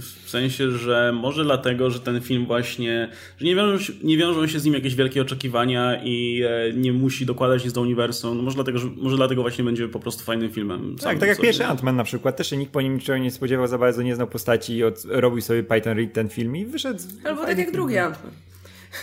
w 0.00 0.30
sensie, 0.30 0.70
że 0.70 1.12
może 1.14 1.44
dlatego, 1.44 1.90
że 1.90 2.00
ten 2.00 2.20
film 2.20 2.46
właśnie, 2.46 3.08
że 3.38 3.46
nie 3.46 3.56
wiążą, 3.56 3.84
się, 3.84 3.92
nie 4.02 4.18
wiążą 4.18 4.46
się 4.46 4.60
z 4.60 4.64
nim 4.64 4.74
jakieś 4.74 4.94
wielkie 4.94 5.22
oczekiwania 5.22 6.02
i 6.04 6.42
e, 6.42 6.72
nie 6.72 6.92
musi 6.92 7.26
dokładać 7.26 7.64
nic 7.64 7.72
do 7.72 7.80
uniwersum. 7.80 8.36
No 8.36 8.42
może, 8.42 8.54
dlatego, 8.54 8.78
że, 8.78 8.88
może 8.96 9.16
dlatego 9.16 9.42
właśnie 9.42 9.64
będzie 9.64 9.88
po 9.88 10.00
prostu 10.00 10.24
fajnym 10.24 10.50
filmem. 10.50 10.96
Tak, 11.00 11.18
tak 11.18 11.28
jak 11.28 11.40
pierwszy 11.40 11.62
Ant-Man 11.62 11.94
na 11.94 12.04
przykład. 12.04 12.36
Też 12.36 12.50
się 12.50 12.56
nikt 12.56 12.72
po 12.72 12.80
nim 12.80 12.94
niczego 12.94 13.18
nie 13.18 13.30
spodziewał 13.30 13.66
za 13.66 13.78
bardzo, 13.78 14.02
nie 14.02 14.14
znał 14.14 14.26
postaci 14.26 14.76
i 14.76 14.84
od, 14.84 15.04
robił 15.04 15.40
sobie 15.40 15.62
Python 15.62 15.96
Reed 15.96 16.12
ten 16.12 16.28
film 16.28 16.56
i 16.56 16.66
wyszedł. 16.66 17.02
Albo 17.24 17.44
tak 17.44 17.58
jak 17.58 17.72
drugi 17.72 17.94
Ant-Man. 17.94 18.51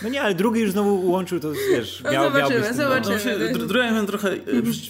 No 0.02 0.08
nie, 0.08 0.22
ale 0.22 0.34
drugi 0.34 0.60
już 0.60 0.72
znowu 0.72 1.10
łączył, 1.10 1.40
to 1.40 1.52
wiesz, 1.72 2.00
no 2.04 2.12
miał, 2.12 2.24
Zobaczymy, 2.24 2.60
miał 2.60 2.74
zobaczymy. 2.74 3.20
No, 3.38 3.58
no, 3.58 3.66
druga 3.66 3.90
jest 3.90 4.06
trochę 4.06 4.32
e, 4.32 4.38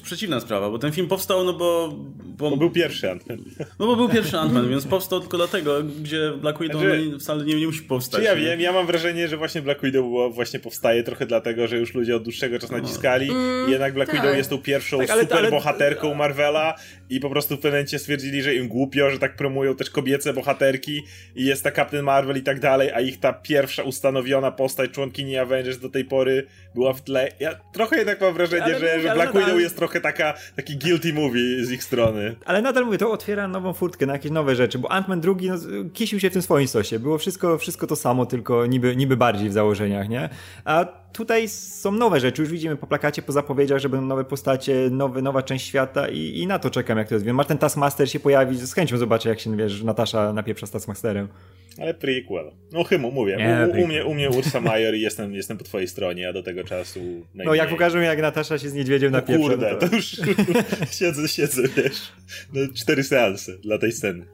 przeciwna 0.02 0.40
sprawa, 0.40 0.70
bo 0.70 0.78
ten 0.78 0.92
film 0.92 1.08
powstał, 1.08 1.44
no 1.44 1.52
bo... 1.52 1.94
Bo, 2.24 2.50
bo 2.50 2.56
był 2.56 2.70
pierwszy 2.70 3.06
Ant-Man. 3.06 3.38
No 3.78 3.86
bo 3.86 3.96
był 3.96 4.08
pierwszy 4.08 4.36
Ant-Man, 4.36 4.68
więc 4.68 4.86
powstał 4.86 5.20
tylko 5.20 5.36
dlatego, 5.36 5.82
gdzie 6.02 6.32
Black 6.40 6.60
Widow 6.60 6.80
znaczy, 6.80 7.18
wcale 7.18 7.44
nie, 7.44 7.54
nie 7.54 7.66
musi 7.66 7.82
powstać. 7.82 8.20
Czy 8.20 8.26
ja 8.26 8.36
wiem, 8.36 8.60
ja 8.60 8.72
mam 8.72 8.86
wrażenie, 8.86 9.28
że 9.28 9.36
właśnie 9.36 9.62
Black 9.62 9.82
Widow 9.82 10.04
było, 10.04 10.30
właśnie 10.30 10.60
powstaje 10.60 11.02
trochę 11.02 11.26
dlatego, 11.26 11.68
że 11.68 11.78
już 11.78 11.94
ludzie 11.94 12.16
od 12.16 12.22
dłuższego 12.22 12.58
czasu 12.58 12.72
naciskali 12.72 13.30
mm, 13.30 13.68
i 13.68 13.72
jednak 13.72 13.94
Black 13.94 14.10
tak. 14.10 14.20
Widow 14.20 14.36
jest 14.36 14.50
tą 14.50 14.58
pierwszą 14.58 14.98
tak, 14.98 15.10
ale, 15.10 15.22
super 15.22 15.38
ale, 15.38 15.50
bohaterką 15.50 16.14
Marvela 16.14 16.74
i 17.10 17.20
po 17.20 17.30
prostu 17.30 17.54
w 17.54 17.58
pewnym 17.58 17.72
momencie 17.72 17.98
stwierdzili, 17.98 18.42
że 18.42 18.54
im 18.54 18.68
głupio, 18.68 19.10
że 19.10 19.18
tak 19.18 19.36
promują 19.36 19.76
też 19.76 19.90
kobiece 19.90 20.32
bohaterki 20.32 21.02
i 21.36 21.44
jest 21.44 21.64
ta 21.64 21.72
Captain 21.72 22.04
Marvel 22.04 22.36
i 22.36 22.42
tak 22.42 22.60
dalej, 22.60 22.90
a 22.92 23.00
ich 23.00 23.20
ta 23.20 23.32
pierwsza 23.32 23.82
ustanowiona 23.82 24.50
postać 24.50 24.89
członkini 24.90 25.38
Avengers 25.38 25.78
do 25.78 25.88
tej 25.88 26.04
pory 26.04 26.46
była 26.74 26.92
w 26.92 27.02
tle. 27.02 27.28
Ja 27.40 27.54
trochę 27.72 27.96
jednak 27.96 28.20
mam 28.20 28.34
wrażenie, 28.34 28.64
ale, 28.64 28.78
że, 28.78 29.00
że 29.00 29.14
Black 29.14 29.32
Widow 29.32 29.60
jest 29.60 29.76
trochę 29.76 30.00
taka, 30.00 30.34
taki 30.56 30.78
guilty 30.78 31.12
movie 31.12 31.64
z 31.64 31.70
ich 31.70 31.84
strony. 31.84 32.36
Ale 32.44 32.62
nadal 32.62 32.84
mówię, 32.84 32.98
to 32.98 33.12
otwiera 33.12 33.48
nową 33.48 33.72
furtkę 33.72 34.06
na 34.06 34.12
jakieś 34.12 34.32
nowe 34.32 34.56
rzeczy, 34.56 34.78
bo 34.78 34.88
Ant-Man 34.88 35.20
drugi 35.20 35.50
no, 35.50 35.56
kisił 35.92 36.20
się 36.20 36.30
w 36.30 36.32
tym 36.32 36.42
swoim 36.42 36.68
sosie. 36.68 36.98
Było 36.98 37.18
wszystko, 37.18 37.58
wszystko 37.58 37.86
to 37.86 37.96
samo, 37.96 38.26
tylko 38.26 38.66
niby, 38.66 38.96
niby 38.96 39.16
bardziej 39.16 39.48
w 39.48 39.52
założeniach, 39.52 40.08
nie? 40.08 40.28
A 40.64 40.84
tutaj 41.12 41.48
są 41.48 41.92
nowe 41.92 42.20
rzeczy, 42.20 42.42
już 42.42 42.50
widzimy 42.50 42.76
po 42.76 42.86
plakacie, 42.86 43.22
po 43.22 43.32
zapowiedziach, 43.32 43.78
że 43.78 43.88
będą 43.88 44.06
nowe 44.06 44.24
postacie, 44.24 44.88
nowy, 44.90 45.22
nowa 45.22 45.42
część 45.42 45.66
świata 45.66 46.08
i, 46.08 46.38
i 46.38 46.46
na 46.46 46.58
to 46.58 46.70
czekam, 46.70 46.98
jak 46.98 47.08
to 47.08 47.14
jest. 47.14 47.26
Martin 47.26 47.58
Taskmaster 47.58 48.10
się 48.10 48.20
pojawi, 48.20 48.56
z 48.56 48.74
chęcią 48.74 48.98
zobaczę, 48.98 49.28
jak 49.28 49.40
się, 49.40 49.56
wiesz, 49.56 49.82
Natasza 49.82 50.32
napieprza 50.32 50.66
z 50.66 50.70
Taskmasterem. 50.70 51.28
Ale 51.78 51.94
prequel. 51.94 52.50
No 52.72 52.84
chyba 52.84 53.10
mówię. 53.10 53.36
Nie, 53.36 53.80
u, 53.80 53.84
u, 53.84 53.86
mnie, 53.86 54.04
u 54.04 54.14
mnie 54.14 54.30
Ursa 54.30 54.60
Mayer 54.60 54.94
i 54.94 55.00
jestem, 55.00 55.34
jestem 55.34 55.58
po 55.58 55.64
twojej 55.64 55.88
stronie, 55.88 56.28
a 56.28 56.32
do 56.32 56.42
tego 56.42 56.64
czasu 56.64 57.00
najmniej. 57.00 57.46
No 57.46 57.54
jak 57.54 57.68
pokażą 57.68 57.98
jak 57.98 58.22
Natasza 58.22 58.58
się 58.58 58.68
z 58.68 58.74
niedźwiedziem. 58.74 59.12
No 59.12 59.22
kurde, 59.22 59.70
no 59.72 59.78
to... 59.78 59.88
to 59.88 59.96
już 59.96 60.06
siedzę, 60.98 61.28
siedzę, 61.28 61.62
wiesz. 61.76 62.12
No, 62.52 62.60
cztery 62.74 63.04
seanse 63.04 63.58
dla 63.58 63.78
tej 63.78 63.92
sceny. 63.92 64.26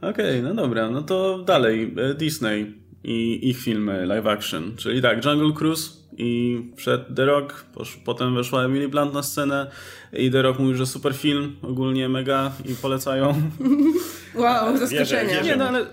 Okej, 0.00 0.40
okay, 0.40 0.42
no 0.42 0.54
dobra, 0.54 0.90
no 0.90 1.02
to 1.02 1.38
dalej. 1.38 1.94
E, 2.10 2.14
Disney 2.14 2.74
i 3.04 3.48
ich 3.50 3.58
filmy 3.58 4.06
live 4.06 4.26
action. 4.26 4.76
Czyli 4.76 5.02
tak, 5.02 5.24
Jungle 5.24 5.52
Cruise 5.52 5.90
i 6.18 6.60
przed 6.76 7.14
The 7.16 7.24
Rock, 7.24 7.66
potem 8.04 8.34
weszła 8.34 8.64
Emily 8.64 8.88
Blunt 8.88 9.14
na 9.14 9.22
scenę 9.22 9.70
i 10.12 10.30
The 10.30 10.42
Rock 10.42 10.58
mówił, 10.58 10.74
że 10.74 10.86
super 10.86 11.14
film, 11.14 11.56
ogólnie 11.62 12.08
mega 12.08 12.52
i 12.64 12.74
polecają. 12.74 13.50
Wow, 14.34 14.76
zaskoczenie. 14.76 15.40
Nie, 15.44 15.56
no 15.56 15.68
ale 15.68 15.86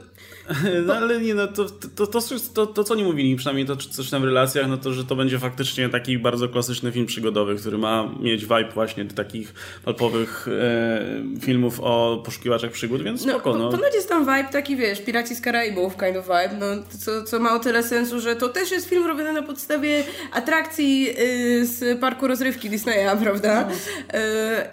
no 0.86 0.94
ale 0.94 1.22
nie, 1.22 1.34
no 1.34 1.48
to, 1.48 1.66
to, 1.96 2.08
to, 2.08 2.22
to, 2.54 2.68
to, 2.68 2.84
co 2.84 2.94
oni 2.94 3.04
mówili, 3.04 3.36
przynajmniej 3.36 3.66
to 3.66 3.76
coś 3.76 4.10
tam 4.10 4.22
w 4.22 4.26
relacjach, 4.26 4.68
no 4.68 4.78
to, 4.78 4.94
że 4.94 5.06
to 5.06 5.16
będzie 5.16 5.40
faktycznie 5.40 5.90
taki 5.90 6.20
bardzo 6.20 6.50
klasyczny 6.50 6.92
film 6.92 7.06
przygodowy, 7.06 7.56
który 7.56 7.78
ma 7.78 8.10
mieć 8.20 8.42
vibe 8.42 8.72
właśnie 8.74 9.06
takich 9.06 9.54
palpowych 9.86 10.48
e, 10.48 11.42
filmów 11.42 11.80
o 11.80 12.22
poszukiwaczach 12.26 12.72
przygód, 12.72 13.02
więc 13.04 13.26
no, 13.26 13.34
spoko, 13.34 13.58
no. 13.58 13.70
Ponoć 13.70 13.94
jest 13.94 14.10
tam 14.10 14.22
vibe 14.22 14.52
taki, 14.52 14.76
wiesz, 14.76 15.02
Piraci 15.02 15.36
z 15.36 15.42
Karaibów 15.42 15.98
kind 15.98 16.18
of 16.18 16.26
vibe, 16.26 16.58
no, 16.60 16.84
co, 17.00 17.24
co 17.24 17.40
ma 17.40 17.56
o 17.56 17.60
tyle 17.60 17.84
sensu, 17.84 18.20
że 18.20 18.36
to 18.36 18.50
też 18.50 18.72
jest 18.72 18.90
film 18.90 19.08
robiony 19.08 19.34
na 19.34 19.44
podstawie 19.44 20.04
atrakcji 20.32 21.10
y, 21.20 21.66
z 21.66 22.00
parku 22.00 22.28
rozrywki 22.28 22.70
Disneya, 22.70 23.18
prawda? 23.24 23.68
No. 23.68 23.74
Y, 24.20 24.22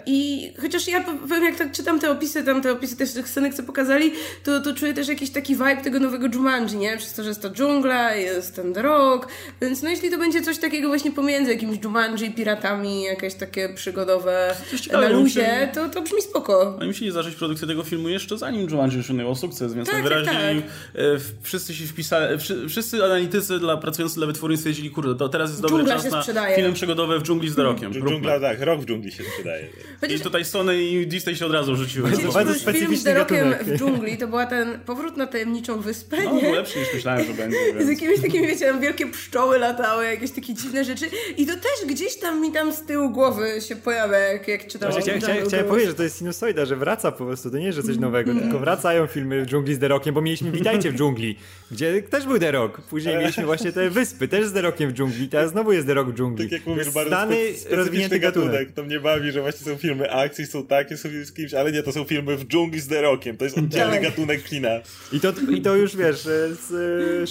I 0.05 0.51
chociaż 0.61 0.87
ja 0.87 1.01
powiem, 1.01 1.43
jak 1.43 1.55
tak 1.55 1.71
czytam 1.71 1.99
te 1.99 2.11
opisy, 2.11 2.43
tam 2.43 2.61
te 2.61 2.71
opisy 2.71 2.97
też 2.97 3.13
tych 3.13 3.29
scenek, 3.29 3.53
co 3.53 3.63
pokazali, 3.63 4.11
to, 4.43 4.59
to 4.61 4.73
czuję 4.73 4.93
też 4.93 5.07
jakiś 5.07 5.29
taki 5.29 5.53
vibe 5.53 5.62
tego 5.83 5.99
nowego 5.99 6.27
Jumanji, 6.33 6.77
nie? 6.77 6.97
Przez 6.97 7.13
to, 7.13 7.23
że 7.23 7.29
jest 7.29 7.41
to 7.41 7.49
dżungla, 7.49 8.15
jest 8.15 8.55
ten 8.55 8.75
Rock, 8.75 9.27
więc 9.61 9.81
no 9.83 9.89
jeśli 9.89 10.11
to 10.11 10.17
będzie 10.17 10.41
coś 10.41 10.57
takiego 10.57 10.87
właśnie 10.87 11.11
pomiędzy 11.11 11.51
jakimś 11.51 11.83
Jumanji, 11.83 12.31
piratami, 12.31 13.03
jakieś 13.03 13.33
takie 13.33 13.69
przygodowe 13.69 14.55
na 14.91 15.09
luzie, 15.09 15.69
to, 15.73 15.89
to 15.89 16.01
brzmi 16.01 16.21
spoko. 16.21 16.77
Oni 16.79 16.87
musieli 16.87 17.11
zacząć 17.11 17.35
produkcję 17.35 17.67
tego 17.67 17.83
filmu 17.83 18.09
jeszcze 18.09 18.37
zanim 18.37 18.69
Jumanji 18.69 18.99
osiągnęło 18.99 19.35
sukces, 19.35 19.73
więc 19.73 19.87
tak, 19.87 19.93
najwyraźniej 19.93 20.61
tak, 20.61 20.71
tak. 20.93 21.21
wszyscy 21.41 21.73
się 21.73 21.85
wpisali, 21.85 22.37
wszyscy 22.69 23.03
analitycy 23.03 23.59
dla, 23.59 23.77
pracujący 23.77 24.15
dla 24.15 24.27
wytwórni 24.27 24.57
stwierdzili, 24.57 24.89
kurde, 24.91 25.15
to 25.15 25.29
teraz 25.29 25.49
jest 25.49 25.61
dobry 25.61 25.77
Dżungla 25.77 25.95
czas 25.95 26.11
na 26.11 26.21
sprzedaje. 26.21 26.55
film 26.55 26.73
przygodowy 26.73 27.19
w 27.19 27.23
dżungli 27.23 27.49
z 27.49 27.55
The 27.55 27.63
Rockiem. 27.63 27.93
Dżungla, 27.93 28.39
tak, 28.39 28.61
rok 28.61 28.81
w 28.81 28.85
dżungli 28.85 29.11
się 29.11 29.23
sprzedaje. 29.23 29.67
Chociaż... 30.01 30.19
I 30.19 30.23
tutaj 30.23 30.45
Sony 30.45 30.83
i 30.83 31.07
Disney 31.07 31.35
się 31.35 31.45
od 31.45 31.51
razu 31.51 31.75
rzuciły. 31.75 32.11
Chociaż 32.11 32.63
film 32.77 32.97
z 32.97 33.03
The 33.03 33.13
Rockiem 33.13 33.53
w 33.61 33.77
dżungli 33.77 34.17
to 34.17 34.27
była 34.27 34.45
ten 34.45 34.79
powrót 34.79 35.17
na 35.17 35.27
tajemnicę 35.27 35.52
tajemniczą 35.53 35.81
wyspę, 35.81 36.17
No, 36.25 36.33
nie? 36.41 36.55
lepszy 36.55 36.79
niż 36.79 36.93
myślałem, 36.93 37.25
że 37.25 37.33
będzie. 37.33 37.57
Z 37.73 37.75
Więc... 37.77 37.89
jakimiś 37.89 38.21
takimi, 38.21 38.47
wiecie, 38.47 38.65
tam 38.65 38.81
wielkie 38.81 39.07
pszczoły 39.07 39.59
latały, 39.59 40.05
jakieś 40.05 40.31
takie 40.31 40.53
dziwne 40.53 40.85
rzeczy. 40.85 41.05
I 41.37 41.45
to 41.45 41.53
też 41.53 41.89
gdzieś 41.89 42.15
tam 42.15 42.41
mi 42.41 42.51
tam 42.51 42.73
z 42.73 42.81
tyłu 42.81 43.09
głowy 43.09 43.61
się 43.67 43.75
pojawia, 43.75 44.17
jak, 44.17 44.47
jak 44.47 44.67
czytam 44.67 44.91
Właśnie 44.91 45.01
chciałem, 45.01 45.21
chciałem, 45.21 45.45
chciałem 45.47 45.65
powiedzieć, 45.65 45.89
że 45.89 45.95
to 45.95 46.03
jest 46.03 46.17
sinusoida, 46.19 46.65
że 46.65 46.75
wraca 46.75 47.11
po 47.11 47.25
prostu, 47.25 47.51
to 47.51 47.57
nie 47.57 47.65
jest, 47.65 47.75
że 47.75 47.83
coś 47.83 47.97
nowego, 47.97 48.33
tylko 48.35 48.59
wracają 48.59 49.07
filmy 49.07 49.45
w 49.45 49.47
dżungli 49.47 49.75
z 49.75 49.79
The 49.79 49.87
Rockiem, 49.87 50.15
bo 50.15 50.21
mieliśmy 50.21 50.51
Witajcie 50.51 50.91
w 50.91 50.95
dżungli, 50.95 51.37
gdzie 51.71 52.01
też 52.01 52.25
był 52.25 52.39
The 52.39 52.51
Rock. 52.51 52.81
Później 52.81 53.17
mieliśmy 53.17 53.45
właśnie 53.45 53.71
te 53.71 53.89
wyspy, 53.89 54.27
też 54.27 54.45
z 54.45 54.53
The 54.53 54.61
Rockiem 54.61 54.89
w 54.89 54.93
dżungli, 54.93 55.29
teraz 55.29 55.51
znowu 55.51 55.71
jest 55.71 55.87
The 55.87 55.93
Rock 55.93 56.09
w 56.09 56.13
dżungli. 56.13 56.45
Tak 56.45 56.51
jak 56.51 56.65
mówisz, 56.67 56.89
bardzo 56.89 57.09
Znany, 57.09 57.37
rozwinięty 57.69 58.19
gatunek. 58.19 58.51
gatunek. 58.51 58.73
To 58.75 58.83
mnie 58.83 58.99
bawi, 58.99 59.31
że 59.31 59.41
właśnie 59.41 59.65
są 59.71 59.77
filmy 59.77 60.11
akcji, 60.11 60.45
są 60.47 60.65
takie, 60.65 60.97
są 60.97 61.09
z 61.23 61.33
kimś, 61.33 61.53
ale 61.53 61.71
nie, 61.71 61.83
to 61.83 61.91
są 61.91 62.03
filmy 62.03 62.37
w 62.37 62.45
dżungli 62.45 62.79
z 62.79 62.87
The 62.87 63.01
Rockiem. 63.01 63.37
To 63.37 63.43
jest 63.45 63.57
oddzielny 63.57 63.93
Tak. 63.93 64.03
gatunek 64.03 64.43
kina. 64.43 64.69
I 65.11 65.19
to, 65.19 65.33
I 65.49 65.61
to 65.61 65.75
już, 65.75 65.95
wiesz, 65.95 66.21
z 66.21 66.71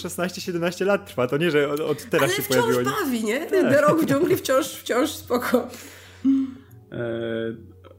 e, 0.05 0.09
16-17 0.09 0.87
lat 0.87 1.07
trwa, 1.07 1.27
to 1.27 1.37
nie, 1.37 1.51
że 1.51 1.69
od, 1.71 1.81
od 1.81 2.05
teraz 2.11 2.29
Ale 2.31 2.37
się 2.37 2.43
wciąż 2.43 2.65
pojawiło. 2.65 2.95
bawi, 3.05 3.25
nie? 3.25 3.47
Ten 3.47 3.69
The 3.71 3.81
Rock 3.81 4.01
w 4.03 4.07
dżungli 4.07 4.37
wciąż, 4.37 4.67
wciąż 4.67 5.11
spoko. 5.11 5.69
E, 6.93 7.55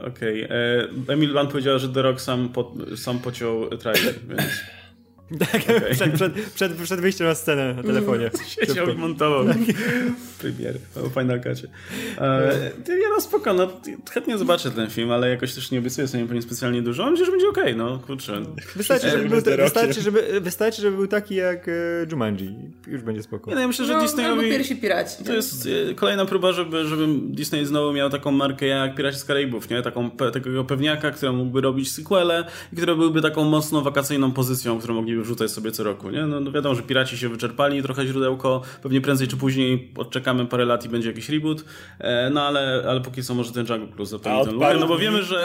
Okej. 0.07 0.43
e, 0.43 0.49
Emil 1.07 1.31
Blunt 1.31 1.51
powiedziała, 1.51 1.77
że 1.77 1.89
The 1.89 2.01
Rock 2.01 2.21
sam, 2.21 2.49
po, 2.49 2.73
sam 2.95 3.19
pociął 3.19 3.69
trailer, 3.69 4.13
więc 4.29 4.41
Tak, 5.39 5.61
przed, 5.93 6.13
przed, 6.13 6.33
przed, 6.55 6.73
przed 6.73 7.01
wyjściem 7.01 7.27
na 7.27 7.35
scenę 7.35 7.73
na 7.73 7.83
telefonie. 7.83 8.31
siedział 8.55 8.89
i 8.89 8.95
montował 8.95 9.45
premier 10.39 10.77
o 10.95 11.09
Final 11.09 11.41
Cutie. 11.41 11.67
E, 12.17 12.71
ja 12.87 13.09
no 13.15 13.21
spoko, 13.21 13.53
no 13.53 13.67
chętnie 14.11 14.37
zobaczę 14.37 14.71
ten 14.71 14.89
film, 14.89 15.11
ale 15.11 15.29
jakoś 15.29 15.53
też 15.53 15.71
nie 15.71 15.79
obiecuję 15.79 16.07
sobie 16.07 16.25
po 16.25 16.33
nim 16.33 16.41
specjalnie 16.41 16.81
dużo. 16.81 17.11
Myślę, 17.11 17.25
że 17.25 17.31
będzie 17.31 17.49
okej, 17.49 17.75
no 17.75 17.99
kurczę. 17.99 18.41
Wystarczy, 18.75 19.09
żeby 19.09 19.29
był, 19.29 19.41
wystarczy, 19.57 20.01
żeby, 20.01 20.41
wystarczy, 20.41 20.81
żeby 20.81 20.97
był 20.97 21.07
taki 21.07 21.35
jak 21.35 21.67
e, 21.67 21.71
Jumanji. 22.11 22.55
Już 22.87 23.01
będzie 23.01 23.23
spoko. 23.23 23.49
Nie, 23.49 23.55
no, 23.55 23.61
ja 23.61 23.67
myślę, 23.67 23.85
że 23.85 23.93
No, 23.93 23.99
albo 23.99 24.07
Disneyowi... 24.07 24.49
pierwsi 24.49 24.75
piraci. 24.75 25.23
To 25.23 25.33
jest 25.33 25.69
e, 25.91 25.95
kolejna 25.95 26.25
próba, 26.25 26.51
żeby, 26.51 26.87
żeby 26.87 27.07
Disney 27.29 27.65
znowu 27.65 27.93
miał 27.93 28.09
taką 28.09 28.31
markę 28.31 28.65
jak 28.65 28.95
Piraci 28.95 29.17
z 29.17 29.25
Karaibów, 29.25 29.69
nie? 29.69 29.81
Taką, 29.81 30.11
pe, 30.11 30.31
takiego 30.31 30.63
pewniaka, 30.63 31.11
który 31.11 31.31
mógłby 31.31 31.61
robić 31.61 31.91
sequele 31.91 32.45
i 32.73 32.75
które 32.75 32.95
byłyby 32.95 33.21
taką 33.21 33.43
mocno 33.43 33.81
wakacyjną 33.81 34.31
pozycją, 34.31 34.79
którą 34.79 34.97
mogliby 35.13 35.23
wrzucać 35.23 35.51
sobie 35.51 35.71
co 35.71 35.83
roku, 35.83 36.09
nie? 36.09 36.21
No, 36.27 36.39
no 36.39 36.51
wiadomo, 36.51 36.75
że 36.75 36.81
Piraci 36.81 37.17
się 37.17 37.29
wyczerpali, 37.29 37.83
trochę 37.83 38.07
źródełko, 38.07 38.61
pewnie 38.83 39.01
prędzej 39.01 39.27
czy 39.27 39.37
później 39.37 39.91
odczekamy 39.97 40.45
parę 40.45 40.65
lat 40.65 40.85
i 40.85 40.89
będzie 40.89 41.07
jakiś 41.09 41.29
reboot, 41.29 41.63
e, 41.99 42.29
no 42.29 42.41
ale, 42.41 42.83
ale 42.89 43.01
póki 43.01 43.23
co 43.23 43.33
może 43.33 43.51
ten 43.51 43.65
Jungle 43.69 43.87
Cruise 43.95 44.15
od 44.15 44.21
ten 44.21 44.51
lugar, 44.53 44.79
no 44.79 44.87
bo 44.87 44.97
wiemy, 44.97 45.23
że 45.23 45.35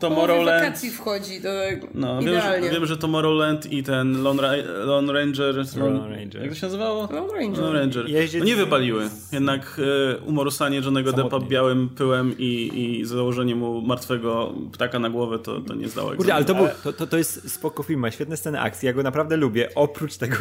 Połowie 0.00 0.16
Tomorrowland... 0.16 0.62
wakacji 0.64 0.90
wchodzi, 0.90 1.40
to 1.42 1.48
No, 1.94 2.18
wiem, 2.22 2.28
idealnie. 2.32 2.66
że, 2.68 2.74
wiem, 2.74 2.86
że 2.86 2.96
Tomorrowland 2.96 3.72
i 3.72 3.82
ten 3.82 4.22
Lone, 4.22 4.42
Ra- 4.42 4.84
Lone 4.84 5.12
Ranger, 5.12 5.54
Lone 5.76 6.16
Ranger. 6.16 6.42
Jak 6.42 6.50
to 6.50 6.56
się 6.56 6.66
nazywało? 6.66 7.08
Lone 7.12 7.32
Ranger. 7.32 7.64
Lone 7.64 7.80
Ranger. 7.80 8.04
No 8.38 8.44
nie 8.44 8.56
wypaliły. 8.56 9.08
Jednak 9.32 9.80
e, 10.14 10.18
umorusanie 10.18 10.78
Johnego 10.78 11.12
Deppa 11.12 11.30
Samotnie. 11.30 11.48
białym 11.48 11.88
pyłem 11.88 12.34
i, 12.38 12.70
i 13.00 13.04
założenie 13.04 13.54
mu 13.54 13.80
martwego 13.82 14.54
ptaka 14.72 14.98
na 14.98 15.10
głowę, 15.10 15.38
to, 15.38 15.60
to 15.60 15.74
nie 15.74 15.88
zdało 15.88 16.10
Kurde, 16.10 16.34
ale 16.34 16.44
to, 16.44 16.54
był, 16.54 16.66
to, 16.98 17.06
to 17.06 17.18
jest 17.18 17.50
spoko 17.50 17.82
film, 17.82 18.00
ma 18.00 18.10
świetne 18.10 18.36
sceny 18.36 18.60
akcji, 18.60 18.86
ja 18.86 18.92
go 18.92 19.02
naprawdę 19.02 19.17
lubię, 19.36 19.68
oprócz 19.74 20.16
tego 20.16 20.36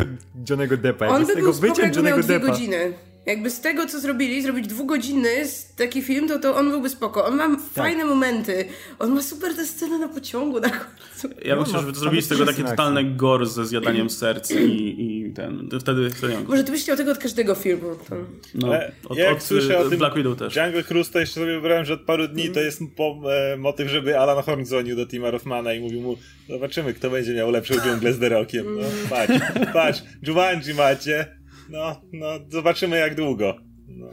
Johnego 0.50 0.78
Deppa. 0.78 1.08
On 1.08 1.26
by 1.26 1.32
z 1.32 1.36
tego 1.36 1.54
był 1.54 1.76
miał 1.76 1.88
Johnego 1.96 2.24
Deppa. 2.24 2.48
godziny. 2.48 2.94
Jakby 3.28 3.50
z 3.50 3.60
tego, 3.62 3.86
co 3.86 4.00
zrobili, 4.00 4.42
zrobić 4.42 4.68
dwugodzinny 4.68 5.48
z- 5.48 5.76
taki 5.76 6.02
film, 6.02 6.28
to, 6.28 6.40
to 6.40 6.56
on 6.56 6.70
byłby 6.70 6.90
spoko. 6.90 7.26
On 7.26 7.36
ma 7.36 7.48
Tak. 7.50 7.60
fajne 7.74 8.06
momenty. 8.06 8.66
On 9.00 9.12
ma 9.16 9.22
super 9.22 9.56
te 9.56 9.66
sceny 9.66 10.00
na 10.00 10.08
pociągu 10.08 10.60
na 10.60 10.70
końcu. 10.70 11.28
Ja 11.46 11.56
bym 11.56 11.58
No, 11.60 11.64
chciał, 11.64 11.74
no, 11.74 11.80
żeby 11.80 11.94
to 11.94 12.00
zrobili 12.00 12.22
z 12.22 12.28
tego 12.28 12.46
takie 12.46 12.54
scen 12.58 12.68
totalne 12.68 13.04
gore 13.04 13.46
ze 13.46 13.66
zjadaniem 13.66 14.10
serc 14.10 14.52
i, 14.52 14.96
i 15.28 15.34
ten. 15.34 15.70
to 15.70 15.80
Wtedy, 15.80 16.10
wtedy 16.10 16.34
Może 16.48 16.64
ty 16.64 16.72
byś 16.72 16.82
chciał 16.84 16.98
tego 16.98 17.12
od 17.12 17.18
każdego 17.18 17.56
filmu. 17.56 17.96
To... 18.10 18.16
no, 18.56 18.68
Ale 18.68 18.92
od, 19.10 19.18
ja 19.18 19.26
jak 19.26 19.38
od, 19.38 19.44
słyszę 19.44 19.78
o 19.80 19.86
e, 19.86 19.90
tym 19.90 19.98
Black 20.00 20.16
Widow 20.16 20.38
też. 20.40 20.56
Jungle 20.56 20.84
Cruise, 20.84 21.12
to 21.12 21.20
jeszcze 21.20 21.40
sobie 21.40 21.54
wybrałem, 21.54 21.86
że 21.86 21.94
od 21.94 22.02
paru 22.02 22.28
dni 22.28 22.50
to 22.50 22.60
jest 22.60 22.82
po, 22.96 23.22
e, 23.54 23.58
motyw, 23.58 23.90
żeby 23.90 24.20
Alan 24.20 24.44
Horn 24.44 24.64
dzwonił 24.66 24.96
do 24.96 25.06
Tima 25.08 25.32
Rothmana 25.32 25.74
i 25.74 25.80
mówił 25.80 26.02
mu 26.02 26.18
zobaczymy, 26.50 26.94
kto 26.94 27.10
będzie 27.10 27.34
miał 27.34 27.52
lepszą 27.52 27.76
dżunglę 27.76 28.14
z 28.14 28.20
The 28.20 28.30
Rockiem. 28.30 28.66
No, 28.76 28.84
patrz, 29.10 29.34
patrz, 29.74 30.02
Jumanji 30.28 30.74
macie. 30.74 31.38
No, 31.70 32.02
no, 32.14 32.28
zobaczymy 32.50 32.98
jak 32.98 33.16
długo. 33.16 33.56
No. 33.88 34.08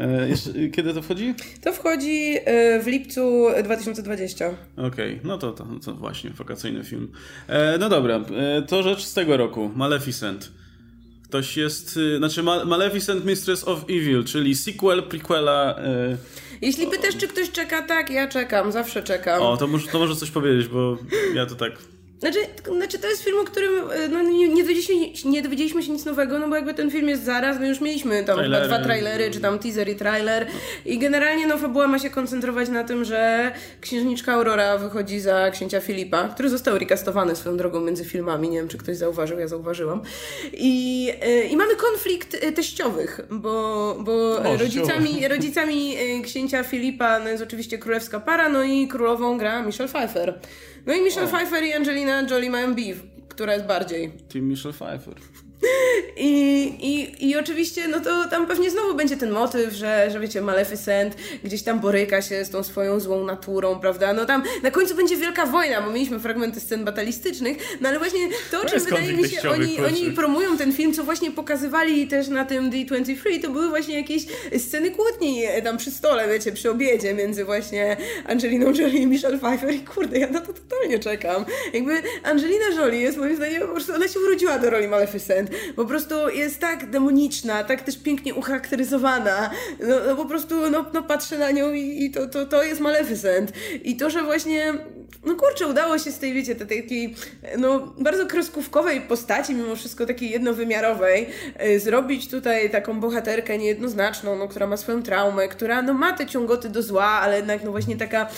E, 0.00 0.28
jeszcze, 0.28 0.50
kiedy 0.72 0.94
to 0.94 1.02
wchodzi? 1.02 1.34
to 1.62 1.72
wchodzi 1.72 2.36
e, 2.44 2.80
w 2.82 2.86
lipcu 2.86 3.46
2020. 3.64 4.50
Okej, 4.76 5.20
no 5.24 5.38
to, 5.38 5.52
to, 5.52 5.66
to 5.84 5.94
właśnie, 5.94 6.30
wakacyjny 6.30 6.84
film. 6.84 7.12
E, 7.48 7.78
no 7.78 7.88
dobra, 7.88 8.16
e, 8.36 8.62
to 8.62 8.82
rzecz 8.82 9.02
z 9.04 9.14
tego 9.14 9.36
roku, 9.36 9.70
Maleficent. 9.76 10.52
Ktoś 11.24 11.56
jest, 11.56 11.96
y, 11.96 12.18
znaczy 12.18 12.42
Ma- 12.42 12.64
Maleficent 12.64 13.24
Mistress 13.24 13.68
of 13.68 13.82
Evil, 13.84 14.24
czyli 14.24 14.54
sequel, 14.54 15.02
prequela. 15.02 15.76
E, 15.78 16.16
Jeśli 16.62 16.86
pytasz, 16.86 17.16
czy 17.16 17.28
ktoś 17.28 17.50
czeka, 17.50 17.82
tak, 17.82 18.10
ja 18.10 18.28
czekam, 18.28 18.72
zawsze 18.72 19.02
czekam. 19.02 19.42
o, 19.42 19.56
to 19.56 19.66
może, 19.66 19.88
to 19.88 19.98
może 19.98 20.16
coś 20.16 20.30
powiedzieć, 20.30 20.68
bo 20.68 20.98
ja 21.34 21.46
to 21.46 21.54
tak... 21.54 21.72
Znaczy, 22.24 22.38
znaczy, 22.76 22.98
to 22.98 23.08
jest 23.08 23.24
film, 23.24 23.38
o 23.40 23.44
którym 23.44 23.90
e, 23.90 24.08
no, 24.08 24.22
nie, 24.22 24.48
nie, 24.48 24.62
dowiedzieliśmy, 24.62 25.30
nie 25.30 25.42
dowiedzieliśmy 25.42 25.82
się 25.82 25.92
nic 25.92 26.04
nowego, 26.04 26.38
no 26.38 26.48
bo 26.48 26.56
jakby 26.56 26.74
ten 26.74 26.90
film 26.90 27.08
jest 27.08 27.24
zaraz, 27.24 27.60
my 27.60 27.68
już 27.68 27.80
mieliśmy 27.80 28.24
tam 28.24 28.36
Trailery. 28.36 28.66
dwa 28.66 28.78
trailery, 28.78 29.30
czy 29.30 29.40
tam 29.40 29.58
teaser 29.58 29.88
i 29.88 29.96
trailer 29.96 30.46
i 30.86 30.98
generalnie 30.98 31.46
no 31.46 31.58
fabuła 31.58 31.88
ma 31.88 31.98
się 31.98 32.10
koncentrować 32.10 32.68
na 32.68 32.84
tym, 32.84 33.04
że 33.04 33.52
księżniczka 33.80 34.32
Aurora 34.32 34.78
wychodzi 34.78 35.20
za 35.20 35.50
księcia 35.50 35.80
Filipa, 35.80 36.28
który 36.28 36.48
został 36.48 36.78
recastowany 36.78 37.36
swoją 37.36 37.56
drogą 37.56 37.80
między 37.80 38.04
filmami, 38.04 38.48
nie 38.48 38.58
wiem 38.58 38.68
czy 38.68 38.78
ktoś 38.78 38.96
zauważył, 38.96 39.38
ja 39.38 39.48
zauważyłam 39.48 40.02
i, 40.52 41.12
e, 41.20 41.44
i 41.44 41.56
mamy 41.56 41.76
konflikt 41.76 42.36
e, 42.44 42.52
teściowych, 42.52 43.20
bo, 43.30 43.96
bo 44.00 44.36
O, 44.36 44.56
rodzicami, 44.56 45.28
rodzicami 45.28 45.96
księcia 46.24 46.62
Filipa 46.62 47.18
no 47.18 47.28
jest 47.28 47.42
oczywiście 47.42 47.78
królewska 47.78 48.20
para, 48.20 48.48
no 48.48 48.62
i 48.62 48.88
królową 48.88 49.38
gra 49.38 49.62
Michelle 49.62 49.88
Pfeiffer. 49.88 50.34
No 50.86 50.94
i 50.94 51.02
Michelle 51.02 51.28
Pfeiffer 51.28 51.62
i 51.64 51.72
Angelina 51.72 52.22
Jolie 52.30 52.50
mają 52.50 52.74
beef, 52.74 53.02
która 53.28 53.54
jest 53.54 53.66
bardziej. 53.66 54.10
Team 54.28 54.44
Michelle 54.48 54.74
Pfeiffer. 54.74 55.14
I, 56.16 56.62
i, 56.80 57.28
I 57.28 57.36
oczywiście, 57.36 57.88
no 57.88 58.00
to 58.00 58.28
tam 58.28 58.46
pewnie 58.46 58.70
znowu 58.70 58.94
będzie 58.94 59.16
ten 59.16 59.30
motyw, 59.30 59.74
że, 59.74 60.10
że 60.10 60.20
wiecie, 60.20 60.40
Maleficent 60.40 61.16
gdzieś 61.44 61.62
tam 61.62 61.80
boryka 61.80 62.22
się 62.22 62.44
z 62.44 62.50
tą 62.50 62.62
swoją 62.62 63.00
złą 63.00 63.24
naturą, 63.24 63.80
prawda? 63.80 64.12
No 64.12 64.24
tam 64.24 64.42
na 64.62 64.70
końcu 64.70 64.94
będzie 64.94 65.16
wielka 65.16 65.46
wojna, 65.46 65.82
bo 65.82 65.90
mieliśmy 65.90 66.20
fragmenty 66.20 66.60
scen 66.60 66.84
batalistycznych, 66.84 67.56
no 67.80 67.88
ale 67.88 67.98
właśnie 67.98 68.20
to, 68.50 68.60
o 68.60 68.64
czym 68.64 68.80
wydaje 68.80 69.12
mi 69.12 69.28
się, 69.28 69.50
oni, 69.50 69.80
oni 69.80 70.10
promują 70.10 70.56
ten 70.56 70.72
film, 70.72 70.94
co 70.94 71.04
właśnie 71.04 71.30
pokazywali 71.30 72.08
też 72.08 72.28
na 72.28 72.44
tym 72.44 72.70
D23, 72.70 73.42
to 73.42 73.50
były 73.50 73.68
właśnie 73.68 73.94
jakieś 73.94 74.26
sceny 74.58 74.90
kłótni 74.90 75.44
e, 75.44 75.62
tam 75.62 75.76
przy 75.76 75.90
stole, 75.90 76.28
wiecie, 76.28 76.52
przy 76.52 76.70
obiedzie 76.70 77.14
między 77.14 77.44
właśnie 77.44 77.96
Angeliną 78.26 78.66
Jolie 78.66 79.02
i 79.02 79.06
Michelle 79.06 79.38
Pfeiffer 79.38 79.74
i 79.74 79.80
kurde, 79.80 80.18
ja 80.18 80.30
na 80.30 80.40
to 80.40 80.52
totalnie 80.52 80.98
czekam. 80.98 81.44
Jakby 81.72 82.02
Angelina 82.22 82.68
Jolie 82.76 83.00
jest 83.00 83.18
moim 83.18 83.36
zdaniem 83.36 83.62
po 83.62 83.68
prostu, 83.68 83.94
ona 83.94 84.08
się 84.08 84.20
urodziła 84.20 84.58
do 84.58 84.70
roli 84.70 84.88
Maleficent, 84.88 85.50
po 85.76 85.84
prostu 85.84 86.28
jest 86.28 86.60
tak 86.60 86.90
demoniczna, 86.90 87.64
tak 87.64 87.82
też 87.82 87.98
pięknie 87.98 88.34
ucharakteryzowana, 88.34 89.50
no, 89.80 89.96
no 90.06 90.16
po 90.16 90.24
prostu, 90.24 90.70
no, 90.70 90.86
no 90.92 91.02
patrzę 91.02 91.38
na 91.38 91.50
nią 91.50 91.72
i, 91.72 92.04
i 92.04 92.10
to, 92.10 92.26
to, 92.26 92.46
to 92.46 92.62
jest 92.62 92.80
Maleficent. 92.80 93.52
I 93.84 93.96
to, 93.96 94.10
że 94.10 94.22
właśnie 94.22 94.74
no 95.24 95.34
kurczę, 95.36 95.66
udało 95.66 95.98
się 95.98 96.12
z 96.12 96.18
tej, 96.18 96.32
wiecie, 96.32 96.54
tej 96.54 96.82
takiej, 96.82 97.14
no, 97.58 97.94
bardzo 97.98 98.26
kreskówkowej 98.26 99.00
postaci, 99.00 99.54
mimo 99.54 99.76
wszystko 99.76 100.06
takiej 100.06 100.30
jednowymiarowej, 100.30 101.26
y, 101.66 101.80
zrobić 101.80 102.28
tutaj 102.28 102.70
taką 102.70 103.00
bohaterkę 103.00 103.58
niejednoznaczną, 103.58 104.36
no, 104.36 104.48
która 104.48 104.66
ma 104.66 104.76
swoją 104.76 105.02
traumę, 105.02 105.48
która, 105.48 105.82
no, 105.82 105.94
ma 105.94 106.12
te 106.12 106.26
ciągoty 106.26 106.68
do 106.68 106.82
zła, 106.82 107.04
ale 107.06 107.36
jednak, 107.36 107.64
no, 107.64 107.70
właśnie 107.70 107.96
taka 107.96 108.28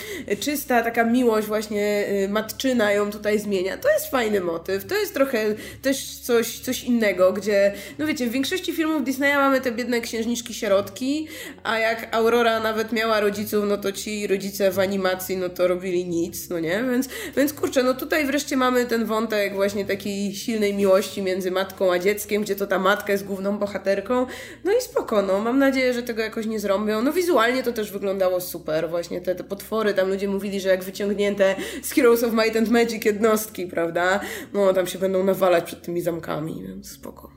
czysta, 0.40 0.82
taka 0.82 1.04
miłość 1.04 1.46
właśnie 1.46 2.08
y, 2.24 2.28
matczyna 2.28 2.92
ją 2.92 3.10
tutaj 3.10 3.38
zmienia. 3.38 3.76
To 3.76 3.88
jest 3.88 4.10
fajny 4.10 4.40
motyw, 4.40 4.84
to 4.84 4.94
jest 4.94 5.14
trochę 5.14 5.54
też 5.82 6.18
coś, 6.18 6.58
coś 6.58 6.84
innego, 6.84 7.32
gdzie, 7.32 7.72
no 7.98 8.06
wiecie, 8.06 8.26
w 8.26 8.30
większości 8.30 8.72
filmów 8.72 9.04
Disneya 9.04 9.36
mamy 9.36 9.60
te 9.60 9.72
biedne 9.72 10.00
księżniczki 10.00 10.54
sierotki, 10.54 11.28
a 11.62 11.78
jak 11.78 12.16
Aurora 12.16 12.60
nawet 12.60 12.92
miała 12.92 13.20
rodziców, 13.20 13.64
no 13.68 13.76
to 13.76 13.92
ci 13.92 14.26
rodzice 14.26 14.70
w 14.70 14.78
animacji, 14.78 15.36
no 15.36 15.48
to 15.48 15.68
robili 15.68 16.04
nic, 16.04 16.48
no 16.48 16.60
nie? 16.60 16.65
Więc, 16.90 17.08
więc 17.36 17.52
kurczę, 17.52 17.82
no 17.82 17.94
tutaj 17.94 18.26
wreszcie 18.26 18.56
mamy 18.56 18.86
ten 18.86 19.04
wątek 19.04 19.54
właśnie 19.54 19.84
takiej 19.84 20.34
silnej 20.34 20.74
miłości 20.74 21.22
między 21.22 21.50
matką 21.50 21.92
a 21.92 21.98
dzieckiem, 21.98 22.42
gdzie 22.42 22.56
to 22.56 22.66
ta 22.66 22.78
matka 22.78 23.12
jest 23.12 23.24
główną 23.24 23.58
bohaterką. 23.58 24.26
No 24.64 24.72
i 24.72 24.80
spoko, 24.80 25.22
no. 25.22 25.40
Mam 25.40 25.58
nadzieję, 25.58 25.94
że 25.94 26.02
tego 26.02 26.22
jakoś 26.22 26.46
nie 26.46 26.60
zrobią. 26.60 27.02
No 27.02 27.12
wizualnie 27.12 27.62
to 27.62 27.72
też 27.72 27.92
wyglądało 27.92 28.40
super, 28.40 28.90
właśnie 28.90 29.20
te, 29.20 29.34
te 29.34 29.44
potwory, 29.44 29.94
tam 29.94 30.08
ludzie 30.08 30.28
mówili, 30.28 30.60
że 30.60 30.68
jak 30.68 30.84
wyciągnięte 30.84 31.54
z 31.82 31.90
Heroes 31.90 32.24
of 32.24 32.32
Might 32.32 32.56
and 32.56 32.68
Magic 32.68 33.04
jednostki, 33.04 33.66
prawda? 33.66 34.20
No 34.52 34.72
tam 34.72 34.86
się 34.86 34.98
będą 34.98 35.24
nawalać 35.24 35.64
przed 35.64 35.82
tymi 35.82 36.00
zamkami, 36.00 36.62
więc 36.62 36.90
spoko. 36.90 37.30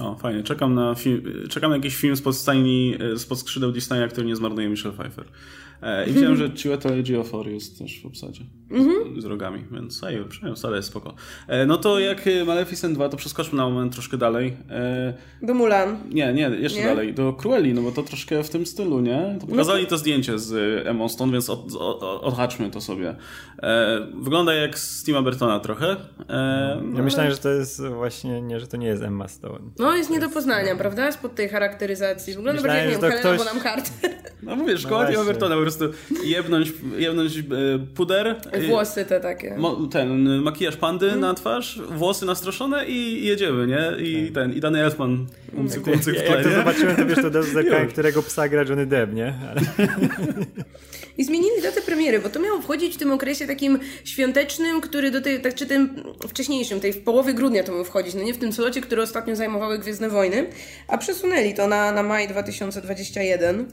O, 0.00 0.16
fajnie. 0.16 0.42
Czekam 0.42 0.74
na, 0.74 0.94
czekam 1.50 1.70
na 1.70 1.76
jakiś 1.76 1.96
film 1.96 2.16
spod, 2.16 2.36
stajni, 2.36 2.98
spod 3.16 3.38
skrzydeł 3.38 3.72
Disneya, 3.72 4.08
który 4.08 4.26
nie 4.26 4.36
zmarnuje 4.36 4.68
Michelle 4.68 4.94
Pfeiffer. 4.94 5.24
E, 5.82 6.06
I 6.08 6.12
widziałem, 6.12 6.36
że 6.36 6.50
Chiwetel 6.56 6.92
Ejiofor 6.92 7.48
jest 7.48 7.78
też 7.78 8.02
w 8.02 8.06
obsadzie 8.06 8.44
z, 9.18 9.22
z 9.22 9.24
rogami, 9.24 9.64
więc 9.72 10.04
ej, 10.04 10.24
przynajmniej 10.28 10.56
wcale 10.56 10.76
jest 10.76 10.88
spoko. 10.88 11.14
E, 11.48 11.66
no 11.66 11.76
to 11.76 11.98
jak 11.98 12.24
Maleficent 12.46 12.94
2, 12.94 13.08
to 13.08 13.16
przeskoczmy 13.16 13.56
na 13.56 13.64
moment 13.68 13.92
troszkę 13.92 14.16
dalej. 14.16 14.56
E, 14.70 15.14
Do 15.42 15.54
Mulan. 15.54 15.98
nie, 16.10 16.32
nie, 16.32 16.42
jeszcze 16.58 16.78
Nie? 16.80 16.84
dalej. 16.86 17.14
Do 17.14 17.32
Cruelli, 17.32 17.74
no 17.74 17.82
bo 17.82 17.92
to 17.92 18.02
troszkę 18.02 18.42
w 18.44 18.50
tym 18.50 18.66
stylu, 18.66 19.00
nie? 19.00 19.36
To 19.40 19.46
pokazali 19.46 19.86
to 19.86 19.98
zdjęcie 19.98 20.38
z 20.38 20.52
e, 20.86 20.90
Emma 20.90 21.08
Stone, 21.08 21.32
więc 21.32 21.50
od, 21.50 21.74
od, 21.74 22.02
odhaczmy 22.02 22.70
to 22.70 22.80
sobie. 22.80 23.16
E, 23.62 24.06
wygląda 24.14 24.54
jak 24.54 24.78
z 24.78 25.04
Tima 25.04 25.22
Burtona 25.22 25.60
trochę. 25.60 25.96
E, 26.28 26.82
Ja 26.96 27.02
myślałem, 27.02 27.32
że 27.32 27.38
to 27.38 27.48
jest 27.48 27.86
właśnie, 27.86 28.42
nie, 28.42 28.60
że 28.60 28.66
to 28.66 28.76
nie 28.76 28.86
jest 28.86 29.02
Emma 29.02 29.28
Stone. 29.28 29.58
No 29.78 29.96
jest 29.96 30.10
nie 30.10 30.20
do 30.20 30.28
poznania, 30.28 30.76
prawda? 30.76 31.12
Spod 31.12 31.34
tej 31.34 31.48
charakteryzacji. 31.48 32.34
Wygląda 32.34 32.62
Myślałem, 32.62 32.84
bardziej 32.90 32.92
jak, 32.92 33.02
nie 33.02 33.08
wiem, 33.08 33.22
to 33.22 33.28
Helena 33.28 33.44
ktoś- 33.44 33.54
Bonham 33.62 33.82
Carter. 33.82 34.10
No 34.42 34.56
mówię, 34.56 34.78
szkoła 34.78 35.00
Tima 35.06 35.16
właśnie. 35.16 35.32
Prostu 35.76 35.90
jebnąć, 36.24 36.72
jebnąć 36.98 37.38
e, 37.38 37.42
puder. 37.94 38.36
Włosy 38.68 39.04
te 39.04 39.20
takie. 39.20 39.56
Ten 39.90 40.42
makijaż 40.42 40.76
pandy 40.76 41.16
na 41.16 41.34
twarz, 41.34 41.80
włosy 41.90 42.26
nastroszone 42.26 42.86
i 42.86 43.26
jedziemy, 43.26 43.66
nie? 43.66 44.06
I 44.06 44.32
ten, 44.32 44.52
i 44.52 44.60
Danny 44.60 44.82
Elfman 44.84 45.26
umcyk, 45.56 45.86
umcyk 45.86 46.14
w 46.14 46.22
tle, 46.22 46.36
jak 46.36 46.44
to 46.44 46.50
zobaczyłem, 46.50 46.96
to 46.96 47.06
wiesz, 47.06 47.22
to 47.22 47.30
do 47.30 47.42
zerkałem, 47.58 47.88
którego 47.88 48.22
psa 48.22 48.48
gra 48.48 48.62
Johnny 48.62 48.86
Depp, 48.86 49.14
nie? 49.14 49.34
Ale... 49.50 49.60
I 51.18 51.24
zmienili 51.24 51.62
datę 51.62 51.80
premiery, 51.80 52.18
bo 52.18 52.28
to 52.28 52.40
miało 52.40 52.60
wchodzić 52.60 52.94
w 52.94 52.98
tym 52.98 53.12
okresie 53.12 53.46
takim 53.46 53.78
świątecznym, 54.04 54.80
który 54.80 55.10
do 55.10 55.20
tej, 55.20 55.40
tak, 55.40 55.54
czy 55.54 55.66
tym 55.66 56.02
wcześniejszym, 56.28 56.80
tej 56.80 56.92
w 56.92 57.02
połowie 57.02 57.34
grudnia 57.34 57.62
to 57.62 57.72
miał 57.72 57.84
wchodzić, 57.84 58.14
no 58.14 58.22
nie 58.22 58.34
w 58.34 58.38
tym 58.38 58.52
slocie, 58.52 58.80
który 58.80 59.02
ostatnio 59.02 59.36
zajmowały 59.36 59.78
Gwiezdne 59.78 60.08
Wojny, 60.08 60.46
a 60.88 60.98
przesunęli 60.98 61.54
to 61.54 61.66
na, 61.66 61.92
na 61.92 62.02
maj 62.02 62.28
2021. 62.28 63.72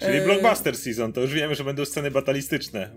Czyli 0.00 0.20
blockbuster 0.20 0.76
season, 0.76 1.12
to 1.12 1.20
już 1.20 1.32
wiemy, 1.34 1.54
że 1.54 1.64
będą 1.64 1.84
sceny 1.84 2.10
batalistyczne 2.10 2.90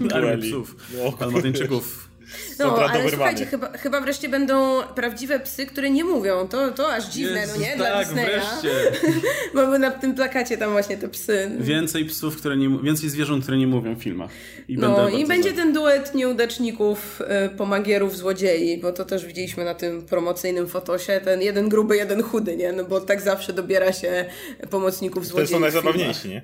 w 0.00 0.12
Armii 0.14 0.50
psów, 0.50 0.76
No, 1.04 1.12
dalmatyńczyków. 1.20 2.08
No, 2.58 2.76
ale 2.88 3.10
słuchajcie, 3.10 3.46
chyba, 3.46 3.72
chyba 3.72 4.00
wreszcie 4.00 4.28
będą 4.28 4.82
prawdziwe 4.94 5.40
psy, 5.40 5.66
które 5.66 5.90
nie 5.90 6.04
mówią. 6.04 6.48
To, 6.48 6.70
to 6.70 6.92
aż 6.92 7.04
dziwne, 7.04 7.40
Jezus, 7.40 7.56
no 7.56 7.62
nie? 7.62 7.76
Dla 7.76 7.86
tak, 7.90 8.06
Disneya. 8.06 8.26
wreszcie. 8.26 8.70
Mamy 9.54 9.78
na 9.78 9.90
tym 9.90 10.14
plakacie 10.14 10.58
tam 10.58 10.72
właśnie 10.72 10.96
te 10.96 11.08
psy. 11.08 11.50
Więcej 11.58 12.04
psów, 12.04 12.36
które 12.36 12.56
nie, 12.56 12.78
więcej 12.82 13.08
zwierząt, 13.10 13.42
które 13.42 13.58
nie 13.58 13.66
mówią 13.66 13.94
w 13.94 14.02
filmach. 14.02 14.30
I 14.68 14.78
No 14.78 15.08
i 15.08 15.26
będzie 15.26 15.50
za. 15.50 15.56
ten 15.56 15.72
duet 15.72 16.14
nieudaczników, 16.14 17.20
y, 17.46 17.56
pomagierów, 17.56 18.16
złodziei, 18.16 18.78
bo 18.78 18.92
to 18.92 19.04
też 19.04 19.26
widzieliśmy 19.26 19.64
na 19.64 19.74
tym 19.74 20.02
promocyjnym 20.02 20.68
fotosie, 20.68 21.20
ten 21.24 21.42
jeden 21.42 21.68
gruby, 21.68 21.96
jeden 21.96 22.22
chudy, 22.22 22.56
nie? 22.56 22.72
No 22.72 22.84
bo 22.84 23.00
tak 23.00 23.20
zawsze 23.20 23.52
dobiera 23.52 23.92
się 23.92 24.24
pomocników 24.70 25.22
To 25.22 25.28
złodziei 25.28 25.48
są 25.52 25.58
w 25.58 25.60
najzabawniejsi, 25.60 26.28
nie? 26.28 26.42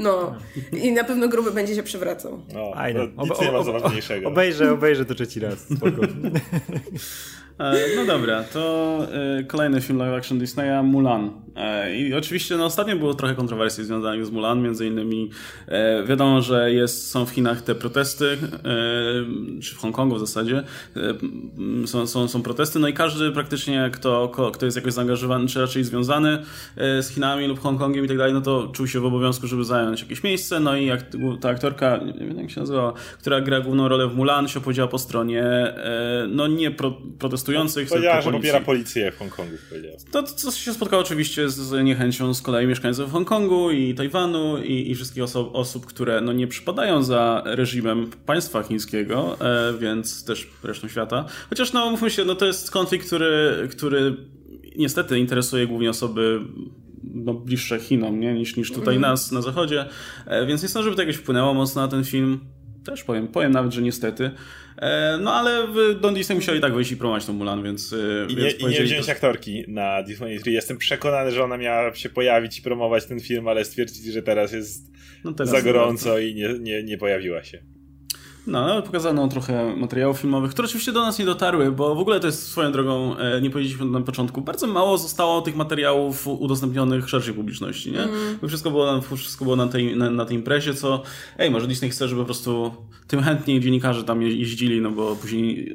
No 0.00 0.34
i 0.72 0.92
na 0.92 1.04
pewno 1.04 1.28
gruby 1.28 1.50
będzie 1.50 1.74
się 1.74 1.82
przywracał. 1.82 2.42
No, 2.54 2.72
Fajne. 2.74 3.00
to 3.16 3.22
nic 3.22 3.40
nie 3.40 3.52
ma 3.52 3.62
zabawniejszego. 3.62 4.28
Obejrzę, 4.28 4.72
obejrzę 4.72 5.04
to 5.04 5.14
trzeci 5.14 5.40
raz. 5.40 5.66
E, 7.60 7.96
No 7.96 8.04
dobra, 8.04 8.44
to 8.44 8.98
e, 9.38 9.44
kolejny 9.44 9.80
film 9.80 9.98
live 9.98 10.14
action 10.14 10.38
Disneya, 10.38 10.82
Mulan. 10.82 11.30
E, 11.56 11.96
I 11.96 12.14
oczywiście 12.14 12.56
no, 12.56 12.64
ostatnio 12.64 12.96
było 12.96 13.14
trochę 13.14 13.34
kontrowersji 13.34 13.84
związanych 13.84 14.26
z 14.26 14.30
Mulan, 14.30 14.62
między 14.62 14.86
innymi 14.86 15.30
wiadomo, 16.06 16.42
że 16.42 16.72
jest, 16.72 17.10
są 17.10 17.26
w 17.26 17.30
Chinach 17.30 17.62
te 17.62 17.74
protesty, 17.74 18.38
czy 19.62 19.74
w 19.74 19.78
Hongkongu 19.78 20.16
w 20.16 20.20
zasadzie, 20.20 20.62
są, 21.86 22.06
są, 22.06 22.28
są 22.28 22.42
protesty, 22.42 22.78
no 22.78 22.88
i 22.88 22.92
każdy 22.92 23.32
praktycznie, 23.32 23.90
kto, 23.92 24.32
kto 24.52 24.66
jest 24.66 24.76
jakoś 24.76 24.92
zaangażowany, 24.92 25.48
czy 25.48 25.60
raczej 25.60 25.84
związany 25.84 26.42
z 26.76 27.08
Chinami 27.08 27.46
lub 27.46 27.60
Hongkongiem 27.60 28.04
i 28.04 28.08
tak 28.08 28.18
dalej, 28.18 28.32
no 28.32 28.40
to 28.40 28.68
czuł 28.68 28.86
się 28.86 29.00
w 29.00 29.04
obowiązku, 29.04 29.46
żeby 29.46 29.64
zająć 29.64 30.00
jakieś 30.00 30.22
miejsce, 30.22 30.60
no 30.60 30.76
i 30.76 30.90
ta 31.40 31.48
aktorka, 31.48 31.96
nie 31.96 32.26
wiem 32.26 32.38
jak 32.38 32.50
się 32.50 32.60
nazywała, 32.60 32.92
która 33.18 33.40
gra 33.40 33.60
główną 33.60 33.88
rolę 33.88 34.08
w 34.08 34.16
Mulan, 34.16 34.48
się 34.48 34.58
opowiedziała 34.58 34.88
po 34.88 34.98
stronie 34.98 35.74
no 36.28 36.46
nie 36.46 36.70
pro, 36.70 36.92
Powiedziała, 37.88 38.14
tylko 38.14 38.30
że 38.30 38.32
policji. 38.32 38.50
pobiera 38.50 38.66
policję 38.66 39.12
w 39.12 39.18
Hongkongu. 39.18 39.56
Powiedziała. 39.70 39.96
To, 40.10 40.22
co 40.22 40.50
się 40.50 40.74
spotkało 40.74 41.02
oczywiście 41.02 41.48
z 41.50 41.84
niechęcią 41.84 42.34
z 42.34 42.42
kolei 42.42 42.66
mieszkańców 42.66 43.12
Hongkongu 43.12 43.70
i 43.70 43.94
Tajwanu 43.94 44.58
i, 44.62 44.90
i 44.90 44.94
wszystkich 44.94 45.22
oso- 45.22 45.50
osób, 45.52 45.86
które 45.86 46.20
no, 46.20 46.32
nie 46.32 46.46
przypadają 46.46 47.02
za 47.02 47.42
reżimem 47.46 48.10
państwa 48.26 48.62
chińskiego, 48.62 49.36
e, 49.40 49.78
więc 49.78 50.24
też 50.24 50.50
resztą 50.64 50.88
świata. 50.88 51.24
Chociaż 51.48 51.72
no 51.72 51.90
mówmy 51.90 52.10
się, 52.10 52.24
no 52.24 52.34
to 52.34 52.46
jest 52.46 52.70
konflikt, 52.70 53.06
który, 53.06 53.68
który 53.70 54.16
niestety 54.76 55.18
interesuje 55.18 55.66
głównie 55.66 55.90
osoby 55.90 56.40
no, 57.14 57.34
bliższe 57.34 57.78
Chinom, 57.80 58.20
nie? 58.20 58.34
Niż, 58.34 58.56
niż 58.56 58.72
tutaj 58.72 58.98
nas 58.98 59.32
na 59.32 59.42
zachodzie, 59.42 59.84
e, 60.26 60.46
więc 60.46 60.62
nie 60.62 60.68
sądzę, 60.68 60.84
żeby 60.84 60.96
to 60.96 61.02
jakoś 61.02 61.16
wpłynęło 61.16 61.54
mocno 61.54 61.82
na 61.82 61.88
ten 61.88 62.04
film. 62.04 62.40
Też 62.84 63.04
powiem, 63.04 63.28
powiem 63.28 63.52
nawet, 63.52 63.72
że 63.72 63.82
niestety. 63.82 64.30
E, 64.76 65.18
no 65.22 65.34
ale 65.34 65.66
w 65.66 66.00
Don 66.00 66.14
Disney 66.14 66.34
musieli 66.36 66.60
tak 66.60 66.74
wyjść 66.74 66.92
i 66.92 66.96
promować 66.96 67.26
tą 67.26 67.32
Mulan, 67.32 67.62
więc... 67.62 67.92
e, 67.92 67.96
I 68.32 68.36
więc 68.36 68.60
nie, 68.60 68.68
I 68.68 68.72
nie 68.72 68.82
wziąć 68.82 69.06
to- 69.06 69.12
aktorki 69.12 69.64
na 69.68 70.02
Disney 70.02 70.38
3. 70.40 70.50
Jestem 70.50 70.78
przekonany, 70.78 71.30
że 71.32 71.44
ona 71.44 71.56
miała 71.56 71.94
się 71.94 72.08
pojawić 72.08 72.58
i 72.58 72.62
promować 72.62 73.06
ten 73.06 73.20
film, 73.20 73.48
ale 73.48 73.64
stwierdzili, 73.64 74.12
że 74.12 74.22
teraz 74.22 74.52
jest 74.52 74.90
No 75.24 75.32
teraz 75.32 75.50
za 75.50 75.62
gorąco 75.62 76.18
i 76.18 76.34
nie, 76.34 76.48
nie, 76.60 76.82
nie 76.82 76.98
pojawiła 76.98 77.44
się. 77.44 77.58
No, 78.46 78.58
ale 78.58 78.82
pokazano 78.82 79.28
trochę 79.28 79.76
materiałów 79.76 80.18
filmowych, 80.18 80.50
które 80.50 80.66
oczywiście 80.66 80.92
do 80.92 81.00
nas 81.02 81.18
nie 81.18 81.24
dotarły, 81.24 81.72
bo 81.72 81.94
w 81.94 81.98
ogóle 81.98 82.20
to 82.20 82.26
jest 82.26 82.46
swoją 82.48 82.72
drogą, 82.72 83.16
e, 83.16 83.40
nie 83.40 83.50
powiedzieliśmy 83.50 83.86
na 83.86 84.00
początku, 84.00 84.40
bardzo 84.40 84.66
mało 84.66 84.98
zostało 84.98 85.40
tych 85.42 85.56
materiałów 85.56 86.26
udostępnionych 86.26 87.08
szerszej 87.08 87.34
publiczności, 87.34 87.92
nie? 87.92 88.08
Bo 88.42 88.48
wszystko 88.48 88.70
było, 88.70 88.92
na, 88.96 89.00
wszystko 89.16 89.44
było 89.44 89.56
na, 89.56 89.68
tej, 89.68 89.96
na, 89.96 90.10
na 90.10 90.24
tej 90.24 90.36
imprezie, 90.36 90.74
co, 90.74 91.02
ej, 91.38 91.50
może 91.50 91.66
Disney 91.66 91.90
chce, 91.90 92.08
żeby 92.08 92.20
po 92.20 92.24
prostu 92.24 92.70
tym 93.06 93.22
chętniej 93.22 93.60
dziennikarze 93.60 94.04
tam 94.04 94.22
je- 94.22 94.36
jeździli, 94.36 94.80
no 94.80 94.90
bo 94.90 95.16
później 95.16 95.74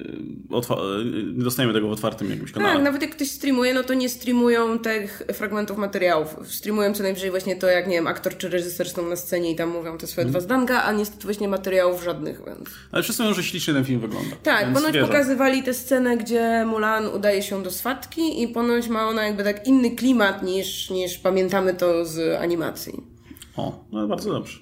e, 0.51 0.57
e, 0.57 1.05
nie 1.35 1.43
dostajemy 1.43 1.73
tego 1.73 1.87
w 1.87 1.91
otwartym 1.91 2.29
jakimś 2.29 2.51
kanale. 2.51 2.73
Tak, 2.75 2.83
nawet 2.83 3.01
jak 3.01 3.11
ktoś 3.15 3.31
streamuje, 3.31 3.73
no 3.73 3.83
to 3.83 3.93
nie 3.93 4.09
streamują 4.09 4.79
tych 4.79 5.23
fragmentów 5.33 5.77
materiałów. 5.77 6.35
Streamują 6.47 6.93
co 6.93 7.03
najwyżej 7.03 7.29
właśnie 7.31 7.55
to, 7.55 7.67
jak 7.67 7.87
nie 7.87 7.95
wiem, 7.95 8.07
aktor 8.07 8.37
czy 8.37 8.49
reżyser 8.49 8.89
są 8.89 9.09
na 9.09 9.15
scenie 9.15 9.51
i 9.51 9.55
tam 9.55 9.69
mówią 9.69 9.97
te 9.97 10.07
swoje 10.07 10.27
dwa 10.27 10.39
zdanka, 10.39 10.83
a 10.83 10.91
niestety 10.91 11.23
właśnie 11.23 11.47
materiałów 11.47 12.03
żadnych, 12.03 12.41
więc... 12.47 12.64
Ale 12.91 13.03
wszyscy 13.03 13.23
mówią, 13.23 13.35
że 13.35 13.43
ślicznie 13.43 13.73
ten 13.73 13.85
film 13.85 13.99
wygląda. 13.99 14.35
Tak, 14.43 14.73
ponoć 14.73 14.93
wierzę. 14.93 15.07
pokazywali 15.07 15.63
tę 15.63 15.73
scenę, 15.73 16.17
gdzie 16.17 16.65
Mulan 16.65 17.07
udaje 17.07 17.43
się 17.43 17.63
do 17.63 17.71
swatki 17.71 18.43
i 18.43 18.47
ponoć 18.47 18.87
ma 18.87 19.07
ona 19.07 19.23
jakby 19.23 19.43
tak 19.43 19.67
inny 19.67 19.91
klimat 19.91 20.43
niż, 20.43 20.89
niż 20.89 21.17
pamiętamy 21.17 21.73
to 21.73 22.05
z 22.05 22.41
animacji. 22.41 23.03
O, 23.57 23.85
no 23.91 24.07
bardzo 24.07 24.31
dobrze. 24.31 24.59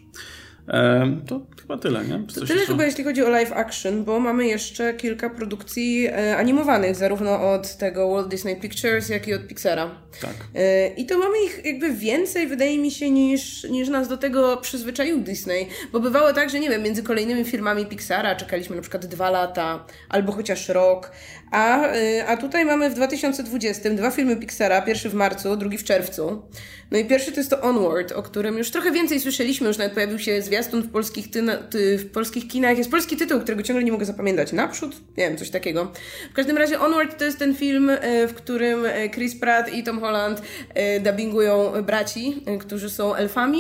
To 1.28 1.42
chyba 1.62 1.78
tyle, 1.78 2.06
nie? 2.06 2.24
To 2.28 2.34
tyle 2.34 2.54
jeszcze? 2.54 2.66
chyba 2.66 2.86
jeśli 2.86 3.04
chodzi 3.04 3.24
o 3.24 3.30
live 3.30 3.52
action, 3.52 4.04
bo 4.04 4.20
mamy 4.20 4.48
jeszcze 4.48 4.94
kilka 4.94 5.30
produkcji 5.30 6.08
e, 6.08 6.38
animowanych, 6.38 6.96
zarówno 6.96 7.54
od 7.54 7.78
tego 7.78 8.14
Walt 8.14 8.28
Disney 8.28 8.56
Pictures, 8.56 9.10
jak 9.10 9.28
i 9.28 9.34
od 9.34 9.48
Pixara. 9.48 9.92
Tak. 10.22 10.34
E, 10.56 10.88
I 10.88 11.06
to 11.06 11.18
mamy 11.18 11.44
ich 11.46 11.66
jakby 11.66 11.94
więcej, 11.94 12.48
wydaje 12.48 12.78
mi 12.78 12.92
się, 12.92 13.10
niż, 13.10 13.64
niż 13.64 13.90
nas 13.90 14.08
do 14.08 14.18
tego 14.18 14.58
przyzwyczaił 14.58 15.22
Disney. 15.22 15.68
Bo 15.92 16.00
bywało 16.00 16.34
tak, 16.34 16.50
że 16.50 16.60
nie 16.60 16.70
wiem, 16.70 16.84
między 16.84 17.04
kolejnymi 17.04 17.46
filmami 17.46 17.86
Pixara 17.86 18.36
czekaliśmy 18.36 18.76
na 18.76 18.82
przykład 18.82 19.06
dwa 19.06 19.30
lata, 19.30 19.86
albo 20.10 20.32
chociaż 20.32 20.70
rok. 20.70 21.12
A, 21.54 21.88
e, 21.88 22.26
a 22.28 22.38
tutaj 22.38 22.66
mamy 22.66 22.90
w 22.90 22.94
2020 22.94 23.90
dwa 23.90 24.12
filmy 24.12 24.36
Pixara, 24.36 24.82
pierwszy 24.82 25.10
w 25.10 25.14
marcu, 25.14 25.56
drugi 25.56 25.78
w 25.78 25.84
czerwcu. 25.84 26.42
No 26.92 27.00
i 27.00 27.06
pierwszy 27.06 27.32
to 27.32 27.40
jest 27.40 27.50
to 27.50 27.62
Onward, 27.62 28.12
o 28.12 28.24
którym 28.24 28.58
już 28.58 28.72
trochę 28.72 28.92
więcej 28.92 29.20
słyszeliśmy, 29.20 29.68
już 29.68 29.78
nawet 29.78 29.94
pojawił 29.94 30.20
się 30.20 30.42
zwiastun 30.42 30.82
w 30.82 30.92
polskich, 30.92 31.32
ty, 31.32 31.98
w 31.98 32.12
polskich 32.12 32.48
kinach. 32.48 32.78
Jest 32.78 32.92
polski 32.92 33.18
tytuł, 33.18 33.40
którego 33.40 33.64
ciągle 33.64 33.84
nie 33.84 33.92
mogę 33.92 34.06
zapamiętać. 34.06 34.52
Naprzód? 34.52 34.96
Nie 35.18 35.28
wiem, 35.28 35.38
coś 35.38 35.50
takiego. 35.50 35.92
W 36.32 36.34
każdym 36.34 36.58
razie 36.58 36.80
Onward 36.80 37.20
to 37.20 37.26
jest 37.26 37.40
ten 37.40 37.56
film, 37.56 37.90
e, 37.90 38.28
w 38.28 38.34
którym 38.34 38.86
e, 38.86 39.10
Chris 39.10 39.36
Pratt 39.36 39.74
i 39.74 39.84
Tom 39.84 40.00
Holland 40.00 40.42
dubbingują 41.00 41.84
braci, 41.84 42.44
którzy 42.60 42.90
są 42.90 43.16
elfami 43.16 43.60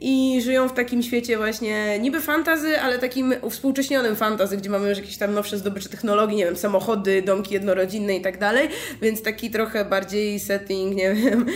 i 0.00 0.40
żyją 0.42 0.68
w 0.68 0.72
takim 0.72 1.02
świecie 1.02 1.36
właśnie 1.36 1.98
niby 1.98 2.20
fantazy, 2.20 2.80
ale 2.80 2.98
takim 2.98 3.34
uwspółcześnionym 3.42 4.16
fantazy, 4.16 4.56
gdzie 4.56 4.70
mamy 4.70 4.88
już 4.88 4.98
jakieś 4.98 5.16
tam 5.16 5.34
nowsze 5.34 5.58
zdobycze 5.58 5.88
technologii, 5.88 6.36
nie 6.36 6.44
wiem, 6.44 6.56
samochody, 6.56 7.22
domki 7.24 7.54
jednorodzinne 7.54 8.16
i 8.16 8.20
tak 8.20 8.38
dalej, 8.38 8.68
więc 9.02 9.22
taki 9.22 9.50
trochę 9.50 9.84
bardziej 9.84 10.40
setting, 10.40 10.96
nie 10.96 11.14
wiem, 11.14 11.46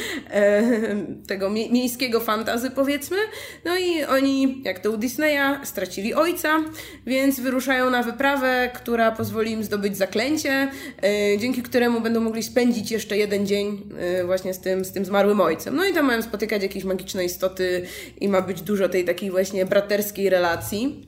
tego 1.29 1.51
mie- 1.51 1.71
miejskiego 1.71 2.21
fantazy 2.21 2.71
powiedzmy. 2.71 3.17
No 3.65 3.79
i 3.79 4.05
oni, 4.05 4.63
jak 4.65 4.79
to 4.79 4.91
u 4.91 4.97
Disneya, 4.97 5.61
stracili 5.65 6.15
ojca, 6.15 6.61
więc 7.07 7.41
wyruszają 7.41 7.91
na 7.91 8.03
wyprawę, 8.03 8.71
która 8.75 9.13
pozwoli 9.13 9.53
im 9.53 9.65
zdobyć 9.65 9.97
zaklęcie, 9.97 10.71
e, 11.03 11.39
dzięki 11.39 11.63
któremu 11.63 12.01
będą 12.01 12.21
mogli 12.21 12.43
spędzić 12.43 12.91
jeszcze 12.91 13.17
jeden 13.17 13.47
dzień 13.47 13.89
e, 13.99 14.25
właśnie 14.25 14.55
z 14.55 14.61
tym, 14.61 14.85
z 14.85 14.93
tym 14.93 15.05
zmarłym 15.05 15.41
ojcem. 15.41 15.77
No 15.77 15.85
i 15.85 15.93
tam 15.93 16.07
mają 16.07 16.23
spotykać 16.23 16.63
jakieś 16.63 16.85
magiczne 16.85 17.25
istoty 17.25 17.83
i 18.21 18.29
ma 18.29 18.43
być 18.43 18.63
dużo 18.63 18.89
tej 18.89 19.05
takiej 19.05 19.31
właśnie 19.31 19.67
braterskiej 19.67 20.31
relacji. 20.31 21.07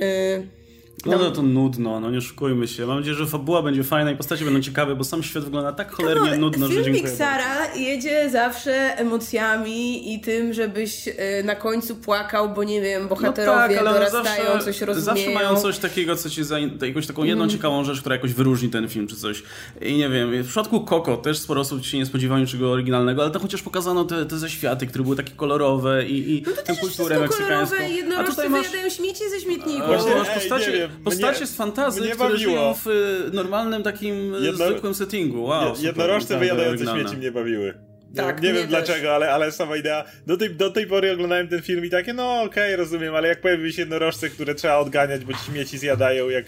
E, 0.00 0.57
No, 1.06 1.18
no 1.18 1.30
to 1.30 1.42
nudno, 1.42 2.00
no 2.00 2.10
nie 2.10 2.18
oszukujmy 2.18 2.68
się. 2.68 2.86
Mam 2.86 2.96
nadzieję, 2.96 3.16
że 3.16 3.26
fabuła 3.26 3.62
będzie 3.62 3.84
fajna 3.84 4.10
i 4.10 4.16
postacie 4.16 4.44
będą 4.44 4.60
ciekawe, 4.60 4.96
bo 4.96 5.04
sam 5.04 5.22
świat 5.22 5.44
wygląda 5.44 5.72
tak 5.72 5.92
cholernie 5.92 6.30
No, 6.30 6.36
nudno, 6.36 6.66
że 6.66 6.72
film 6.72 6.84
dziękuję. 6.84 7.04
Pixara 7.04 7.74
jedzie 7.74 8.30
zawsze 8.30 8.72
emocjami 8.98 10.14
i 10.14 10.20
tym, 10.20 10.52
żebyś 10.52 11.08
e, 11.08 11.42
na 11.44 11.54
końcu 11.54 11.96
płakał, 11.96 12.48
bo 12.54 12.64
nie 12.64 12.80
wiem, 12.80 13.08
bohaterowie 13.08 13.76
no 13.76 13.82
tak, 13.84 13.86
ale 13.86 13.92
dorastają, 13.92 14.44
zawsze, 14.52 14.64
coś 14.64 14.80
rozumieją. 14.80 15.04
Zawsze 15.16 15.30
mają 15.30 15.60
coś 15.60 15.78
takiego, 15.78 16.16
co 16.16 16.30
ci 16.30 16.44
za, 16.44 16.58
jakąś 16.58 17.06
taką 17.06 17.24
jedną 17.24 17.44
Mhm. 17.44 17.58
ciekawą 17.58 17.84
rzecz, 17.84 18.00
która 18.00 18.14
jakoś 18.14 18.32
wyróżni 18.32 18.68
ten 18.68 18.88
film, 18.88 19.06
czy 19.06 19.16
coś. 19.16 19.42
I 19.82 19.96
nie 19.96 20.08
wiem, 20.08 20.42
w 20.42 20.46
przypadku 20.46 20.84
Coco 20.84 21.16
też 21.16 21.38
sporo 21.38 21.60
osób 21.60 21.84
się 21.84 21.98
nie 21.98 22.06
spodziewało 22.06 22.40
niczego 22.40 22.70
oryginalnego, 22.70 23.22
ale 23.22 23.30
to 23.30 23.38
chociaż 23.38 23.62
pokazano 23.62 24.04
te, 24.04 24.26
te 24.26 24.38
zaświaty, 24.38 24.86
które 24.86 25.04
były 25.04 25.16
takie 25.16 25.32
kolorowe 25.36 26.06
i, 26.06 26.30
i 26.36 26.42
No 26.46 26.52
to 26.52 26.62
tę 26.62 26.76
kulturę 26.76 27.18
meksykańską. 27.20 27.76
kolorowe 27.76 27.94
jednorożce 27.96 28.30
tutaj 28.30 28.48
masz... 28.50 28.60
wyjadają 28.60 28.90
śmieci 28.90 29.30
ze 29.30 29.40
śmietników. 29.40 29.86
Właśnie, 29.86 30.14
Masz 30.14 30.28
ej, 30.28 30.34
postacie, 30.34 30.66
nie 30.72 30.78
wiem, 30.78 30.87
postacie 31.04 31.38
mnie- 31.38 31.46
z 31.46 31.56
fantazji, 31.56 32.02
które 32.02 32.16
bawiło. 32.16 32.38
żyją 32.38 32.74
w 32.74 32.86
y, 32.86 33.30
normalnym 33.36 33.82
takim 33.82 34.34
y, 34.34 34.40
Jedno- 34.40 34.66
zwykłym 34.70 34.94
settingu. 34.94 35.44
Wow, 35.44 35.74
Jednorożce 35.80 36.38
wyjadające 36.38 36.84
śmieci 36.84 37.16
mnie 37.16 37.32
bawiły. 37.32 37.74
Nie, 38.10 38.14
Tak, 38.14 38.42
nie 38.42 38.48
wiem 38.52 38.56
też. 38.62 38.66
dlaczego, 38.68 39.14
ale, 39.14 39.30
ale 39.32 39.52
sama 39.52 39.76
idea. 39.76 40.04
Do 40.26 40.36
tej, 40.36 40.50
do 40.50 40.70
tej 40.70 40.86
pory 40.86 41.12
oglądałem 41.12 41.48
ten 41.48 41.62
film 41.62 41.84
i 41.84 41.90
takie, 41.90 42.12
no 42.12 42.42
okej, 42.42 42.76
rozumiem, 42.76 43.14
ale 43.14 43.28
jak 43.28 43.40
pojawiły 43.40 43.72
się 43.72 43.82
jednorożce, 43.82 44.28
które 44.30 44.54
trzeba 44.54 44.76
odganiać, 44.78 45.24
bo 45.24 45.32
ci 45.32 45.38
śmieci 45.38 45.78
zjadają 45.78 46.28
jak 46.28 46.44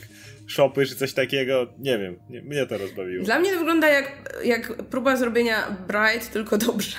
szopy 0.46 0.86
czy 0.86 0.96
coś 0.96 1.12
takiego, 1.12 1.66
nie 1.78 1.98
wiem, 1.98 2.18
nie, 2.30 2.42
mnie 2.42 2.66
to 2.66 2.78
rozbawiło. 2.78 3.24
Dla 3.24 3.38
mnie 3.38 3.52
to 3.52 3.58
wygląda 3.58 3.88
jak, 3.88 4.38
jak 4.44 4.82
próba 4.82 5.16
zrobienia 5.16 5.76
Bright, 5.88 6.32
tylko 6.32 6.58
dobrze. 6.58 6.96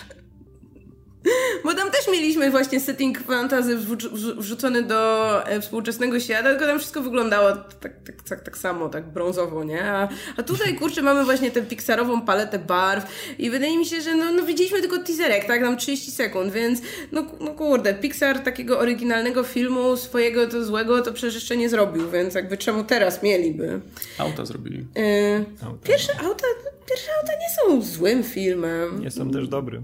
Bo 1.63 1.73
tam 1.73 1.91
też 1.91 2.07
mieliśmy 2.11 2.51
właśnie 2.51 2.79
setting 2.79 3.19
fantazy 3.19 3.77
wrzu- 3.77 4.09
wrzu- 4.13 4.35
wrzucony 4.41 4.83
do 4.83 5.43
e, 5.47 5.61
współczesnego 5.61 6.19
świata, 6.19 6.49
tylko 6.49 6.65
tam 6.65 6.79
wszystko 6.79 7.01
wyglądało 7.01 7.51
tak, 7.51 7.93
tak, 8.05 8.21
tak, 8.29 8.43
tak 8.43 8.57
samo, 8.57 8.89
tak 8.89 9.09
brązowo, 9.09 9.63
nie? 9.63 9.83
A, 9.83 10.09
a 10.37 10.43
tutaj, 10.43 10.75
kurczę, 10.75 11.01
mamy 11.01 11.25
właśnie 11.25 11.51
tę 11.51 11.61
pixarową 11.61 12.21
paletę 12.21 12.59
barw 12.59 13.05
i 13.39 13.49
wydaje 13.49 13.77
mi 13.77 13.85
się, 13.85 14.01
że 14.01 14.15
no, 14.15 14.31
no 14.31 14.43
widzieliśmy 14.43 14.81
tylko 14.81 14.97
teaserek, 14.97 15.45
tak? 15.45 15.61
Tam 15.61 15.77
30 15.77 16.11
sekund, 16.11 16.53
więc 16.53 16.81
no, 17.11 17.25
no 17.39 17.51
kurde, 17.51 17.93
Pixar 17.93 18.39
takiego 18.39 18.79
oryginalnego 18.79 19.43
filmu 19.43 19.97
swojego 19.97 20.47
to 20.47 20.65
złego 20.65 21.01
to 21.01 21.13
przecież 21.13 21.35
jeszcze 21.35 21.57
nie 21.57 21.69
zrobił, 21.69 22.09
więc 22.09 22.35
jakby 22.35 22.57
czemu 22.57 22.83
teraz 22.83 23.23
mieliby? 23.23 23.81
Auta 24.17 24.45
zrobili. 24.45 24.85
Yy, 24.95 25.45
pierwsze 25.83 26.13
auta, 26.19 26.47
pierwsze 26.89 27.11
auta 27.21 27.33
nie 27.33 27.49
są 27.79 27.81
złym 27.81 28.23
filmem. 28.23 29.01
Nie 29.01 29.11
są 29.11 29.31
też 29.31 29.47
dobry. 29.47 29.81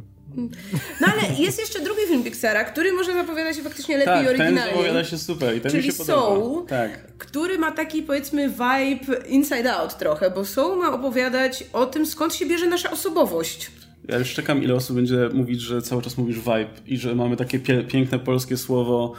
No 1.02 1.08
ale 1.08 1.36
jest 1.40 1.60
jeszcze 1.60 1.80
drugi 1.82 2.02
film 2.08 2.24
Pixara, 2.24 2.64
który 2.64 2.94
może 2.94 3.14
zapowiada 3.14 3.54
się 3.54 3.62
faktycznie 3.62 3.98
lepiej 3.98 4.14
Tak, 4.14 4.26
ten 4.26 4.42
oryginalnie. 4.42 4.72
zapowiada 4.74 5.04
się 5.04 5.18
super 5.18 5.58
i 5.58 5.62
ten 5.62 5.72
Czyli 5.72 5.88
mi 5.88 5.92
się 5.94 5.98
podoba. 5.98 6.22
Soul, 6.22 6.66
Tak. 6.66 7.18
który 7.18 7.58
ma 7.58 7.72
taki 7.72 8.04
powiedzmy 8.04 8.50
vibe 8.50 9.18
inside 9.28 9.74
out 9.76 9.98
trochę, 9.98 10.32
bo 10.32 10.46
Soul 10.46 10.78
ma 10.80 10.94
opowiadać 10.94 11.64
o 11.74 11.86
tym, 11.86 12.06
skąd 12.06 12.36
się 12.36 12.46
bierze 12.46 12.68
nasza 12.68 12.92
osobowość. 12.92 13.72
Ja 14.08 14.18
już 14.18 14.34
czekam, 14.34 14.64
ile 14.64 14.76
osób 14.76 14.96
będzie 14.96 15.30
mówić, 15.34 15.62
że 15.62 15.82
cały 15.82 16.02
czas 16.02 16.18
mówisz 16.18 16.38
vibe 16.38 16.68
i 16.86 16.98
że 16.98 17.16
mamy 17.16 17.38
takie 17.38 17.60
pie 17.60 17.84
piękne 17.84 18.20
polskie 18.20 18.58
słowo 18.58 19.14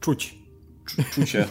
Czuć. 0.00 0.34
Czu- 0.96 1.14
czucie. 1.14 1.46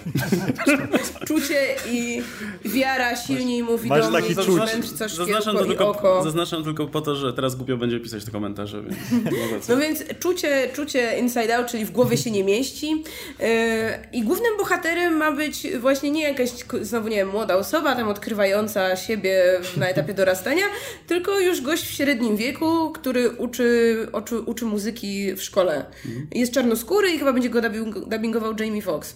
Czucie 1.27 1.75
i 1.91 2.21
wiara 2.65 3.15
silniej 3.15 3.63
mówi 3.63 3.89
masz 3.89 4.01
do 4.01 4.09
mnie, 4.11 4.21
taki 4.21 4.35
czuć. 4.35 4.57
mędrca, 4.73 5.07
Zaznaczam 5.07 5.57
to, 5.57 5.65
i 5.65 5.67
tylko, 5.67 5.89
oko. 5.89 6.23
zaznaczam 6.23 6.63
tylko 6.63 6.87
po 6.87 7.01
to, 7.01 7.15
że 7.15 7.33
teraz 7.33 7.55
głupio 7.55 7.77
będzie 7.77 7.99
pisać 7.99 8.25
te 8.25 8.31
komentarze, 8.31 8.83
więc. 8.83 9.67
No 9.67 9.77
więc 9.77 10.03
czucie, 10.19 10.69
czucie 10.73 11.19
inside 11.19 11.57
out, 11.57 11.67
czyli 11.67 11.85
w 11.85 11.91
głowie 11.91 12.17
się 12.17 12.31
nie 12.31 12.43
mieści. 12.43 13.03
Yy, 13.39 13.45
I 14.13 14.23
głównym 14.23 14.57
bohaterem 14.57 15.17
ma 15.17 15.31
być 15.31 15.67
właśnie 15.79 16.11
nie 16.11 16.21
jakaś, 16.23 16.49
znowu 16.81 17.07
nie 17.07 17.15
wiem, 17.15 17.29
młoda 17.29 17.55
osoba 17.55 17.95
tam 17.95 18.07
odkrywająca 18.07 18.95
siebie 18.95 19.43
na 19.77 19.87
etapie 19.89 20.13
dorastania, 20.13 20.63
tylko 21.07 21.39
już 21.39 21.61
gość 21.61 21.83
w 21.83 21.91
średnim 21.91 22.37
wieku, 22.37 22.91
który 22.91 23.29
uczy, 23.29 23.97
uczy, 24.13 24.39
uczy 24.39 24.65
muzyki 24.65 25.33
w 25.35 25.41
szkole. 25.43 25.85
Jest 26.35 26.53
czarnoskóry 26.53 27.09
i 27.11 27.19
chyba 27.19 27.33
będzie 27.33 27.49
go 27.49 27.61
dubbing, 27.61 27.99
dubbingował 28.09 28.53
Jamie 28.59 28.81
Foxx. 28.81 29.15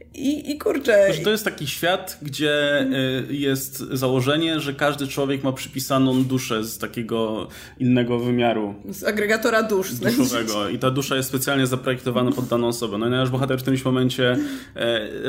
I, 0.15 0.51
I 0.51 0.57
kurczę... 0.57 1.07
To 1.23 1.29
jest 1.29 1.45
taki 1.45 1.67
świat, 1.67 2.17
gdzie 2.21 2.81
y, 3.29 3.35
jest 3.35 3.77
założenie, 3.77 4.59
że 4.59 4.73
każdy 4.73 5.07
człowiek 5.07 5.43
ma 5.43 5.51
przypisaną 5.51 6.23
duszę 6.23 6.63
z 6.63 6.77
takiego 6.77 7.47
innego 7.79 8.19
wymiaru 8.19 8.75
Z 8.89 9.03
agregatora 9.03 9.63
dusz. 9.63 9.93
duszowego 9.93 10.69
i 10.69 10.79
ta 10.79 10.91
dusza 10.91 11.15
jest 11.15 11.29
specjalnie 11.29 11.67
zaprojektowana 11.67 12.31
pod 12.31 12.45
daną 12.47 12.67
osobę. 12.67 12.97
No 12.97 13.07
i 13.07 13.09
nasz 13.09 13.29
bohater 13.29 13.57
w 13.57 13.61
którymś 13.61 13.85
momencie, 13.85 14.37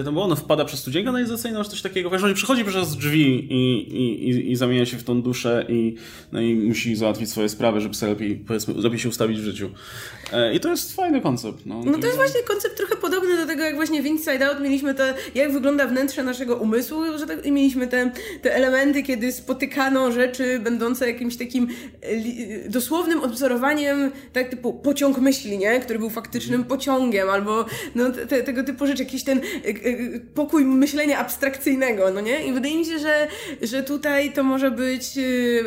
to 0.04 0.12
było, 0.12 0.24
on 0.24 0.36
wpada 0.36 0.64
przez 0.64 0.80
studię 0.80 1.04
kanalizacyjną, 1.04 1.64
czy 1.64 1.70
coś 1.70 1.82
takiego, 1.82 2.08
w 2.08 2.12
każdym 2.12 2.28
razie 2.28 2.36
przychodzi 2.36 2.64
przez 2.64 2.96
drzwi 2.96 3.52
i, 3.52 3.94
i, 3.96 4.28
i, 4.28 4.50
i 4.52 4.56
zamienia 4.56 4.86
się 4.86 4.96
w 4.98 5.04
tą 5.04 5.22
duszę 5.22 5.66
i, 5.68 5.94
no 6.32 6.40
i 6.40 6.54
musi 6.54 6.96
załatwić 6.96 7.30
swoje 7.30 7.48
sprawy, 7.48 7.80
żeby 7.80 7.94
sobie 7.94 8.12
lepiej, 8.12 8.36
powiedzmy, 8.36 8.74
lepiej 8.74 8.98
się 8.98 9.08
ustawić 9.08 9.38
w 9.40 9.44
życiu. 9.44 9.70
E, 10.32 10.54
I 10.54 10.60
to 10.60 10.68
jest 10.68 10.96
fajny 10.96 11.20
koncept. 11.20 11.66
No, 11.66 11.82
No 11.84 11.98
to 11.98 12.06
jest 12.06 12.16
właśnie 12.16 12.42
koncept 12.42 12.76
trochę 12.76 12.96
podobny 12.96 13.36
do 13.36 13.46
tego, 13.46 13.62
jak 13.62 13.74
właśnie 13.74 14.02
w 14.02 14.06
Inside 14.06 14.48
Out 14.48 14.60
mieliśmy 14.72 14.94
to, 14.94 15.04
jak 15.34 15.52
wygląda 15.52 15.86
wnętrze 15.86 16.22
naszego 16.22 16.56
umysłu, 16.56 17.18
że 17.18 17.26
tak, 17.26 17.46
i 17.46 17.52
mieliśmy 17.52 17.86
te, 17.86 18.10
te 18.42 18.54
elementy, 18.54 19.02
kiedy 19.02 19.32
spotykano 19.32 20.12
rzeczy 20.12 20.58
będące 20.58 21.06
jakimś 21.06 21.36
takim 21.36 21.68
e, 22.02 22.68
dosłownym 22.68 23.20
odwzorowaniem, 23.20 24.10
tak 24.32 24.48
typu 24.48 24.72
pociąg 24.72 25.18
myśli, 25.18 25.58
nie? 25.58 25.80
Który 25.80 25.98
był 25.98 26.10
faktycznym 26.10 26.64
pociągiem, 26.64 27.30
albo 27.30 27.64
no, 27.94 28.10
te, 28.10 28.42
tego 28.42 28.64
typu 28.64 28.86
rzeczy, 28.86 29.02
jakiś 29.02 29.24
ten 29.24 29.38
e, 29.38 29.40
e, 29.40 30.20
pokój 30.34 30.64
myślenia 30.64 31.18
abstrakcyjnego, 31.18 32.10
no 32.10 32.20
nie? 32.20 32.46
I 32.46 32.52
wydaje 32.52 32.78
mi 32.78 32.84
się, 32.84 32.98
że, 32.98 33.28
że 33.62 33.82
tutaj 33.82 34.32
to 34.32 34.42
może 34.42 34.70
być 34.70 35.04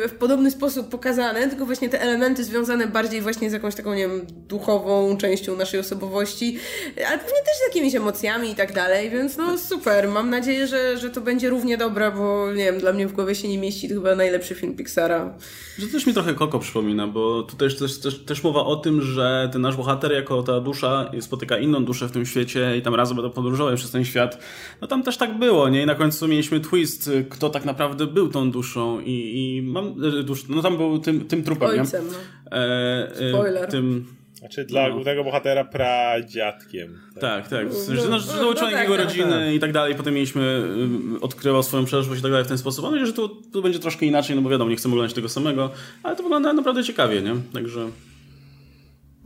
w 0.08 0.12
podobny 0.18 0.50
sposób 0.50 0.88
pokazane, 0.88 1.48
tylko 1.48 1.66
właśnie 1.66 1.88
te 1.88 2.00
elementy 2.00 2.44
związane 2.44 2.86
bardziej 2.86 3.22
właśnie 3.22 3.50
z 3.50 3.52
jakąś 3.52 3.74
taką, 3.74 3.94
nie 3.94 4.08
wiem, 4.08 4.26
duchową 4.48 5.16
częścią 5.16 5.56
naszej 5.56 5.80
osobowości, 5.80 6.58
ale 6.96 7.18
pewnie 7.18 7.38
też 7.44 7.56
z 7.64 7.66
jakimiś 7.66 7.94
emocjami 7.94 8.50
i 8.50 8.54
tak 8.54 8.72
dalej, 8.72 8.95
więc 9.10 9.36
no 9.36 9.58
super. 9.58 10.08
Mam 10.08 10.30
nadzieję, 10.30 10.66
że, 10.66 10.98
że 10.98 11.10
to 11.10 11.20
będzie 11.20 11.50
równie 11.50 11.76
dobre, 11.76 12.12
bo 12.12 12.52
nie 12.52 12.64
wiem, 12.64 12.78
dla 12.78 12.92
mnie 12.92 13.06
w 13.06 13.12
głowie 13.12 13.34
się 13.34 13.48
nie 13.48 13.58
mieści 13.58 13.88
to 13.88 13.94
chyba 13.94 14.14
najlepszy 14.14 14.54
film 14.54 14.76
Pixara. 14.76 15.34
Że 15.78 15.86
też 15.86 16.06
mi 16.06 16.14
trochę 16.14 16.34
Koko 16.34 16.58
przypomina, 16.58 17.06
bo 17.06 17.42
tutaj 17.42 17.68
też, 17.68 17.78
też, 17.78 17.98
też, 17.98 18.24
też 18.24 18.42
mowa 18.44 18.64
o 18.64 18.76
tym, 18.76 19.02
że 19.02 19.48
ten 19.52 19.62
nasz 19.62 19.76
bohater 19.76 20.12
jako 20.12 20.42
ta 20.42 20.60
dusza 20.60 21.10
spotyka 21.20 21.58
inną 21.58 21.84
duszę 21.84 22.08
w 22.08 22.12
tym 22.12 22.26
świecie 22.26 22.76
i 22.76 22.82
tam 22.82 22.94
razem 22.94 23.16
będą 23.16 23.30
podróżować 23.30 23.78
przez 23.78 23.90
ten 23.90 24.04
świat. 24.04 24.38
No 24.80 24.86
tam 24.86 25.02
też 25.02 25.16
tak 25.16 25.38
było, 25.38 25.68
nie? 25.68 25.82
I 25.82 25.86
na 25.86 25.94
końcu 25.94 26.28
mieliśmy 26.28 26.60
twist, 26.60 27.10
kto 27.30 27.50
tak 27.50 27.64
naprawdę 27.64 28.06
był 28.06 28.28
tą 28.28 28.50
duszą 28.50 29.00
i, 29.00 29.32
i 29.34 29.62
mam... 29.62 29.86
e, 29.86 30.22
Dusz, 30.22 30.48
no 30.48 30.62
tam 30.62 30.76
był 30.76 30.98
tym, 30.98 31.24
tym 31.24 31.42
trupem, 31.42 31.68
Ojcem, 31.68 32.04
nie? 32.04 32.10
no. 32.10 32.56
E, 32.56 33.10
e, 33.10 33.32
Spoiler. 33.32 33.70
Tym... 33.70 34.06
Znaczy 34.46 34.64
dla 34.64 34.88
No. 34.88 34.94
głównego 34.94 35.24
bohatera 35.24 35.64
pradziadkiem. 35.64 36.98
Tak, 37.20 37.48
tak. 37.48 37.68
W 37.68 37.74
sensie, 37.76 38.02
No, 38.02 38.08
no, 38.08 38.10
no, 38.10 38.18
że 38.18 38.32
był 38.32 38.50
no 38.50 38.54
członek 38.54 38.74
tak, 38.74 38.82
jego 38.82 38.96
tak, 38.96 39.06
rodziny 39.06 39.54
i 39.54 39.60
tak 39.60 39.72
dalej. 39.72 39.94
Potem 39.94 40.14
mieliśmy, 40.14 40.68
y, 41.16 41.20
odkrywał 41.20 41.62
swoją 41.62 41.84
przeszłość 41.84 42.18
i 42.18 42.22
tak 42.22 42.30
dalej 42.30 42.44
w 42.44 42.48
ten 42.48 42.58
sposób. 42.58 42.82
Mam 42.82 42.92
nadzieję, 42.92 43.06
że 43.06 43.12
tu, 43.12 43.28
tu 43.28 43.62
będzie 43.62 43.78
troszkę 43.78 44.06
inaczej, 44.06 44.36
no 44.36 44.42
bo 44.42 44.50
wiadomo, 44.50 44.70
nie 44.70 44.76
chcemy 44.76 44.94
oglądać 44.94 45.14
tego 45.14 45.28
samego, 45.28 45.70
ale 46.02 46.16
to 46.16 46.22
wygląda 46.22 46.52
naprawdę 46.52 46.84
ciekawie, 46.84 47.22
nie? 47.22 47.34
Także 47.52 47.90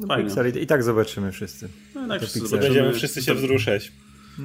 fajnie. 0.09 0.25
Pixar 0.25 0.57
i, 0.57 0.63
i 0.63 0.67
tak 0.67 0.83
zobaczymy 0.83 1.33
wszyscy. 1.33 1.69
No, 1.95 2.09
tak, 2.09 2.21
wszyscy 2.21 2.39
zobaczymy. 2.39 2.75
Będziemy 2.75 2.93
wszyscy 2.93 3.23
się 3.23 3.35
wzruszać. 3.35 3.93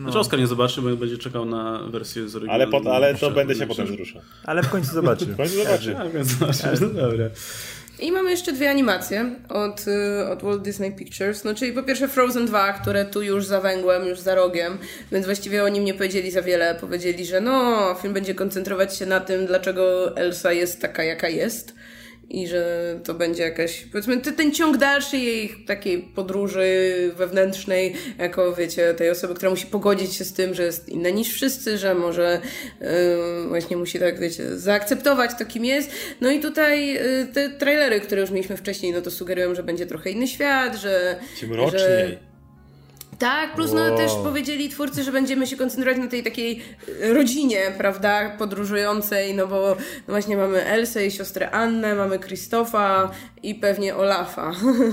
Znaczy 0.01 0.19
Oskar 0.19 0.39
nie 0.39 0.47
zobaczy, 0.47 0.81
bo 0.81 0.95
będzie 0.95 1.17
czekał 1.17 1.45
na 1.45 1.79
wersję 1.89 2.29
z 2.29 2.35
Ale, 2.35 2.45
oryginalnym. 2.45 2.83
po, 2.83 2.95
ale 2.95 3.15
to 3.15 3.31
będę 3.31 3.55
się 3.55 3.67
potem 3.67 3.85
wzruszał. 3.87 4.21
Ale 4.43 4.63
w 4.63 4.69
końcu 4.69 4.93
zobaczy. 4.93 5.25
W 5.25 5.37
końcu 5.37 5.55
zobaczy. 5.63 5.97
A, 5.99 6.09
więc 6.09 6.27
zobaczysz, 6.27 6.63
no 6.81 6.87
dobra. 6.89 7.25
I 7.99 8.11
mamy 8.11 8.31
jeszcze 8.31 8.53
dwie 8.53 8.69
animacje 8.69 9.35
od, 9.49 9.85
y, 9.87 10.29
od 10.29 10.43
Walt 10.43 10.61
Disney 10.61 10.91
Pictures. 10.91 11.43
No, 11.43 11.55
czyli 11.55 11.73
po 11.73 11.83
pierwsze 11.83 12.07
Frozen 12.07 12.45
2, 12.45 12.73
które 12.73 13.05
tu 13.05 13.21
już 13.21 13.45
za 13.45 13.61
węgłem, 13.61 14.05
już 14.05 14.19
za 14.19 14.35
rogiem, 14.35 14.77
więc 15.11 15.25
właściwie 15.25 15.63
o 15.63 15.69
nim 15.69 15.85
nie 15.85 15.93
powiedzieli 15.93 16.31
za 16.31 16.41
wiele. 16.41 16.75
Powiedzieli, 16.81 17.25
że 17.25 17.41
no, 17.41 17.95
film 18.01 18.13
będzie 18.13 18.35
koncentrować 18.35 18.97
się 18.97 19.05
na 19.05 19.19
tym, 19.19 19.45
dlaczego 19.45 20.17
Elsa 20.17 20.53
jest 20.53 20.81
taka, 20.81 21.03
jaka 21.03 21.29
jest. 21.29 21.75
I 22.29 22.47
że 22.47 22.95
to 23.03 23.13
będzie 23.13 23.43
jakaś, 23.43 23.85
powiedzmy, 23.91 24.17
ten 24.17 24.51
ciąg 24.51 24.77
dalszy 24.77 25.17
jej 25.17 25.55
takiej 25.67 25.99
podróży 25.99 26.65
wewnętrznej, 27.15 27.95
jako 28.17 28.53
wiecie, 28.53 28.93
tej 28.93 29.09
osoby, 29.09 29.33
która 29.33 29.49
musi 29.51 29.67
pogodzić 29.67 30.13
się 30.13 30.23
z 30.23 30.33
tym, 30.33 30.53
że 30.53 30.63
jest 30.63 30.89
inna 30.89 31.09
niż 31.09 31.33
wszyscy, 31.33 31.77
że 31.77 31.95
może 31.95 32.41
yy, 32.81 32.87
właśnie 33.47 33.77
musi 33.77 33.99
tak, 33.99 34.19
wiecie, 34.19 34.57
zaakceptować 34.57 35.31
to, 35.39 35.45
kim 35.45 35.65
jest. 35.65 35.91
No 36.21 36.31
i 36.31 36.39
tutaj 36.39 36.87
yy, 36.93 37.27
te 37.33 37.49
trailery, 37.49 38.01
które 38.01 38.21
już 38.21 38.31
mieliśmy 38.31 38.57
wcześniej, 38.57 38.91
no 38.91 39.01
to 39.01 39.11
sugerują, 39.11 39.55
że 39.55 39.63
będzie 39.63 39.85
trochę 39.85 40.09
inny 40.09 40.27
świat, 40.27 40.75
że... 40.75 41.15
Ci 41.39 41.47
mroczniej. 41.47 41.79
Że, 41.79 42.34
Tak, 43.25 43.55
plus 43.55 43.73
no 43.73 43.81
Wow. 43.81 43.97
też 43.97 44.11
powiedzieli 44.23 44.69
twórcy, 44.69 45.03
że 45.03 45.11
będziemy 45.11 45.47
się 45.47 45.57
koncentrować 45.57 45.97
na 46.01 46.07
tej 46.07 46.23
takiej 46.23 46.61
e, 47.01 47.13
rodzinie, 47.13 47.59
prawda, 47.77 48.35
podróżującej, 48.37 49.33
no 49.35 49.47
bo 49.47 49.61
no 50.07 50.13
właśnie 50.13 50.37
mamy 50.37 50.65
Elsę 50.65 51.05
i 51.05 51.11
siostrę 51.11 51.51
Annę, 51.51 51.95
mamy 51.95 52.19
Krzysztofa 52.19 53.11
i 53.43 53.55
pewnie 53.55 53.95
Olafa. 53.95 54.51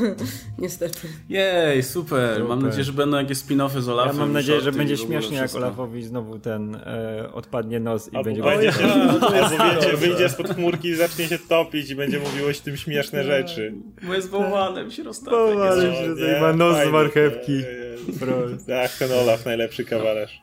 Niestety. 0.59 0.99
Jej, 1.29 1.83
super. 1.83 2.45
Mam 2.45 2.63
nadzieję, 2.63 2.85
że 2.85 2.93
będą 2.93 3.17
jakieś 3.17 3.39
spin-offy 3.39 3.81
z 3.81 3.87
Ja 3.87 3.93
Olafem. 3.93 4.17
mam 4.17 4.33
nadzieję, 4.33 4.61
że 4.61 4.73
będzie 4.73 4.97
śmiesznie, 4.97 5.37
jak. 5.37 5.55
Olafowi 5.55 6.03
znowu 6.03 6.39
ten 6.39 6.75
e, 6.75 7.29
odpadnie 7.33 7.81
nos 7.81 8.13
i 8.13 8.17
Albo 8.17 8.25
będzie... 8.25 8.43
będzie 8.43 8.73
się, 8.73 8.87
no 9.07 9.19
dobrze. 9.19 9.97
wyjdzie 9.97 10.29
spod 10.29 10.49
chmurki 10.55 10.89
i 10.89 10.95
zacznie 10.95 11.29
się 11.29 11.39
topić 11.39 11.91
i 11.91 11.95
będzie 11.97 12.19
mówiło 12.19 12.53
się 12.53 12.61
tym 12.61 12.77
śmieszne 12.77 13.25
rzeczy. 13.25 13.75
Bo 14.03 14.15
jest 14.15 14.31
wołane, 14.31 14.85
mi 14.85 14.93
się 14.93 15.03
rozstawia. 15.03 15.75
Jest- 15.77 15.99
się 15.99 16.15
No, 16.35 16.41
ma 16.41 16.53
nos 16.53 16.89
z 16.89 16.91
marchewki. 16.93 17.53
nie, 17.53 17.59
nie. 17.59 18.19
Prost. 18.27 18.67
Tak, 18.67 18.91
ten 18.99 19.13
Olaf, 19.13 19.45
najlepszy 19.47 19.85
kawalerz. 19.85 20.43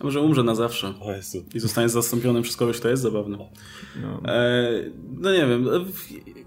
A 0.00 0.04
może 0.04 0.20
umrze 0.20 0.42
na 0.42 0.54
zawsze. 0.54 0.94
O 1.00 1.12
Jezu. 1.12 1.44
I 1.54 1.60
zostanie 1.60 1.88
zastąpiony 1.88 2.42
przez 2.42 2.56
kogoś, 2.56 2.78
kto 2.80 2.88
jest 2.88 3.02
zabawny. 3.02 3.38
No. 4.02 4.20
E, 4.32 4.70
no 5.20 5.32
nie 5.32 5.46
wiem. 5.46 5.68
e, 5.68 5.80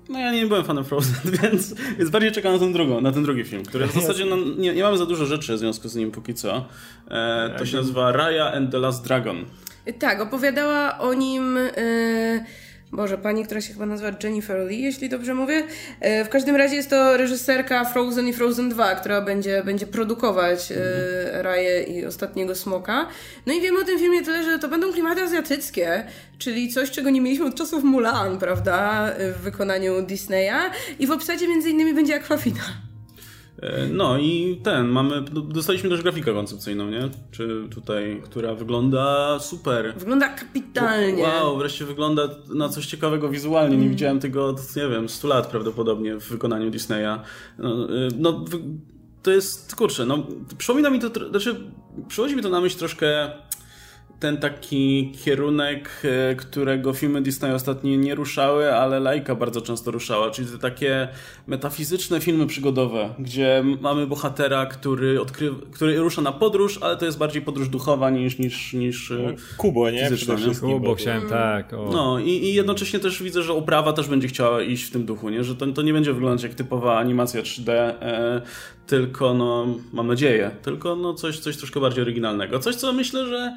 No 0.09 0.19
ja 0.19 0.31
nie 0.31 0.45
byłem 0.45 0.63
fanem 0.63 0.83
Frozen, 0.85 1.15
więc, 1.43 1.75
więc 1.97 2.09
bardziej 2.09 2.31
czekam 2.31 2.53
na 2.53 2.59
ten, 2.59 2.73
drugą, 2.73 3.01
na 3.01 3.11
ten 3.11 3.23
drugi 3.23 3.43
film, 3.43 3.63
który 3.63 3.87
w 3.87 3.93
zasadzie 3.93 4.25
no, 4.25 4.35
nie, 4.57 4.73
nie 4.73 4.83
mamy 4.83 4.97
za 4.97 5.05
dużo 5.05 5.25
rzeczy 5.25 5.53
w 5.53 5.59
związku 5.59 5.87
z 5.89 5.95
nim 5.95 6.11
póki 6.11 6.33
co. 6.33 6.65
E, 7.11 7.55
to 7.57 7.65
się 7.65 7.77
nazywa 7.77 8.11
Raya 8.11 8.53
and 8.53 8.71
the 8.71 8.79
Last 8.79 9.03
Dragon. 9.05 9.45
Tak, 9.99 10.21
opowiadała 10.21 10.99
o 10.99 11.13
nim. 11.13 11.57
E, 11.57 12.45
Boże, 12.91 13.17
pani, 13.17 13.45
która 13.45 13.61
się 13.61 13.73
chyba 13.73 13.85
nazywa 13.85 14.17
Jennifer 14.23 14.67
Lee, 14.67 14.81
jeśli 14.81 15.09
dobrze 15.09 15.33
mówię. 15.33 15.63
E, 15.99 16.25
w 16.25 16.29
każdym 16.29 16.55
razie 16.55 16.75
jest 16.75 16.89
to 16.89 17.17
reżyserka 17.17 17.85
Frozen 17.85 18.27
i 18.27 18.33
Frozen 18.33 18.69
2, 18.69 18.95
która 18.95 19.21
będzie, 19.21 19.63
będzie 19.63 19.87
produkować 19.87 20.71
e, 20.71 21.43
Raję 21.43 21.83
i 21.83 22.05
Ostatniego 22.05 22.55
Smoka. 22.55 23.07
No 23.45 23.53
i 23.53 23.61
wiemy 23.61 23.79
o 23.79 23.83
tym 23.83 23.99
filmie 23.99 24.23
tyle, 24.23 24.43
że 24.43 24.59
to 24.59 24.67
będą 24.67 24.93
klimaty 24.93 25.21
azjatyckie, 25.21 26.03
czyli 26.37 26.69
coś, 26.69 26.91
czego 26.91 27.09
nie 27.09 27.21
mieliśmy 27.21 27.45
od 27.45 27.55
czasów 27.55 27.83
Mulan, 27.83 28.39
prawda, 28.39 29.09
w 29.37 29.41
wykonaniu 29.41 30.01
Disneya. 30.01 30.71
I 30.99 31.07
w 31.07 31.11
obsadzie 31.11 31.47
między 31.47 31.69
innymi 31.69 31.93
będzie 31.93 32.15
Aquafina. 32.15 32.88
No 33.93 34.17
i 34.17 34.59
ten, 34.63 34.87
mamy, 34.87 35.21
do- 35.21 35.41
dostaliśmy 35.41 35.89
też 35.89 36.01
grafikę 36.01 36.33
koncepcyjną, 36.33 36.89
nie? 36.89 37.09
Czy 37.31 37.63
tutaj, 37.71 38.21
która 38.23 38.53
wygląda 38.55 39.37
super. 39.39 39.93
Wygląda 39.97 40.29
kapitalnie. 40.29 41.23
Wow, 41.23 41.57
wreszcie 41.57 41.85
wygląda 41.85 42.29
na 42.55 42.69
coś 42.69 42.85
ciekawego 42.85 43.29
wizualnie. 43.29 43.77
Nie 43.77 43.89
widziałem 43.89 44.19
tego 44.19 44.45
od, 44.45 44.75
nie 44.75 44.87
wiem, 44.87 45.09
100 45.09 45.27
lat 45.27 45.47
prawdopodobnie 45.47 46.15
w 46.19 46.29
wykonaniu 46.29 46.69
Disneya. 46.71 47.19
No, 47.57 47.85
y, 47.95 48.07
no 48.17 48.45
to 49.23 49.31
jest, 49.31 49.75
kurczę, 49.75 50.05
no, 50.05 50.27
przypomina 50.57 50.89
mi 50.89 50.99
to, 50.99 51.29
znaczy, 51.29 51.55
przychodzi 52.07 52.35
mi 52.35 52.41
to 52.43 52.49
na 52.49 52.61
myśl 52.61 52.77
troszkę 52.79 53.31
ten 54.19 54.37
taki 54.37 55.11
kierunek, 55.25 55.89
e, 56.03 56.35
którego 56.35 56.93
filmy 56.93 57.21
Disney 57.21 57.51
ostatnio 57.53 57.95
nie 57.95 58.15
ruszały, 58.15 58.73
ale 58.73 58.99
Laika 58.99 59.35
bardzo 59.35 59.61
często 59.61 59.91
ruszała, 59.91 60.31
czyli 60.31 60.47
te 60.47 60.57
takie 60.57 61.07
metafizyczne 61.47 62.19
filmy 62.19 62.47
przygodowe, 62.47 63.09
gdzie 63.19 63.63
mamy 63.81 64.07
bohatera, 64.07 64.65
który, 64.65 65.21
odkrywa, 65.21 65.57
który 65.71 65.99
rusza 65.99 66.21
na 66.21 66.31
podróż, 66.31 66.79
ale 66.81 66.97
to 66.97 67.05
jest 67.05 67.17
bardziej 67.17 67.41
podróż 67.41 67.69
duchowa 67.69 68.09
niż, 68.09 68.39
niż, 68.39 68.73
niż 68.73 69.11
e, 69.11 69.35
Kubo, 69.57 69.91
nie? 69.91 70.03
Fizyczne, 70.03 70.35
Przede 70.35 70.51
nie? 70.51 70.73
Kubo 70.73 70.79
bo- 70.79 70.95
chciałem, 70.95 71.29
tak. 71.29 71.73
O. 71.73 71.89
no 71.93 72.19
i, 72.19 72.29
i 72.29 72.53
jednocześnie 72.53 72.99
też 72.99 73.23
widzę, 73.23 73.43
że 73.43 73.53
uprawa 73.53 73.93
też 73.93 74.07
będzie 74.07 74.27
chciała 74.27 74.61
iść 74.61 74.83
w 74.83 74.91
tym 74.91 75.05
duchu, 75.05 75.29
nie? 75.29 75.43
że 75.43 75.55
to, 75.55 75.67
to 75.67 75.81
nie 75.81 75.93
będzie 75.93 76.13
wyglądać 76.13 76.43
jak 76.43 76.53
typowa 76.53 76.97
animacja 76.97 77.41
3D, 77.41 77.71
e, 77.71 78.41
tylko 78.89 79.33
no, 79.33 79.67
mam 79.93 80.07
nadzieję, 80.07 80.51
tylko 80.61 80.95
no 80.95 81.13
coś, 81.13 81.39
coś 81.39 81.57
troszkę 81.57 81.79
bardziej 81.79 82.01
oryginalnego. 82.01 82.59
Coś, 82.59 82.75
co 82.75 82.93
myślę, 82.93 83.27
że 83.27 83.55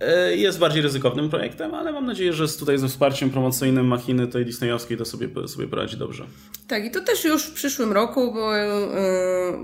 e, 0.00 0.36
jest 0.36 0.58
bardziej 0.58 0.82
ryzykownym 0.82 1.30
projektem, 1.30 1.74
ale 1.74 1.92
mam 1.92 2.06
nadzieję, 2.06 2.32
że 2.32 2.48
tutaj 2.48 2.78
ze 2.78 2.88
wsparciem 2.88 3.30
promocyjnym 3.30 3.86
machiny 3.86 4.26
tej 4.26 4.44
disneyowskiej 4.44 4.96
to 4.96 5.04
sobie, 5.04 5.48
sobie 5.48 5.68
poradzi 5.68 5.96
dobrze. 5.96 6.24
Tak, 6.68 6.84
i 6.84 6.90
to 6.90 7.00
też 7.00 7.24
już 7.24 7.42
w 7.46 7.52
przyszłym 7.52 7.92
roku, 7.92 8.32
bo, 8.32 8.56
yy, 8.56 8.64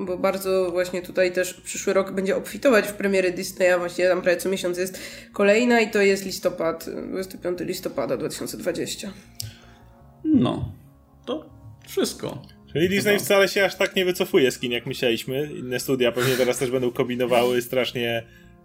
bo 0.06 0.18
bardzo 0.18 0.70
właśnie 0.70 1.02
tutaj 1.02 1.32
też 1.32 1.54
przyszły 1.54 1.92
rok 1.92 2.12
będzie 2.12 2.36
obfitować 2.36 2.86
w 2.86 2.92
premiery 2.92 3.32
Disneya, 3.32 3.78
właśnie 3.78 4.08
tam 4.08 4.22
prawie 4.22 4.36
co 4.36 4.48
miesiąc 4.48 4.78
jest 4.78 4.98
kolejna 5.32 5.80
i 5.80 5.90
to 5.90 6.00
jest 6.02 6.24
listopad, 6.24 6.86
25 7.10 7.58
listopada 7.60 8.16
2020. 8.16 9.12
No, 10.24 10.72
to 11.26 11.50
wszystko. 11.88 12.55
Czyli 12.72 12.88
Disney 12.88 13.18
wcale 13.18 13.48
się 13.48 13.64
aż 13.64 13.74
tak 13.74 13.96
nie 13.96 14.04
wycofuje 14.04 14.50
z 14.50 14.58
kin, 14.58 14.72
jak 14.72 14.86
myśleliśmy. 14.86 15.50
Inne 15.58 15.80
studia 15.80 16.12
pewnie 16.12 16.36
teraz 16.36 16.58
też 16.58 16.70
będą 16.70 16.90
kombinowały 16.90 17.62
strasznie. 17.62 18.22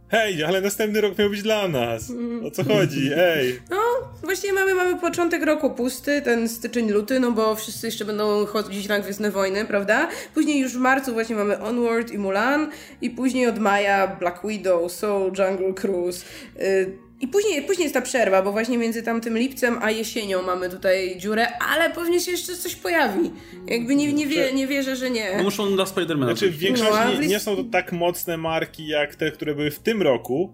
Hej, 0.10 0.44
ale 0.44 0.62
następny 0.62 1.02
rok 1.02 1.18
miał 1.18 1.30
być 1.30 1.42
dla 1.42 1.68
nas. 1.68 2.14
O 2.44 2.52
co 2.52 2.64
chodzi? 2.64 3.10
Ej. 3.18 3.60
No, 3.70 3.78
właściwie 4.24 4.54
mamy, 4.54 4.76
mamy 4.76 5.00
początek 5.00 5.46
roku 5.46 5.72
pusty, 5.72 6.22
ten 6.22 6.50
styczeń, 6.50 6.92
luty, 6.92 7.20
no 7.20 7.32
bo 7.32 7.56
wszyscy 7.56 7.88
jeszcze 7.88 8.06
będą 8.06 8.46
chodzić 8.46 8.88
na 8.88 9.00
Gwiezdne 9.00 9.32
Wojny, 9.32 9.66
prawda? 9.66 10.10
Później 10.34 10.60
już 10.60 10.74
w 10.74 10.80
marcu 10.80 11.14
właśnie 11.14 11.36
mamy 11.36 11.60
Onward 11.60 12.12
i 12.12 12.18
Mulan 12.18 12.72
i 13.02 13.10
później 13.10 13.48
od 13.48 13.60
maja 13.60 14.08
Black 14.08 14.48
Widow, 14.48 14.92
Soul, 14.92 15.32
Jungle 15.40 15.74
Cruise. 15.74 16.26
Yy, 16.60 16.98
I 17.22 17.28
później, 17.28 17.62
później 17.62 17.84
jest 17.84 17.94
ta 17.94 18.02
przerwa, 18.02 18.42
bo 18.42 18.52
właśnie 18.52 18.78
między 18.78 19.04
tamtym 19.04 19.38
lipcem 19.38 19.78
a 19.82 19.92
jesienią 19.92 20.42
mamy 20.42 20.70
tutaj 20.70 21.16
dziurę, 21.18 21.48
ale 21.60 21.90
pewnie 21.90 22.20
się 22.20 22.32
jeszcze 22.32 22.56
coś 22.56 22.76
pojawi. 22.76 23.32
Jakby 23.68 23.96
nie, 23.96 24.14
nie, 24.14 24.28
wie, 24.28 24.54
nie 24.54 24.68
wierzę, 24.68 24.96
że 24.96 25.10
No 25.10 25.16
nie. 25.16 25.44
muszą 25.44 25.76
dla 25.76 25.86
Spidermana. 25.86 26.32
Znaczy 26.32 26.48
w 26.48 26.54
coś. 26.54 26.60
większości 26.60 26.94
No, 27.06 27.12
nie, 27.22 27.28
w 27.28 27.28
nie 27.28 27.40
są 27.40 27.56
to 27.56 27.64
tak 27.64 27.92
mocne 27.92 28.38
marki 28.38 28.88
jak 28.88 29.16
te, 29.16 29.32
które 29.32 29.56
były 29.56 29.72
w 29.72 29.80
tym 29.80 30.02
roku, 30.02 30.54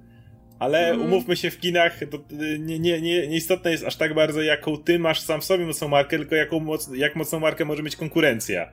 ale 0.60 0.90
Mhm. 0.90 1.08
umówmy 1.14 1.36
się 1.36 1.52
w 1.52 1.60
kinach, 1.60 2.00
to 2.12 2.18
y, 2.18 2.60
nie, 2.60 2.80
nie, 2.80 3.02
nie, 3.02 3.28
nieistotne 3.28 3.72
jest 3.72 3.84
aż 3.84 3.96
tak 3.96 4.14
bardzo, 4.14 4.42
jaką 4.42 4.78
ty 4.78 5.00
masz 5.00 5.22
sam 5.22 5.42
w 5.42 5.44
sobie 5.46 5.66
mocną 5.66 5.88
markę, 5.88 6.18
tylko 6.18 6.36
jaką 6.36 6.60
moc, 6.60 6.90
jak 6.96 7.16
mocną 7.16 7.40
markę 7.40 7.66
może 7.66 7.84
mieć 7.84 7.96
konkurencja. 7.96 8.70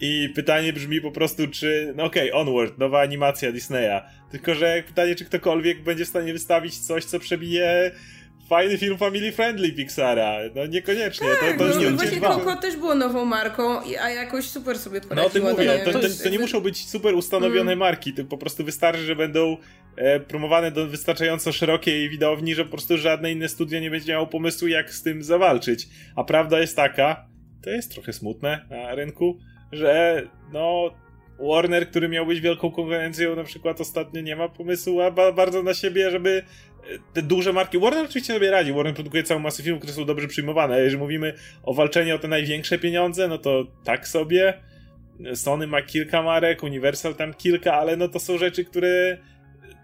I 0.00 0.28
pytanie 0.34 0.72
brzmi 0.72 1.00
po 1.00 1.10
prostu, 1.10 1.48
czy. 1.48 1.92
No 1.96 2.04
okej, 2.04 2.32
Onward, 2.32 2.78
nowa 2.78 3.00
animacja 3.00 3.52
Disneya. 3.52 4.00
Tylko, 4.30 4.54
że 4.54 4.82
pytanie, 4.86 5.14
czy 5.14 5.24
ktokolwiek 5.24 5.82
będzie 5.82 6.04
w 6.04 6.08
stanie 6.08 6.32
wystawić 6.32 6.78
coś, 6.78 7.04
co 7.04 7.18
przebije 7.18 7.90
fajny 8.48 8.78
film 8.78 8.98
family 8.98 9.32
friendly 9.32 9.72
Pixara. 9.72 10.38
No 10.54 10.66
niekoniecznie. 10.66 11.28
Tak, 11.40 11.58
to, 11.58 11.64
to, 11.68 11.74
no, 11.74 11.80
nie 11.80 11.90
właśnie. 11.90 12.20
Coco 12.20 12.56
też 12.56 12.76
było 12.76 12.94
nową 12.94 13.24
marką, 13.24 13.80
a 14.00 14.10
jakoś 14.10 14.44
super 14.44 14.78
sobie 14.78 15.00
No 15.16 15.26
o 15.26 15.30
tym 15.30 15.42
poradziła. 15.42 15.50
mówię, 15.50 15.84
nie? 15.86 15.92
to, 15.92 15.98
to, 15.98 16.08
to 16.22 16.28
nie 16.28 16.38
muszą 16.38 16.60
być 16.60 16.88
super 16.88 17.14
ustanowione 17.14 17.76
marki, 17.76 18.12
to 18.12 18.24
po 18.24 18.38
prostu 18.38 18.64
wystarczy, 18.64 19.02
że 19.02 19.16
będą 19.16 19.56
e, 19.96 20.20
promowane 20.20 20.70
do 20.70 20.86
wystarczająco 20.86 21.52
szerokiej 21.52 22.08
widowni, 22.08 22.54
że 22.54 22.64
po 22.64 22.70
prostu 22.70 22.98
żadne 22.98 23.32
inne 23.32 23.48
studio 23.48 23.80
nie 23.80 23.90
będzie 23.90 24.12
miało 24.12 24.26
pomysłu, 24.26 24.68
jak 24.68 24.90
z 24.90 25.02
tym 25.02 25.22
zawalczyć. 25.22 25.88
A 26.16 26.24
prawda 26.24 26.60
jest 26.60 26.76
taka, 26.76 27.26
to 27.62 27.70
jest 27.70 27.92
trochę 27.92 28.12
smutne 28.12 28.66
na 28.70 28.94
rynku, 28.94 29.38
że 29.74 30.22
no 30.52 30.90
Warner, 31.38 31.88
który 31.90 32.08
miał 32.08 32.26
być 32.26 32.40
wielką 32.40 32.70
konkurencją, 32.70 33.36
na 33.36 33.44
przykład 33.44 33.80
ostatnio 33.80 34.20
nie 34.20 34.36
ma 34.36 34.48
pomysłu 34.48 35.00
a 35.00 35.10
ba 35.10 35.32
bardzo 35.32 35.62
na 35.62 35.74
siebie, 35.74 36.10
żeby 36.10 36.42
e, 36.90 36.98
te 37.12 37.22
duże 37.22 37.52
marki. 37.52 37.78
Warner 37.78 38.04
oczywiście 38.04 38.32
sobie 38.32 38.50
radzi. 38.50 38.72
Warner 38.72 38.94
produkuje 38.94 39.22
całą 39.22 39.40
masę 39.40 39.62
filmów, 39.62 39.82
które 39.82 39.94
są 39.94 40.04
dobrze 40.04 40.28
przyjmowane. 40.28 40.80
Jeżeli 40.80 40.98
mówimy 40.98 41.34
o 41.62 41.74
walczeniu 41.74 42.14
o 42.14 42.18
te 42.18 42.28
największe 42.28 42.78
pieniądze, 42.78 43.28
no 43.28 43.38
to 43.38 43.64
tak 43.84 44.08
sobie. 44.08 44.54
Sony 45.34 45.66
ma 45.66 45.82
kilka 45.82 46.22
marek, 46.22 46.62
Universal 46.62 47.14
tam 47.14 47.34
kilka, 47.34 47.74
ale 47.74 47.96
no 47.96 48.08
to 48.08 48.18
są 48.20 48.38
rzeczy, 48.38 48.64
które 48.64 49.18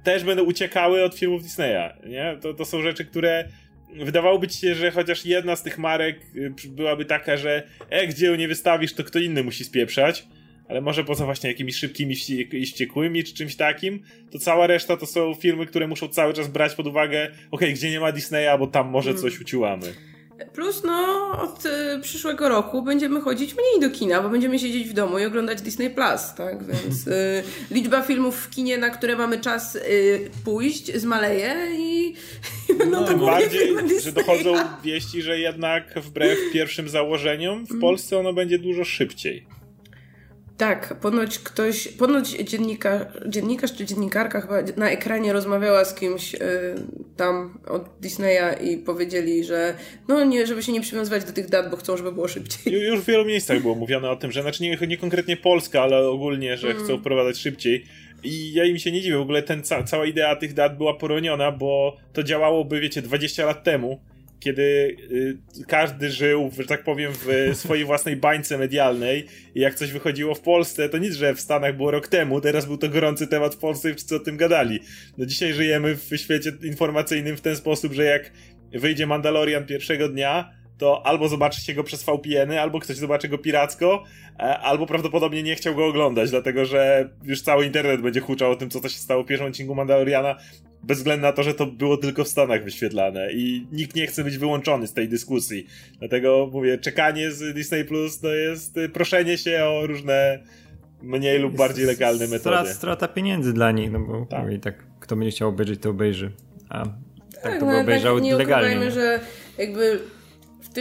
też 0.05 0.24
będą 0.24 0.45
uciekały 0.45 1.05
od 1.05 1.14
filmów 1.14 1.43
Disneya, 1.43 1.91
nie? 2.07 2.38
To, 2.41 2.55
to 2.55 2.64
są 2.64 2.82
rzeczy, 2.82 3.05
które 3.05 3.49
wydawałoby 3.97 4.49
ci 4.49 4.59
się, 4.59 4.74
że 4.74 4.91
chociaż 4.91 5.26
jedna 5.26 5.57
z 5.57 5.62
tych 5.62 5.78
marek 5.78 6.20
y, 6.36 6.53
byłaby 6.68 7.05
taka, 7.05 7.36
że 7.36 7.62
e, 7.91 8.07
gdzie 8.07 8.26
ją 8.26 8.34
nie 8.34 8.49
wystawisz, 8.49 8.95
to 8.95 9.05
kto 9.05 9.18
inny 9.18 9.45
musi 9.45 9.64
spieprzać, 9.64 10.26
ale 10.68 10.80
może 10.80 11.05
poza 11.05 11.24
właśnie 11.24 11.51
jakimiś 11.51 11.76
szybkimi 11.76 12.14
i 12.53 12.66
wściekłymi 12.66 13.24
czy 13.24 13.34
czymś 13.34 13.57
takim, 13.57 14.03
to 14.30 14.38
cała 14.38 14.66
reszta 14.66 14.97
to 14.97 15.07
są 15.07 15.34
filmy, 15.34 15.66
które 15.66 15.86
muszą 15.86 16.09
cały 16.09 16.34
czas 16.34 16.49
brać 16.49 16.74
pod 16.74 16.86
uwagę, 16.86 17.30
okej, 17.51 17.74
gdzie 17.74 17.91
nie 17.91 18.01
ma 18.01 18.12
Disneya, 18.12 18.59
bo 18.59 18.66
tam 18.66 18.88
może 18.88 19.14
coś 19.14 19.41
uciłamy. 19.41 19.95
Plus, 20.55 20.82
no, 20.84 21.30
od 21.43 21.66
y, 21.66 22.01
przyszłego 22.03 22.49
roku 22.49 22.82
będziemy 22.82 23.20
chodzić 23.20 23.55
mniej 23.55 23.91
do 23.91 23.97
kina, 23.97 24.22
bo 24.22 24.28
będziemy 24.28 24.59
siedzieć 24.59 24.88
w 24.88 24.93
domu 24.93 25.18
i 25.18 25.24
oglądać 25.24 25.62
Disney 25.62 25.91
Plus, 25.91 26.34
tak? 26.36 26.64
Więc 26.64 27.07
y, 27.07 27.43
liczba 27.74 28.03
filmów 28.03 28.36
w 28.36 28.51
kinie, 28.51 28.78
na 28.78 28.91
które 28.91 29.16
mamy 29.16 29.41
czas 29.41 29.76
y, 29.76 30.30
pójść, 30.45 30.95
zmaleje 30.95 31.57
i, 31.78 32.14
będą 32.78 33.01
to 33.01 33.07
Tym 33.07 33.18
głównie 33.18 33.41
bardziej, 33.41 34.01
że 34.01 34.12
dochodzą 34.12 34.55
wieści, 34.84 35.22
że 35.22 35.38
jednak 35.38 35.95
wbrew 35.97 36.38
pierwszym 36.53 36.88
założeniom 36.88 37.66
w 37.66 37.80
Polsce 37.80 38.18
ono 38.18 38.32
będzie 38.32 38.59
dużo 38.59 38.84
szybciej. 38.84 39.60
Tak, 40.61 40.95
ponoć 41.01 41.39
ktoś, 41.39 41.89
ponoć 41.89 42.29
dziennika, 42.31 43.07
dziennikarz 43.27 43.73
czy 43.77 43.85
dziennikarka 43.85 44.41
chyba 44.41 44.55
na 44.77 44.91
ekranie 44.91 45.33
rozmawiała 45.33 45.85
z 45.85 45.95
kimś 45.95 46.35
y, 46.35 46.39
tam 47.17 47.59
od 47.69 47.89
Disneya 48.01 48.65
i 48.71 48.77
powiedzieli, 48.77 49.45
że 49.45 49.75
no 50.09 50.25
nie, 50.25 50.47
żeby 50.47 50.63
się 50.63 50.73
nie 50.73 50.81
przywiązywać 50.81 51.25
do 51.25 51.33
tych 51.33 51.49
dat, 51.49 51.71
bo 51.71 51.77
chcą, 51.77 51.97
żeby 51.97 52.13
było 52.13 52.29
szybciej. 52.29 52.73
Ju- 52.73 52.83
Już 52.83 53.01
w 53.01 53.05
wielu 53.07 53.25
miejscach 53.25 53.61
było 53.63 53.75
mówione 53.75 54.11
o 54.11 54.17
tym, 54.17 54.33
że 54.33 54.43
znaczy 54.43 54.63
nie, 54.63 54.79
nie 54.89 54.97
konkretnie 54.97 55.37
Polska, 55.37 55.83
ale 55.83 56.09
ogólnie, 56.09 56.57
że 56.57 56.75
chcą 56.75 56.99
wprowadzać 56.99 57.39
szybciej. 57.39 57.85
I 58.25 58.53
ja 58.53 58.65
im 58.65 58.79
się 58.79 58.93
nie 58.93 59.01
dziwię, 59.01 59.17
w 59.17 59.21
ogóle 59.21 59.43
ten, 59.43 59.63
ca 59.63 59.83
cała 59.83 60.07
idea 60.07 60.37
tych 60.37 60.55
dat 60.55 60.77
była 60.77 60.95
poroniona, 60.95 61.53
bo 61.53 61.97
to 62.13 62.23
działałoby, 62.23 62.81
wiecie, 62.81 63.03
20 63.03 63.47
lat 63.47 63.65
temu, 63.65 64.01
kiedy 64.41 64.97
y, 65.61 65.64
każdy 65.66 66.11
żył, 66.11 66.51
że 66.59 66.64
tak 66.66 66.84
powiem, 66.84 67.12
w 67.12 67.51
swojej 67.55 67.84
własnej 67.84 68.16
bańce 68.16 68.59
medialnej 68.59 69.26
i 69.55 69.61
jak 69.61 69.74
coś 69.74 69.93
wychodziło 69.93 70.34
w 70.34 70.41
Polsce, 70.41 70.88
to 70.88 70.99
nic, 70.99 71.14
że 71.14 71.34
w 71.34 71.41
Stanach 71.41 71.76
było 71.76 71.91
rok 71.91 72.09
temu, 72.09 72.41
teraz 72.41 72.66
był 72.66 72.78
to 72.78 72.88
gorący 72.88 73.26
temat 73.26 73.55
w 73.55 73.59
Polsce 73.59 73.91
i 73.91 73.95
wszyscy 73.95 74.16
o 74.16 74.20
tym 74.20 74.36
gadali. 74.36 74.80
No 75.18 75.26
dzisiaj 75.26 75.53
żyjemy 75.53 75.97
w 75.97 76.16
świecie 76.16 76.53
informacyjnym 76.62 77.36
w 77.36 77.41
ten 77.41 77.57
sposób, 77.57 77.93
że 77.93 78.05
jak 78.05 78.32
wyjdzie 78.72 79.07
Mandalorian 79.07 79.66
pierwszego 79.66 80.09
dnia, 80.09 80.61
to 80.78 81.07
albo 81.07 81.28
zobaczycie 81.28 81.74
go 81.74 81.84
przez 81.84 82.03
VPN-y, 82.03 82.61
albo 82.61 82.80
ktoś 82.80 82.97
zobaczy 82.97 83.28
go 83.28 83.38
piracko, 83.38 84.05
e, 84.38 84.59
albo 84.59 84.86
prawdopodobnie 84.86 85.43
nie 85.43 85.55
chciał 85.55 85.74
go 85.74 85.86
oglądać, 85.86 86.30
dlatego 86.30 86.64
że 86.64 87.09
już 87.24 87.43
cały 87.43 87.66
internet 87.66 88.01
będzie 88.01 88.20
huczał 88.20 88.51
o 88.51 88.57
tym, 88.57 88.70
co 88.70 88.80
to 88.80 88.88
się 88.88 88.99
stało 88.99 89.22
w 89.22 89.26
pierwszym 89.26 89.49
odcinku 89.49 89.74
Mandaloriana, 89.74 90.36
bez 90.83 90.99
względu 90.99 91.22
na 91.22 91.33
to, 91.33 91.43
że 91.43 91.55
to 91.55 91.66
było 91.66 91.97
tylko 91.97 92.24
w 92.24 92.28
Stanach 92.28 92.64
wyświetlane 92.64 93.33
i 93.33 93.66
nikt 93.72 93.97
nie 93.97 94.07
chce 94.07 94.24
być 94.24 94.39
wyłączony 94.39 94.87
z 94.87 94.93
tej 94.93 95.09
dyskusji. 95.09 95.66
Dlatego 95.99 96.51
mówię, 96.53 96.78
czekanie 96.78 97.31
z 97.31 97.55
Disney 97.55 97.85
Plus 97.85 98.20
to 98.20 98.35
jest 98.35 98.78
proszenie 98.93 99.39
się 99.39 99.64
o 99.64 99.87
różne 99.87 100.39
mniej 101.03 101.39
lub 101.39 101.57
bardziej 101.57 101.87
legalne 101.87 102.24
metody. 102.24 102.41
Strata, 102.41 102.74
strata 102.74 103.09
pieniędzy 103.09 103.53
dla 103.53 103.72
nich, 103.72 103.91
no 103.91 104.01
bo 104.01 104.26
tak. 104.31 104.53
i 104.53 104.61
tak 104.61 104.74
kto 105.01 105.16
będzie 105.16 105.31
chciał 105.31 105.49
obejrzeć, 105.49 105.81
to 105.81 105.91
obejrzy. 105.91 106.33
A 106.68 106.85
tak, 106.85 106.93
tak 107.43 107.61
to 107.61 107.66
by 107.66 107.72
no, 107.72 107.81
obejrzał 107.81 108.14
tak 108.14 108.24
nie 108.24 108.35
legalnie. 108.35 108.91
że 108.91 109.20
jakby 109.59 110.01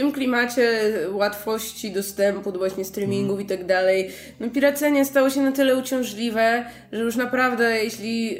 tym 0.00 0.12
klimacie 0.12 0.92
łatwości 1.12 1.90
dostępu 1.90 2.52
do 2.52 2.58
właśnie 2.58 2.84
streamingów 2.84 3.34
mm. 3.34 3.46
i 3.46 3.48
tak 3.48 3.66
dalej, 3.66 4.10
no 4.40 4.50
piracenie 4.50 5.04
stało 5.04 5.30
się 5.30 5.40
na 5.40 5.52
tyle 5.52 5.76
uciążliwe, 5.76 6.64
że 6.92 7.02
już 7.02 7.16
naprawdę 7.16 7.84
jeśli 7.84 8.38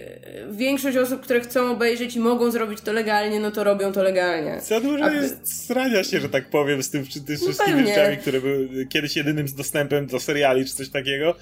większość 0.50 0.96
osób, 0.96 1.20
które 1.20 1.40
chcą 1.40 1.70
obejrzeć 1.70 2.16
i 2.16 2.20
mogą 2.20 2.50
zrobić 2.50 2.80
to 2.80 2.92
legalnie, 2.92 3.40
no 3.40 3.50
to 3.50 3.64
robią 3.64 3.92
to 3.92 4.02
legalnie. 4.02 4.60
Za 4.60 4.80
dużo 4.80 5.04
A... 5.04 5.12
jest 5.12 5.62
strania 5.62 6.04
się, 6.04 6.20
że 6.20 6.28
tak 6.28 6.50
powiem, 6.50 6.82
z 6.82 6.90
tym, 6.90 7.04
z 7.04 7.28
no 7.28 7.36
wszystkimi 7.36 7.86
rzeczami, 7.86 8.16
które 8.16 8.40
były 8.40 8.86
kiedyś 8.86 9.16
jedynym 9.16 9.48
z 9.48 9.54
dostępem 9.54 10.06
do 10.06 10.20
seriali 10.20 10.64
czy 10.64 10.74
coś 10.74 10.88
takiego 10.88 11.34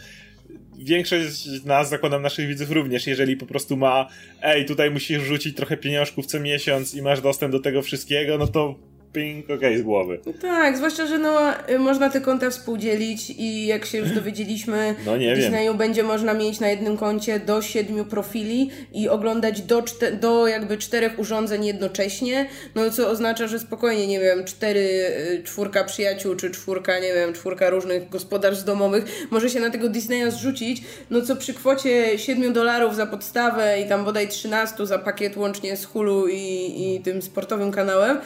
większość 0.79 1.31
z 1.31 1.65
nas, 1.65 1.89
zakładam 1.89 2.23
naszych 2.23 2.49
widzów 2.49 2.71
również, 2.71 3.07
jeżeli 3.07 3.37
po 3.37 3.47
prostu 3.47 3.77
ma 3.77 4.09
ej, 4.43 4.67
tutaj 4.67 4.91
musisz 4.91 5.23
rzucić 5.23 5.57
trochę 5.57 5.77
pieniążków 5.77 6.27
co 6.27 6.41
miesiąc 6.41 6.95
i 6.95 7.03
masz 7.03 7.21
dostęp 7.21 7.53
do 7.53 7.61
tego 7.61 7.83
wszystkiego, 7.83 8.39
no 8.39 8.47
to 8.47 8.88
ping, 9.13 9.45
okej, 9.45 9.57
okay, 9.57 9.79
z 9.79 9.83
głowy. 9.83 10.19
Tak, 10.43 10.77
zwłaszcza, 10.77 11.07
że 11.07 11.19
no, 11.19 11.39
można 11.79 12.11
te 12.11 12.21
konta 12.21 12.51
współdzielić 12.51 13.31
i 13.31 13.67
jak 13.67 13.85
się 13.85 13.99
już 13.99 14.11
dowiedzieliśmy, 14.11 14.95
no 15.07 15.17
nie 15.17 15.35
w 15.35 15.39
Disneyu 15.39 15.75
będzie 15.75 16.03
można 16.03 16.35
mieć 16.35 16.61
na 16.61 16.69
jednym 16.69 16.97
koncie 16.97 17.41
do 17.41 17.63
siedmiu 17.63 18.05
profili 18.05 18.71
i 18.93 19.09
oglądać 19.09 19.63
do, 19.63 19.85
do 20.21 20.47
jakby 20.47 20.79
czterech 20.79 21.19
urządzeń 21.19 21.65
jednocześnie, 21.65 22.49
no 22.75 22.91
co 22.91 23.09
oznacza, 23.09 23.47
że 23.47 23.59
spokojnie, 23.59 24.07
nie 24.07 24.21
wiem, 24.21 24.45
cztery, 24.45 24.81
y, 24.81 25.43
czwórka 25.45 25.85
przyjaciół, 25.85 26.35
czy 26.35 26.51
czwórka, 26.51 26.99
nie 26.99 27.15
wiem, 27.15 27.33
czwórka 27.33 27.71
różnych 27.71 28.09
gospodarstw 28.09 28.65
domowych 28.65 29.05
może 29.31 29.51
się 29.51 29.61
na 29.61 29.71
tego 29.71 29.89
Disneya 29.89 30.31
zrzucić, 30.31 30.83
no 31.11 31.23
co 31.23 31.37
przy 31.37 31.55
kwocie 31.55 32.19
7 32.19 32.53
dolarów 32.53 32.97
za 32.97 33.07
podstawę 33.07 33.81
i 33.81 33.89
tam 33.89 34.05
bodaj 34.05 34.29
13 34.29 34.87
za 34.87 34.99
pakiet 34.99 35.37
łącznie 35.37 35.77
z 35.77 35.85
Hulu 35.85 36.29
i, 36.29 36.37
i 36.77 37.01
tym 37.01 37.23
sportowym 37.23 37.73
kanałem, 37.73 38.19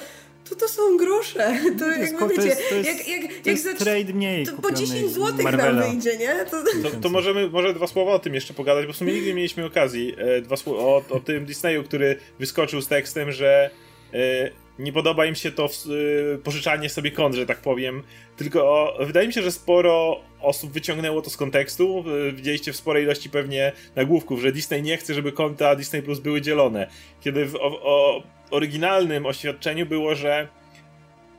to 0.49 0.57
to 0.57 0.68
są 0.68 0.97
grosze. 0.97 1.59
To, 1.78 1.84
to 1.84 1.90
jakby 1.90 2.28
wiecie, 2.28 2.49
jest, 2.49 2.68
to 2.68 2.74
jest, 2.74 3.09
jak, 3.09 3.22
jak, 3.22 3.43
to 3.43 3.51
jak 3.51 3.59
za, 3.59 3.74
trade 3.74 4.12
mniej 4.12 4.47
to 4.47 4.53
po 4.53 4.72
10 4.72 5.11
zł 5.11 5.51
nam 5.53 5.82
wyjdzie, 5.82 6.16
nie? 6.16 6.45
To... 6.51 6.90
To, 6.90 7.01
to, 7.01 7.09
możemy 7.09 7.49
może 7.49 7.74
dwa 7.74 7.86
słowa 7.86 8.12
o 8.12 8.18
tym 8.18 8.34
jeszcze 8.34 8.55
pogadać, 8.55 8.86
bo 8.86 8.93
w 8.93 8.97
sumie 8.97 9.12
nigdy 9.12 9.28
nie 9.28 9.34
mieliśmy 9.34 9.64
okazji. 9.64 10.14
E, 10.18 10.40
dwa 10.40 10.57
słowa 10.57 10.82
o, 10.82 11.03
o 11.11 11.20
tym 11.20 11.45
Disneyu, 11.45 11.84
który 11.84 12.18
wyskoczył 12.38 12.82
z 12.82 12.88
tekstem, 12.88 13.32
że 13.32 13.70
e, 14.14 14.51
nie 14.78 14.93
podoba 14.93 15.26
im 15.26 15.34
się 15.34 15.53
to 15.53 15.68
w, 15.68 15.72
e, 15.74 16.38
pożyczanie 16.38 16.88
sobie 16.88 17.11
kont, 17.11 17.34
że 17.34 17.47
tak 17.47 17.59
powiem. 17.59 18.03
Tylko 18.36 18.62
o, 18.64 19.05
wydaje 19.07 19.26
mi 19.26 19.32
się, 19.32 19.43
że 19.43 19.53
sporo 19.53 20.20
osób 20.40 20.72
wyciągnęło 20.72 21.22
to 21.22 21.30
z 21.30 21.36
kontekstu. 21.36 22.05
E, 22.28 22.32
widzieliście 22.32 22.72
w 22.72 22.76
sporej 22.76 23.05
ilości 23.05 23.30
pewnie 23.30 23.72
nagłówków, 23.97 24.40
że 24.40 24.53
Disney 24.53 24.82
nie 24.82 24.97
chce, 24.97 25.14
żeby 25.14 25.32
konta 25.32 25.76
Disney 25.76 26.03
Plus 26.03 26.18
były 26.18 26.40
dzielone. 26.40 26.90
Kiedy 27.20 27.47
w, 27.47 27.55
o, 27.55 27.82
o 27.82 28.22
oryginalnym 28.53 29.26
oświadczeniu 29.26 29.86
było, 29.86 30.14
że 30.14 30.48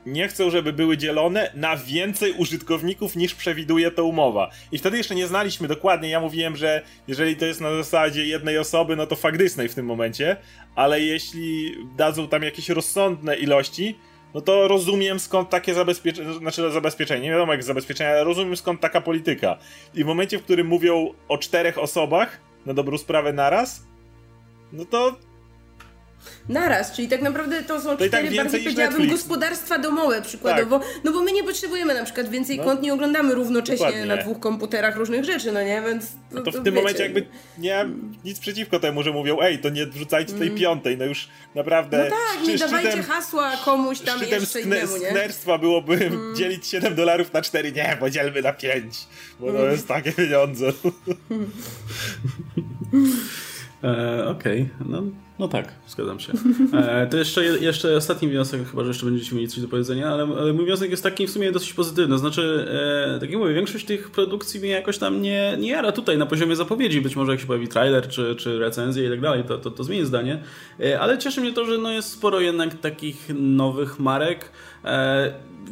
nie 0.06 0.28
chcą, 0.28 0.50
żeby 0.50 0.72
były 0.72 0.96
dzielone 0.96 1.50
na 1.54 1.76
więcej 1.76 2.32
użytkowników 2.32 3.16
niż 3.16 3.34
przewiduje 3.34 3.90
to 3.90 4.04
umowa. 4.04 4.50
I 4.72 4.78
wtedy 4.78 4.96
jeszcze 4.96 5.14
nie 5.14 5.26
znaliśmy 5.26 5.68
dokładnie. 5.68 6.08
Ja 6.08 6.20
mówiłem, 6.20 6.56
że 6.56 6.82
jeżeli 7.08 7.36
to 7.36 7.46
jest 7.46 7.60
na 7.60 7.76
zasadzie 7.76 8.26
jednej 8.26 8.58
osoby, 8.58 8.96
no 8.96 9.06
to 9.06 9.16
fakt 9.16 9.38
Disney 9.38 9.68
w 9.68 9.74
tym 9.74 9.86
momencie, 9.86 10.36
ale 10.74 11.00
jeśli 11.00 11.74
dadzą 11.96 12.28
tam 12.28 12.42
jakieś 12.42 12.68
rozsądne 12.68 13.36
ilości, 13.36 13.98
no 14.34 14.40
to 14.40 14.68
rozumiem 14.68 15.20
skąd 15.20 15.50
takie 15.50 15.74
zabezpieczenie, 15.74 16.34
znaczy 16.34 16.70
zabezpieczenie, 16.70 17.22
nie 17.22 17.30
wiadomo 17.30 17.52
jak 17.52 17.62
zabezpieczenie, 17.62 18.10
ale 18.10 18.24
rozumiem 18.24 18.56
skąd 18.56 18.80
taka 18.80 19.00
polityka. 19.00 19.58
I 19.94 20.04
w 20.04 20.06
momencie, 20.06 20.38
w 20.38 20.42
którym 20.42 20.66
mówią 20.66 21.14
o 21.28 21.38
czterech 21.38 21.78
osobach, 21.78 22.40
na 22.66 22.74
dobrą 22.74 22.98
sprawę 22.98 23.32
naraz, 23.32 23.86
no 24.72 24.84
to 24.84 25.16
naraz, 26.48 26.92
czyli 26.92 27.08
tak 27.08 27.22
naprawdę 27.22 27.62
to 27.62 27.80
są 27.80 27.96
to 27.96 28.08
cztery, 28.08 28.28
tak 28.28 28.36
bardziej 28.36 28.60
powiedziałabym, 28.60 29.08
gospodarstwa 29.08 29.78
domowe 29.78 30.22
przykładowo, 30.22 30.78
tak. 30.78 30.88
no 31.04 31.12
bo 31.12 31.22
my 31.22 31.32
nie 31.32 31.44
potrzebujemy 31.44 31.94
na 31.94 32.04
przykład 32.04 32.28
więcej 32.28 32.58
no. 32.58 32.64
kont, 32.64 32.82
nie 32.82 32.94
oglądamy 32.94 33.34
równocześnie 33.34 33.86
Dokładnie. 33.86 34.06
na 34.06 34.16
dwóch 34.16 34.40
komputerach 34.40 34.96
różnych 34.96 35.24
rzeczy, 35.24 35.52
no 35.52 35.62
nie, 35.62 35.82
więc... 35.86 36.06
No 36.32 36.40
to, 36.40 36.44
to 36.44 36.50
w 36.50 36.54
tym 36.54 36.64
wiecie. 36.64 36.76
momencie 36.76 37.02
jakby 37.02 37.26
nie 37.58 37.74
mam 37.74 38.14
nic 38.24 38.40
przeciwko 38.40 38.80
temu, 38.80 39.02
że 39.02 39.12
mówią, 39.12 39.40
ej, 39.40 39.58
to 39.58 39.68
nie 39.68 39.86
wrzucajcie 39.86 40.32
tej 40.32 40.46
mm. 40.46 40.58
piątej, 40.58 40.98
no 40.98 41.04
już 41.04 41.28
naprawdę... 41.54 41.98
No 41.98 42.10
tak, 42.10 42.48
nie 42.48 42.58
dawajcie 42.58 43.02
hasła 43.02 43.52
komuś 43.64 44.00
tam 44.00 44.18
szczytem 44.18 44.40
jeszcze 44.40 44.60
innemu, 44.60 44.96
nie? 44.96 45.06
sknerstwa 45.06 45.58
byłoby 45.58 45.94
mm. 45.94 46.34
dzielić 46.36 46.66
7 46.66 46.94
dolarów 46.94 47.32
na 47.32 47.42
4, 47.42 47.72
nie, 47.72 47.96
podzielmy 48.00 48.42
na 48.42 48.52
5, 48.52 48.94
bo 49.40 49.48
mm. 49.48 49.60
to 49.60 49.66
jest 49.66 49.88
takie 49.88 50.12
pieniądze. 50.12 50.72
e, 53.84 54.28
Okej, 54.28 54.62
okay. 54.62 54.86
no 54.88 55.02
no 55.38 55.48
tak, 55.48 55.72
zgadzam 55.88 56.20
się. 56.20 56.32
E, 56.72 57.06
to 57.06 57.16
jeszcze, 57.16 57.44
jeszcze 57.44 57.96
ostatni 57.96 58.28
wniosek, 58.28 58.70
chyba 58.70 58.82
że 58.82 58.88
jeszcze 58.88 59.06
będziecie 59.06 59.36
mieli 59.36 59.48
coś 59.48 59.60
do 59.60 59.68
powiedzenia, 59.68 60.08
ale, 60.08 60.26
mój 60.52 60.64
wniosek 60.64 60.90
jest 60.90 61.02
taki 61.02 61.26
w 61.26 61.30
sumie 61.30 61.52
dosyć 61.52 61.72
pozytywny. 61.72 62.18
Znaczy, 62.18 62.68
e, 63.16 63.20
tak 63.20 63.30
jak 63.30 63.38
mówię, 63.38 63.54
większość 63.54 63.84
tych 63.84 64.10
produkcji 64.10 64.60
mnie 64.60 64.68
jakoś 64.68 64.98
tam 64.98 65.22
nie, 65.22 65.56
nie 65.60 65.68
jara 65.68 65.92
tutaj 65.92 66.18
na 66.18 66.26
poziomie 66.26 66.56
zapowiedzi. 66.56 67.00
Być 67.00 67.16
może 67.16 67.32
jak 67.32 67.40
się 67.40 67.46
pojawi 67.46 67.68
trailer 67.68 68.08
czy, 68.08 68.36
czy 68.36 68.58
recenzje 68.58 69.06
i 69.06 69.10
tak 69.10 69.20
dalej, 69.20 69.44
to, 69.44 69.58
to, 69.58 69.70
to 69.70 69.84
zmieni 69.84 70.04
zdanie. 70.04 70.42
Ale 71.00 71.18
cieszy 71.18 71.40
mnie 71.40 71.52
to, 71.52 71.64
że 71.64 71.78
no 71.78 71.90
jest 71.90 72.12
sporo 72.12 72.40
jednak 72.40 72.80
takich 72.80 73.28
nowych 73.34 73.98
marek. 73.98 74.50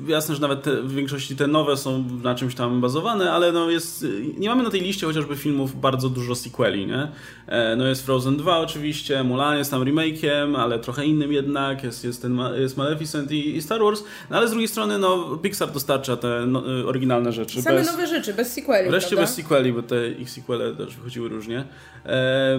Jasne, 0.06 0.34
że 0.34 0.40
nawet 0.40 0.62
te, 0.62 0.82
w 0.82 0.94
większości 0.94 1.36
te 1.36 1.46
nowe 1.46 1.76
są 1.76 2.04
na 2.22 2.34
czymś 2.34 2.54
tam 2.54 2.80
bazowane, 2.80 3.32
ale 3.32 3.52
no 3.52 3.70
jest, 3.70 4.06
nie 4.38 4.48
mamy 4.48 4.62
na 4.62 4.70
tej 4.70 4.80
liście 4.80 5.06
chociażby 5.06 5.36
filmów 5.36 5.80
bardzo 5.80 6.08
dużo 6.08 6.34
sequeli, 6.34 6.86
nie? 6.86 7.08
E, 7.46 7.76
no 7.76 7.86
jest 7.86 8.06
Frozen 8.06 8.36
2 8.36 8.58
oczywiście, 8.58 9.24
Mulan 9.24 9.58
jest 9.58 9.70
tam 9.70 9.82
remake'iem, 9.82 10.56
ale 10.56 10.78
trochę 10.78 11.06
innym 11.06 11.32
jednak, 11.32 11.84
jest, 11.84 12.04
jest, 12.04 12.22
ten, 12.22 12.40
jest 12.56 12.76
Maleficent 12.76 13.32
i, 13.32 13.56
i 13.56 13.62
Star 13.62 13.80
Wars, 13.80 14.04
no 14.30 14.36
ale 14.36 14.48
z 14.48 14.50
drugiej 14.50 14.68
strony 14.68 14.98
no 14.98 15.36
Pixar 15.42 15.70
dostarcza 15.70 16.16
te 16.16 16.44
no, 16.46 16.62
oryginalne 16.86 17.32
rzeczy. 17.32 17.62
Same 17.62 17.76
bez, 17.76 17.86
nowe 17.86 18.06
rzeczy, 18.06 18.34
bez 18.34 18.52
sequeli, 18.52 18.90
Wreszcie 18.90 19.08
prawda? 19.08 19.22
bez 19.22 19.34
sequeli, 19.34 19.72
bo 19.72 19.82
te 19.82 20.08
ich 20.08 20.30
sequele 20.30 20.74
też 20.74 20.96
wychodziły 20.96 21.28
różnie. 21.28 21.64
E, 22.06 22.58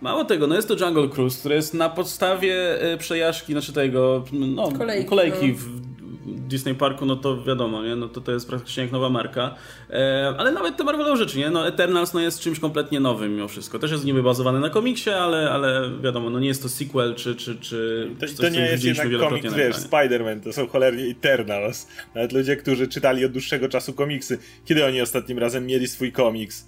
mało 0.00 0.24
tego, 0.24 0.46
no 0.46 0.54
jest 0.54 0.68
to 0.68 0.86
Jungle 0.86 1.08
Cruise, 1.08 1.38
który 1.38 1.54
jest 1.54 1.74
na 1.74 1.88
podstawie 1.88 2.82
e, 2.82 2.98
przejażdżki, 2.98 3.52
znaczy 3.52 3.72
tego, 3.72 4.24
no, 4.32 4.72
kolejki, 4.72 5.08
kolejki 5.08 5.48
no. 5.48 5.54
w 5.54 5.89
Disney 6.50 6.74
Parku, 6.74 7.06
no 7.06 7.16
to 7.16 7.42
wiadomo, 7.42 7.82
nie? 7.82 7.96
No 7.96 8.08
to, 8.08 8.20
to 8.20 8.32
jest 8.32 8.48
praktycznie 8.48 8.82
jak 8.82 8.92
nowa 8.92 9.10
marka. 9.10 9.54
E, 9.90 10.34
ale 10.38 10.52
nawet 10.52 10.76
te 10.76 10.84
Marvelowe 10.84 11.16
rzeczy, 11.16 11.38
nie? 11.38 11.50
No 11.50 11.68
Eternals 11.68 12.14
no 12.14 12.20
jest 12.20 12.40
czymś 12.40 12.60
kompletnie 12.60 13.00
nowym 13.00 13.34
mimo 13.34 13.48
wszystko. 13.48 13.78
Też 13.78 13.90
jest 13.90 14.04
niby 14.04 14.22
bazowany 14.22 14.60
na 14.60 14.70
komiksie, 14.70 15.10
ale, 15.10 15.50
ale 15.50 15.90
wiadomo, 16.02 16.30
no 16.30 16.40
nie 16.40 16.48
jest 16.48 16.62
to 16.62 16.68
sequel, 16.68 17.14
czy, 17.14 17.36
czy, 17.36 17.56
czy 17.56 18.08
to, 18.20 18.26
coś, 18.26 18.36
to 18.36 18.48
nie 18.48 18.60
jest 18.60 18.84
jednak 18.84 19.08
komiks, 19.20 19.54
wiesz, 19.54 19.76
Spider-Man, 19.76 20.40
to 20.40 20.52
są 20.52 20.68
cholernie 20.68 21.04
Eternals. 21.04 21.86
Nawet 22.14 22.32
ludzie, 22.32 22.56
którzy 22.56 22.88
czytali 22.88 23.24
od 23.24 23.32
dłuższego 23.32 23.68
czasu 23.68 23.92
komiksy. 23.92 24.38
Kiedy 24.64 24.86
oni 24.86 25.00
ostatnim 25.00 25.38
razem 25.38 25.66
mieli 25.66 25.88
swój 25.88 26.12
komiks? 26.12 26.66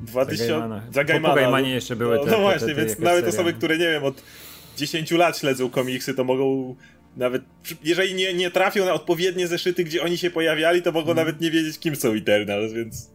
2000... 0.00 0.82
Za 0.92 1.04
Gaimana. 1.04 1.50
Po, 1.50 1.58
jeszcze 1.58 1.96
były 1.96 2.16
no, 2.16 2.24
te, 2.24 2.30
No 2.30 2.38
właśnie, 2.38 2.68
te, 2.68 2.74
te, 2.74 2.80
więc 2.80 2.98
nawet 2.98 3.26
osoby, 3.26 3.52
które 3.52 3.78
nie 3.78 3.90
wiem, 3.90 4.04
od 4.04 4.22
10 4.76 5.10
lat 5.10 5.38
śledzą 5.38 5.70
komiksy, 5.70 6.14
to 6.14 6.24
mogą 6.24 6.76
nawet 7.18 7.42
jeżeli 7.84 8.14
nie, 8.14 8.34
nie 8.34 8.50
trafią 8.50 8.84
na 8.84 8.92
odpowiednie 8.92 9.46
zeszyty, 9.46 9.84
gdzie 9.84 10.02
oni 10.02 10.18
się 10.18 10.30
pojawiali, 10.30 10.82
to 10.82 10.92
mogą 10.92 11.06
hmm. 11.06 11.16
nawet 11.16 11.40
nie 11.40 11.50
wiedzieć, 11.50 11.78
kim 11.78 11.96
są 11.96 12.12
Eternals, 12.12 12.72
więc. 12.72 13.10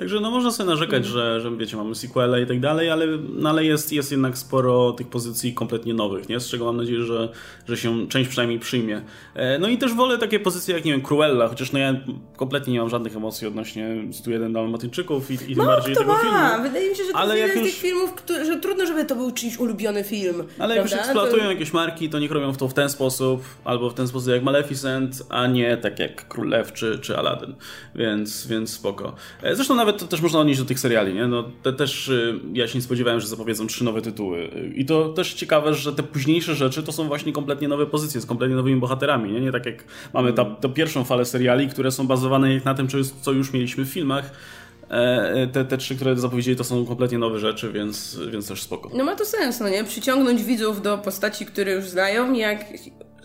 Także 0.00 0.20
no 0.20 0.30
można 0.30 0.50
sobie 0.50 0.70
narzekać, 0.70 1.06
że, 1.06 1.40
że 1.40 1.56
wiecie, 1.56 1.76
mamy 1.76 1.94
sequele 1.94 2.42
i 2.42 2.46
tak 2.46 2.60
dalej, 2.60 2.90
ale, 2.90 3.06
no, 3.34 3.48
ale 3.50 3.64
jest, 3.64 3.92
jest 3.92 4.10
jednak 4.10 4.38
sporo 4.38 4.92
tych 4.92 5.08
pozycji 5.08 5.54
kompletnie 5.54 5.94
nowych, 5.94 6.28
nie? 6.28 6.40
Z 6.40 6.48
czego 6.48 6.64
mam 6.64 6.76
nadzieję, 6.76 7.02
że, 7.02 7.28
że 7.68 7.76
się 7.76 8.08
część 8.08 8.28
przynajmniej 8.30 8.58
przyjmie. 8.58 9.02
E, 9.34 9.58
no 9.58 9.68
i 9.68 9.78
też 9.78 9.94
wolę 9.94 10.18
takie 10.18 10.40
pozycje 10.40 10.74
jak, 10.74 10.84
nie 10.84 10.92
wiem, 10.92 11.02
Cruella, 11.02 11.48
chociaż 11.48 11.72
no 11.72 11.78
ja 11.78 11.94
kompletnie 12.36 12.72
nie 12.72 12.78
mam 12.80 12.88
żadnych 12.88 13.16
emocji 13.16 13.46
odnośnie 13.46 13.88
101 14.12 14.52
Dalmatyńczyków 14.52 15.30
i, 15.30 15.34
i 15.34 15.38
tym 15.38 15.56
No, 15.56 15.64
bardziej 15.64 15.94
to 15.94 16.00
tego 16.00 16.12
ma. 16.12 16.18
filmu. 16.20 16.62
Wydaje 16.62 16.90
mi 16.90 16.96
się, 16.96 17.04
że 17.04 17.12
to 17.12 17.18
Ale 17.18 17.38
jest 17.38 17.48
jeden 17.48 17.64
z 17.64 17.66
już- 17.66 17.74
tych 17.74 17.82
filmów, 17.90 18.12
który, 18.14 18.44
że 18.44 18.56
trudno, 18.60 18.86
żeby 18.86 19.04
to 19.04 19.16
był 19.16 19.30
czyjś 19.30 19.58
ulubiony 19.58 20.04
film. 20.04 20.44
Ale 20.58 20.74
jak 20.76 20.84
już 20.84 20.92
eksploatują 20.92 21.44
To- 21.44 21.50
jakieś 21.50 21.72
marki, 21.72 22.08
to 22.08 22.18
niech 22.18 22.30
robią 22.30 22.52
to 22.52 22.68
w 22.68 22.74
ten 22.74 22.88
sposób, 22.90 23.42
albo 23.64 23.90
w 23.90 23.94
ten 23.94 24.08
sposób 24.08 24.28
jak 24.32 24.42
Maleficent, 24.42 25.22
a 25.28 25.46
nie 25.46 25.76
tak 25.76 25.98
jak 25.98 26.28
Król 26.28 26.48
Lew 26.48 26.72
czy, 26.72 26.98
czy 26.98 27.16
Aladdin. 27.18 27.54
Więc, 27.94 28.46
więc 28.46 28.70
spoko. 28.72 29.14
E, 29.42 29.54
Zresztą 29.56 29.74
nawet 29.74 29.89
to 29.92 30.06
też 30.06 30.20
można 30.20 30.38
odnieść 30.40 30.60
do 30.60 30.66
tych 30.66 30.80
seriali, 30.80 31.14
nie? 31.14 31.26
No, 31.26 31.44
te 31.62 31.72
też 31.72 32.08
y, 32.08 32.40
ja 32.52 32.68
się 32.68 32.78
nie 32.78 32.82
spodziewałem, 32.82 33.20
że 33.20 33.26
zapowiedzą 33.26 33.66
trzy 33.66 33.84
nowe 33.84 34.02
tytuły. 34.02 34.50
I 34.74 34.84
to 34.84 35.08
też 35.08 35.34
ciekawe, 35.34 35.74
że 35.74 35.92
te 35.92 36.02
późniejsze 36.02 36.54
rzeczy 36.54 36.82
to 36.82 36.92
są 36.92 37.08
właśnie 37.08 37.32
kompletnie 37.32 37.68
nowe 37.68 37.86
pozycje, 37.86 38.20
z 38.20 38.26
kompletnie 38.26 38.56
nowymi 38.56 38.80
bohaterami, 38.80 39.32
nie? 39.32 39.40
Nie 39.40 39.52
tak 39.52 39.66
jak 39.66 39.84
mamy 40.14 40.32
ta, 40.32 40.44
tę 40.44 40.68
pierwszą 40.68 41.04
falę 41.04 41.24
seriali, 41.24 41.68
które 41.68 41.90
są 41.90 42.06
bazowane 42.06 42.48
na 42.64 42.74
tym, 42.74 42.88
co 43.22 43.32
już- 43.32 43.52
mieliśmy 43.52 43.84
w 43.84 43.88
filmach. 43.88 44.30
E, 44.90 45.46
Te, 45.52 45.64
te 45.64 45.78
trzy, 45.78 45.96
które 45.96 46.16
zapowiedzieli, 46.16 46.56
to 46.56 46.64
są 46.64 46.86
kompletnie 46.86 47.18
nowe 47.18 47.38
rzeczy, 47.40 47.72
więc, 47.72 48.18
więc 48.32 48.48
też 48.48 48.62
spoko. 48.62 48.90
No 48.94 49.04
ma 49.04 49.16
to 49.16 49.24
sens, 49.24 49.60
no 49.60 49.68
nie? 49.68 49.84
Przyciągnąć 49.84 50.42
widzów 50.44 50.82
do 50.82 50.98
postaci, 50.98 51.46
które 51.46 51.72
już 51.72 51.84
znają, 51.84 52.32
jak 52.32 52.64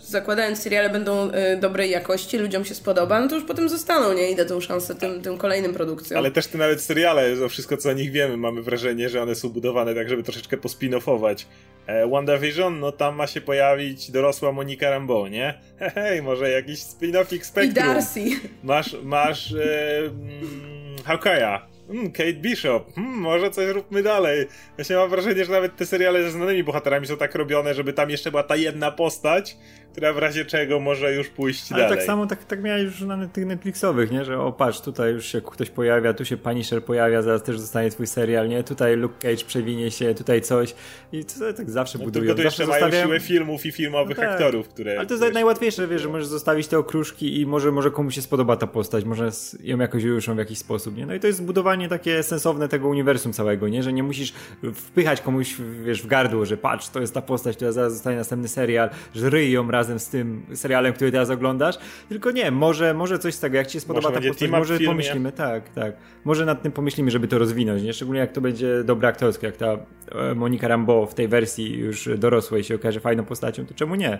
zakładając 0.06 0.62
seriale 0.62 0.90
będą 0.90 1.30
y, 1.30 1.32
dobrej 1.60 1.90
jakości, 1.90 2.38
ludziom 2.38 2.64
się 2.64 2.74
spodoba, 2.74 3.20
no 3.20 3.28
to 3.28 3.34
już 3.34 3.44
potem 3.44 3.68
zostaną, 3.68 4.12
nie? 4.12 4.30
I 4.30 4.36
dadzą 4.36 4.60
szansę 4.60 4.94
tym, 4.94 5.22
tym 5.22 5.38
kolejnym 5.38 5.74
produkcjom. 5.74 6.18
Ale 6.18 6.30
też 6.30 6.46
te 6.46 6.58
nawet 6.58 6.82
seriale, 6.82 7.36
to 7.36 7.48
wszystko 7.48 7.76
co 7.76 7.88
o 7.88 7.92
nich 7.92 8.10
wiemy, 8.10 8.36
mamy 8.36 8.62
wrażenie, 8.62 9.08
że 9.08 9.22
one 9.22 9.34
są 9.34 9.48
budowane 9.48 9.94
tak, 9.94 10.08
żeby 10.08 10.22
troszeczkę 10.22 10.56
pospin-offować. 10.56 11.46
E, 11.86 12.08
WandaVision, 12.08 12.80
no 12.80 12.92
tam 12.92 13.16
ma 13.16 13.26
się 13.26 13.40
pojawić 13.40 14.10
dorosła 14.10 14.52
Monika 14.52 14.90
Rambeau, 14.90 15.26
nie? 15.26 15.54
Hej, 15.94 16.22
może 16.22 16.50
jakiś 16.50 16.80
spin-offik 16.80 17.40
I 17.40 17.44
Spectrum. 17.44 17.86
Darcy. 17.86 18.20
Masz, 18.62 18.96
masz 19.02 19.52
e, 19.52 19.98
mm, 19.98 20.96
Hawkeye'a. 21.04 21.76
Mm, 21.90 22.12
Kate 22.12 22.32
Bishop. 22.32 22.94
Hmm, 22.94 23.14
może 23.14 23.50
coś 23.50 23.68
róbmy 23.68 24.02
dalej. 24.02 24.46
Właśnie 24.76 24.96
mam 24.96 25.10
wrażenie, 25.10 25.44
że 25.44 25.52
nawet 25.52 25.76
te 25.76 25.86
seriale 25.86 26.22
ze 26.22 26.30
znanymi 26.30 26.64
bohaterami 26.64 27.06
są 27.06 27.16
tak 27.16 27.34
robione, 27.34 27.74
żeby 27.74 27.92
tam 27.92 28.10
jeszcze 28.10 28.30
była 28.30 28.42
ta 28.42 28.56
jedna 28.56 28.90
postać, 28.90 29.56
która 29.96 30.12
w 30.12 30.18
razie 30.18 30.44
czego 30.44 30.80
może 30.80 31.14
już 31.14 31.28
pójść 31.28 31.72
Ale 31.72 31.82
dalej. 31.82 31.98
tak 31.98 32.06
samo 32.06 32.26
tak, 32.26 32.44
tak 32.44 32.62
miałeś 32.62 32.82
już 32.84 33.00
na 33.00 33.28
tych 33.28 33.46
Netflixowych, 33.46 34.10
nie? 34.10 34.24
Że 34.24 34.40
o 34.40 34.52
patrz, 34.52 34.80
tutaj 34.80 35.12
już 35.12 35.26
się 35.26 35.40
ktoś 35.40 35.70
pojawia, 35.70 36.14
tu 36.14 36.24
się 36.24 36.36
Punisher 36.36 36.84
pojawia, 36.84 37.22
zaraz 37.22 37.42
też 37.42 37.60
zostanie 37.60 37.90
twój 37.90 38.06
serial, 38.06 38.48
nie? 38.48 38.64
Tutaj 38.64 38.96
Luke 38.96 39.14
Cage 39.18 39.44
przewinie 39.46 39.90
się, 39.90 40.14
tutaj 40.14 40.40
coś. 40.42 40.74
I 41.12 41.24
to 41.24 41.52
tak 41.56 41.70
zawsze 41.70 41.98
no, 41.98 42.04
budują. 42.04 42.24
tylko 42.24 42.36
tu 42.36 42.42
zawsze 42.42 42.62
jeszcze 42.62 42.72
mają 42.80 42.84
zostawiają- 42.86 43.06
siłę 43.06 43.20
filmów 43.20 43.66
i 43.66 43.72
filmowych 43.72 44.16
No 44.16 44.22
tak. 44.22 44.32
aktorów, 44.32 44.68
które... 44.68 44.98
Ale 44.98 45.06
to 45.06 45.14
jest 45.14 45.34
najłatwiejsze, 45.34 45.88
wiesz, 45.88 46.02
że 46.02 46.08
możesz 46.08 46.26
zostawić 46.26 46.66
te 46.68 46.78
okruszki 46.78 47.40
i 47.40 47.46
może, 47.46 47.72
może 47.72 47.90
komuś 47.90 48.14
się 48.14 48.22
spodoba 48.22 48.56
ta 48.56 48.66
postać, 48.66 49.04
może 49.04 49.30
ją 49.62 49.78
jakoś 49.78 50.04
ujuszą 50.04 50.34
w 50.34 50.38
jakiś 50.38 50.58
sposób, 50.58 50.96
nie? 50.96 51.06
No 51.06 51.14
i 51.14 51.20
to 51.20 51.26
jest 51.26 51.38
zbudowanie 51.38 51.88
takie 51.88 52.22
sensowne 52.22 52.68
tego 52.68 52.88
uniwersum 52.88 53.32
całego, 53.32 53.68
nie? 53.68 53.82
Że 53.82 53.92
nie 53.92 54.02
musisz 54.02 54.32
wpychać 54.74 55.20
komuś, 55.20 55.56
wiesz, 55.84 56.02
w 56.02 56.06
gardło, 56.06 56.46
że 56.46 56.56
patrz, 56.56 56.88
to 56.88 57.00
jest 57.00 57.14
ta 57.14 57.22
postać, 57.22 57.56
która 57.56 57.72
zaraz 57.72 57.92
zostanie 57.92 58.16
następny 58.16 58.48
serial, 58.48 58.90
że 59.14 59.30
ryj 59.30 59.52
ją 59.52 59.68
razem 59.86 59.98
z 59.98 60.08
tym 60.08 60.46
serialem, 60.54 60.92
który 60.92 61.12
teraz 61.12 61.30
oglądasz, 61.30 61.78
tylko 62.08 62.30
nie, 62.30 62.50
może, 62.50 62.94
może 62.94 63.18
coś 63.18 63.34
z 63.34 63.40
tego, 63.40 63.56
jak 63.56 63.66
ci 63.66 63.72
się 63.72 63.80
spodoba 63.80 64.08
Może 64.08 64.20
ta 64.20 64.28
postać, 64.28 64.50
może 64.50 64.78
pomyślimy, 64.80 65.32
tak, 65.32 65.68
tak. 65.68 65.96
Może 66.24 66.44
nad 66.44 66.62
tym 66.62 66.72
pomyślimy, 66.72 67.10
żeby 67.10 67.28
to 67.28 67.38
rozwinąć, 67.38 67.82
nie? 67.82 67.92
Szczególnie 67.92 68.20
jak 68.20 68.32
to 68.32 68.40
będzie 68.40 68.84
dobre 68.84 69.08
aktorskie, 69.08 69.46
jak 69.46 69.56
ta 69.56 69.66
e, 70.12 70.34
Monika 70.34 70.68
Rambeau 70.68 71.06
w 71.06 71.14
tej 71.14 71.28
wersji 71.28 71.78
już 71.78 72.08
dorosłej 72.18 72.64
się 72.64 72.74
okaże 72.74 73.00
fajną 73.00 73.24
postacią, 73.24 73.66
to 73.66 73.74
czemu 73.74 73.94
nie? 73.94 74.18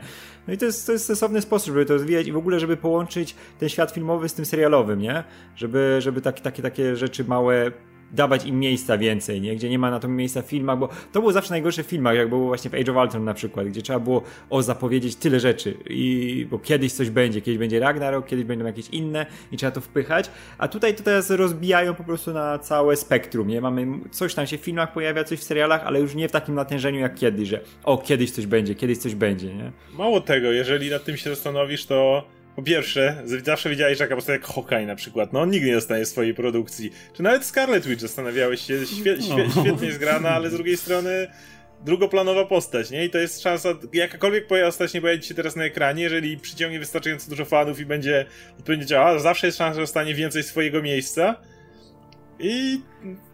No 0.49 0.55
i 0.55 0.59
to 0.59 0.65
jest, 0.65 0.87
to 0.87 0.93
jest 0.93 1.05
sensowny 1.05 1.41
sposób, 1.41 1.75
żeby 1.75 1.87
to 1.87 1.95
rozwijać 1.95 2.27
i 2.27 2.33
w 2.33 2.37
ogóle, 2.37 2.61
żeby 2.61 2.77
połączyć 2.77 3.37
ten 3.59 3.69
świat 3.69 3.91
filmowy 3.91 4.29
z 4.29 4.35
tym 4.35 4.45
serialowym, 4.45 5.01
nie? 5.01 5.25
Żeby, 5.57 5.97
żeby 5.99 6.21
takie, 6.21 6.43
takie, 6.43 6.63
takie 6.63 6.97
rzeczy 6.97 7.25
małe 7.25 7.73
dawać 8.13 8.47
im 8.47 8.61
miejsca 8.61 8.99
więcej, 8.99 9.41
nie? 9.41 9.57
Gdzie 9.57 9.71
nie 9.71 9.79
ma 9.79 9.91
na 9.91 10.01
to 10.01 10.09
miejsca 10.09 10.43
w 10.43 10.47
filmach, 10.47 10.79
bo 10.79 10.89
to 11.13 11.21
było 11.21 11.33
zawsze 11.33 11.51
najgorsze 11.51 11.83
w 11.83 11.87
filmach, 11.87 12.17
jak 12.17 12.29
było 12.29 12.47
właśnie 12.47 12.71
w 12.71 12.75
Age 12.75 12.93
of 12.93 12.99
Ultron 12.99 13.25
na 13.25 13.35
przykład, 13.35 13.67
gdzie 13.67 13.83
trzeba 13.83 14.01
było 14.01 14.23
o 14.51 14.63
zapowiedzieć 14.63 15.17
tyle 15.17 15.41
rzeczy 15.41 15.75
i 15.91 16.47
bo 16.51 16.59
kiedyś 16.59 16.93
coś 16.93 17.11
będzie, 17.11 17.41
kiedyś 17.41 17.59
będzie 17.59 17.81
Ragnarok, 17.81 18.27
kiedyś 18.27 18.45
będą 18.45 18.65
jakieś 18.65 18.89
inne 18.89 19.27
i 19.53 19.57
trzeba 19.57 19.73
to 19.73 19.81
wpychać, 19.81 20.31
a 20.59 20.69
tutaj 20.69 20.95
to 20.95 21.03
teraz 21.03 21.31
rozbijają 21.31 21.95
po 21.95 22.05
prostu 22.05 22.33
na 22.33 22.59
całe 22.59 22.97
spektrum, 22.97 23.49
nie? 23.49 23.61
Mamy 23.61 23.87
coś 24.11 24.35
tam 24.35 24.47
się 24.47 24.59
w 24.59 24.61
filmach 24.61 24.93
pojawia, 24.93 25.25
coś 25.25 25.39
w 25.39 25.45
serialach, 25.45 25.87
ale 25.87 26.01
już 26.01 26.15
nie 26.15 26.29
w 26.29 26.33
takim 26.33 26.55
natężeniu 26.55 27.01
jak 27.01 27.15
kiedyś, 27.15 27.49
że 27.49 27.61
o, 27.85 27.99
kiedyś 27.99 28.31
coś 28.31 28.47
będzie, 28.47 28.75
kiedyś 28.75 28.99
coś 28.99 29.15
będzie, 29.15 29.55
nie? 29.55 29.73
Mało 29.99 30.21
tego, 30.21 30.53
jeżeli 30.53 30.91
nad 30.91 31.05
tym 31.05 31.17
się 31.17 31.31
zastanowisz, 31.31 31.87
to 31.87 32.25
po 32.57 32.63
pierwsze, 32.63 33.23
zawsze 33.45 33.71
wiedziałeś, 33.71 33.99
że 33.99 34.05
taka 34.05 34.15
postać 34.15 34.33
jak 34.33 34.45
Hawkeye 34.45 34.87
na 34.87 34.97
przykład, 34.97 35.33
no 35.33 35.41
on 35.41 35.51
nigdy 35.51 35.67
nie 35.67 35.75
dostanie 35.75 36.07
swojej 36.07 36.35
produkcji. 36.35 36.93
Czy 37.17 37.23
nawet 37.23 37.45
Scarlet 37.45 37.87
Witch 37.87 38.03
zastanawiałeś 38.03 38.61
się, 38.61 38.87
świe, 38.87 39.23
świe, 39.23 39.51
świetnie 39.61 39.93
zgrana, 39.93 40.29
ale 40.31 40.51
z 40.51 40.53
drugiej 40.53 40.77
strony 40.77 41.27
drugoplanowa 41.85 42.45
postać, 42.45 42.91
nie? 42.91 43.05
I 43.05 43.11
to 43.11 43.19
jest 43.19 43.43
szansa, 43.43 43.69
jakakolwiek 43.93 44.47
postać 44.47 44.95
nie 44.95 45.01
pojawi 45.01 45.23
się 45.23 45.35
teraz 45.35 45.57
na 45.57 45.65
ekranie, 45.65 46.03
jeżeli 46.03 46.39
przyciągnie 46.39 46.79
wystarczająco 46.79 47.31
dużo 47.31 47.45
fanów 47.45 47.81
i 47.81 47.87
będzie 47.87 48.27
odpowiednio 48.59 48.87
działała, 48.87 49.19
zawsze 49.19 49.47
jest 49.47 49.59
szansa, 49.59 49.75
że 49.75 49.81
dostanie 49.81 50.15
więcej 50.15 50.43
swojego 50.43 50.83
miejsca. 50.83 51.37
I 52.39 52.81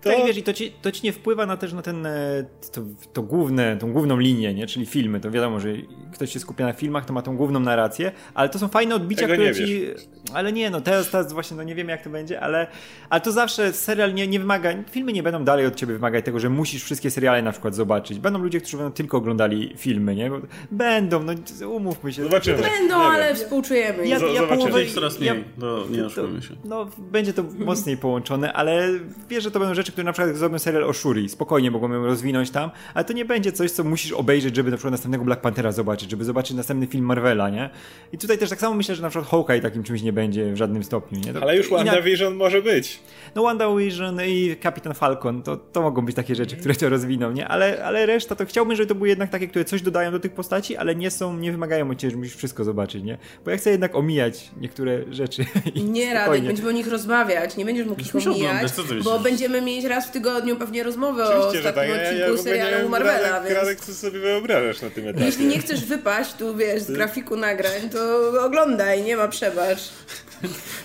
to... 0.02 0.10
Tak, 0.10 0.18
i 0.18 0.26
wiesz, 0.26 0.36
i 0.36 0.42
to 0.42 0.52
ci, 0.52 0.72
to 0.82 0.92
ci 0.92 1.00
nie 1.04 1.12
wpływa 1.12 1.46
na 1.46 1.56
też 1.56 1.72
na 1.72 1.82
ten, 1.82 2.06
e, 2.06 2.44
to, 2.72 2.82
to 3.12 3.22
główne, 3.22 3.76
tą 3.76 3.92
główną 3.92 4.18
linię, 4.18 4.54
nie? 4.54 4.66
Czyli 4.66 4.86
filmy. 4.86 5.20
To 5.20 5.30
wiadomo, 5.30 5.60
że 5.60 5.68
ktoś 6.12 6.32
się 6.32 6.40
skupia 6.40 6.66
na 6.66 6.72
filmach, 6.72 7.04
to 7.04 7.12
ma 7.12 7.22
tą 7.22 7.36
główną 7.36 7.60
narrację, 7.60 8.12
ale 8.34 8.48
to 8.48 8.58
są 8.58 8.68
fajne 8.68 8.94
odbicia, 8.94 9.20
Tego 9.20 9.32
które 9.32 9.48
nie 9.48 9.54
ci... 9.54 9.86
Ale 10.34 10.52
nie, 10.52 10.70
no 10.70 10.80
teraz, 10.80 11.10
teraz 11.10 11.32
właśnie, 11.32 11.56
no 11.56 11.62
nie 11.62 11.74
wiemy 11.74 11.90
jak 11.92 12.02
to 12.04 12.10
będzie, 12.10 12.40
ale, 12.40 12.66
ale 13.10 13.20
to 13.20 13.32
zawsze 13.32 13.72
serial 13.72 14.14
nie, 14.14 14.26
nie 14.26 14.38
wymaga, 14.38 14.70
filmy 14.90 15.12
nie 15.12 15.22
będą 15.22 15.44
dalej 15.44 15.66
od 15.66 15.74
ciebie 15.74 15.94
wymagać 15.94 16.24
tego, 16.24 16.38
że 16.40 16.48
musisz 16.48 16.84
wszystkie 16.84 17.10
seriale 17.10 17.42
na 17.42 17.52
przykład 17.52 17.74
zobaczyć. 17.74 18.18
Będą 18.18 18.38
ludzie, 18.38 18.60
którzy 18.60 18.76
będą 18.76 18.92
tylko 18.92 19.16
oglądali 19.16 19.74
filmy, 19.76 20.14
nie? 20.14 20.30
Bo 20.30 20.40
Będą, 20.70 21.22
no 21.22 21.32
umówmy 21.68 22.12
się. 22.12 22.22
Zobaczymy. 22.22 22.58
Będą, 22.62 22.98
Nie 22.98 23.04
ale 23.04 23.26
wiem. 23.26 23.36
współczujemy. 23.36 24.08
Ja, 24.08 24.18
ja 24.18 24.18
zobaczymy. 24.18 24.48
połowę, 24.48 24.86
coraz 24.94 25.20
mniej, 25.20 25.28
ja, 25.28 25.34
to 25.60 25.86
nie 25.90 25.98
to, 25.98 26.06
oszukujmy 26.06 26.42
się. 26.42 26.54
no, 26.64 26.86
będzie 26.98 27.32
to 27.32 27.44
mocniej 27.58 27.96
połączone, 27.96 28.52
ale 28.52 28.88
wiesz, 29.28 29.44
że 29.44 29.50
to 29.50 29.58
będą 29.58 29.74
rzeczy, 29.74 29.91
które 29.92 30.04
na 30.04 30.12
przykład 30.12 30.28
jak 30.28 30.36
zrobią 30.36 30.58
serial 30.58 30.84
o 30.84 30.92
Shuri. 30.92 31.28
Spokojnie 31.28 31.70
mogą 31.70 31.92
ją 31.92 32.06
rozwinąć 32.06 32.50
tam, 32.50 32.70
ale 32.94 33.04
to 33.04 33.12
nie 33.12 33.24
będzie 33.24 33.52
coś, 33.52 33.70
co 33.70 33.84
musisz 33.84 34.12
obejrzeć, 34.12 34.56
żeby 34.56 34.70
na 34.70 34.76
przykład 34.76 34.92
następnego 34.92 35.24
Black 35.24 35.42
Panthera 35.42 35.72
zobaczyć, 35.72 36.10
żeby 36.10 36.24
zobaczyć 36.24 36.56
następny 36.56 36.86
film 36.86 37.04
Marvela, 37.04 37.50
nie? 37.50 37.70
I 38.12 38.18
tutaj 38.18 38.38
też 38.38 38.50
tak 38.50 38.60
samo 38.60 38.74
myślę, 38.74 38.94
że 38.94 39.02
na 39.02 39.10
przykład 39.10 39.30
Hawkeye 39.30 39.60
takim 39.60 39.82
czymś 39.82 40.02
nie 40.02 40.12
będzie 40.12 40.52
w 40.52 40.56
żadnym 40.56 40.84
stopniu, 40.84 41.20
nie? 41.26 41.32
To 41.32 41.42
Ale 41.42 41.56
już 41.56 41.68
i 41.68 41.70
na- 41.70 41.76
WandaVision 41.76 42.34
może 42.34 42.62
być. 42.62 43.00
No 43.34 43.42
WandaVision 43.42 44.20
i 44.26 44.56
Kapitan 44.60 44.94
Falcon, 44.94 45.42
to, 45.42 45.56
to 45.56 45.82
mogą 45.82 46.02
być 46.06 46.16
takie 46.16 46.34
rzeczy, 46.34 46.56
które 46.56 46.74
to 46.74 46.88
rozwiną, 46.88 47.32
nie? 47.32 47.48
Ale, 47.48 47.84
ale 47.84 48.06
reszta 48.06 48.36
to 48.36 48.46
chciałbym, 48.46 48.76
żeby 48.76 48.86
to 48.86 48.94
były 48.94 49.08
jednak 49.08 49.30
takie, 49.30 49.48
które 49.48 49.64
coś 49.64 49.82
dodają 49.82 50.12
do 50.12 50.20
tych 50.20 50.32
postaci, 50.32 50.76
ale 50.76 50.94
nie 50.94 51.10
są, 51.10 51.36
nie 51.36 51.52
wymagają 51.52 51.90
od 51.90 51.98
ciebie, 51.98 52.10
że 52.10 52.16
musisz 52.16 52.36
wszystko 52.36 52.64
zobaczyć, 52.64 53.04
nie? 53.04 53.18
Bo 53.44 53.50
ja 53.50 53.56
chcę 53.56 53.70
jednak 53.70 53.94
omijać 53.94 54.50
niektóre 54.60 55.04
rzeczy. 55.10 55.44
Nie, 55.92 56.14
Radek, 56.14 56.44
będziemy 56.44 56.68
o 56.68 56.72
nich 56.72 56.88
rozmawiać, 56.88 57.56
nie 57.56 57.64
będziesz 57.64 57.86
mógł 57.86 58.00
ich 58.00 58.26
omijać, 58.26 58.72
bo 59.04 59.18
będziemy 59.18 59.62
mieć 59.82 59.90
raz 59.90 60.06
w 60.06 60.10
tygodniu 60.10 60.56
pewnie 60.56 60.82
rozmowę 60.82 61.24
o 61.24 61.28
Oczywiście, 61.28 61.62
że 61.68 61.72
tak. 61.72 61.88
ostatnim 61.88 61.96
Ja, 61.96 62.02
ja, 62.02 62.08
odcinku 62.08 62.30
ja 62.30 62.36
nie 62.36 62.42
serialu 62.42 62.88
Marvela, 62.88 63.30
Radek, 63.30 63.48
więc 63.48 63.60
Radek, 63.60 63.80
co 63.80 63.94
sobie 63.94 64.18
wyobrażasz 64.18 64.82
na 64.82 64.90
tym 64.90 65.08
etapie? 65.08 65.24
jeśli 65.24 65.46
nie 65.46 65.58
chcesz 65.58 65.84
wypaść 65.84 66.34
tu, 66.34 66.56
wiesz, 66.56 66.82
z 66.82 66.92
grafiku 66.92 67.36
nagrań, 67.36 67.90
to 67.92 68.32
oglądaj, 68.44 69.02
nie 69.02 69.16
ma 69.16 69.28
przebacz. 69.28 69.78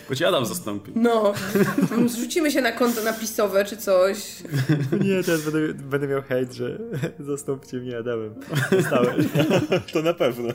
Bo 0.09 0.15
ci 0.15 0.25
Adam 0.25 0.45
zastąpi. 0.45 0.91
No, 0.95 1.33
zrzucimy 2.07 2.51
się 2.51 2.61
na 2.61 2.71
konto 2.71 3.03
napisowe 3.03 3.65
czy 3.65 3.77
coś. 3.77 4.17
Nie, 5.01 5.23
teraz 5.23 5.41
będę, 5.41 5.73
będę 5.73 6.07
miał 6.07 6.21
hejt, 6.21 6.53
że 6.53 6.77
zastąpcie 7.19 7.77
mnie 7.77 7.97
Adamem. 7.97 8.35
Zostałem. 8.71 9.15
To 9.93 10.01
na 10.01 10.13
pewno. 10.13 10.49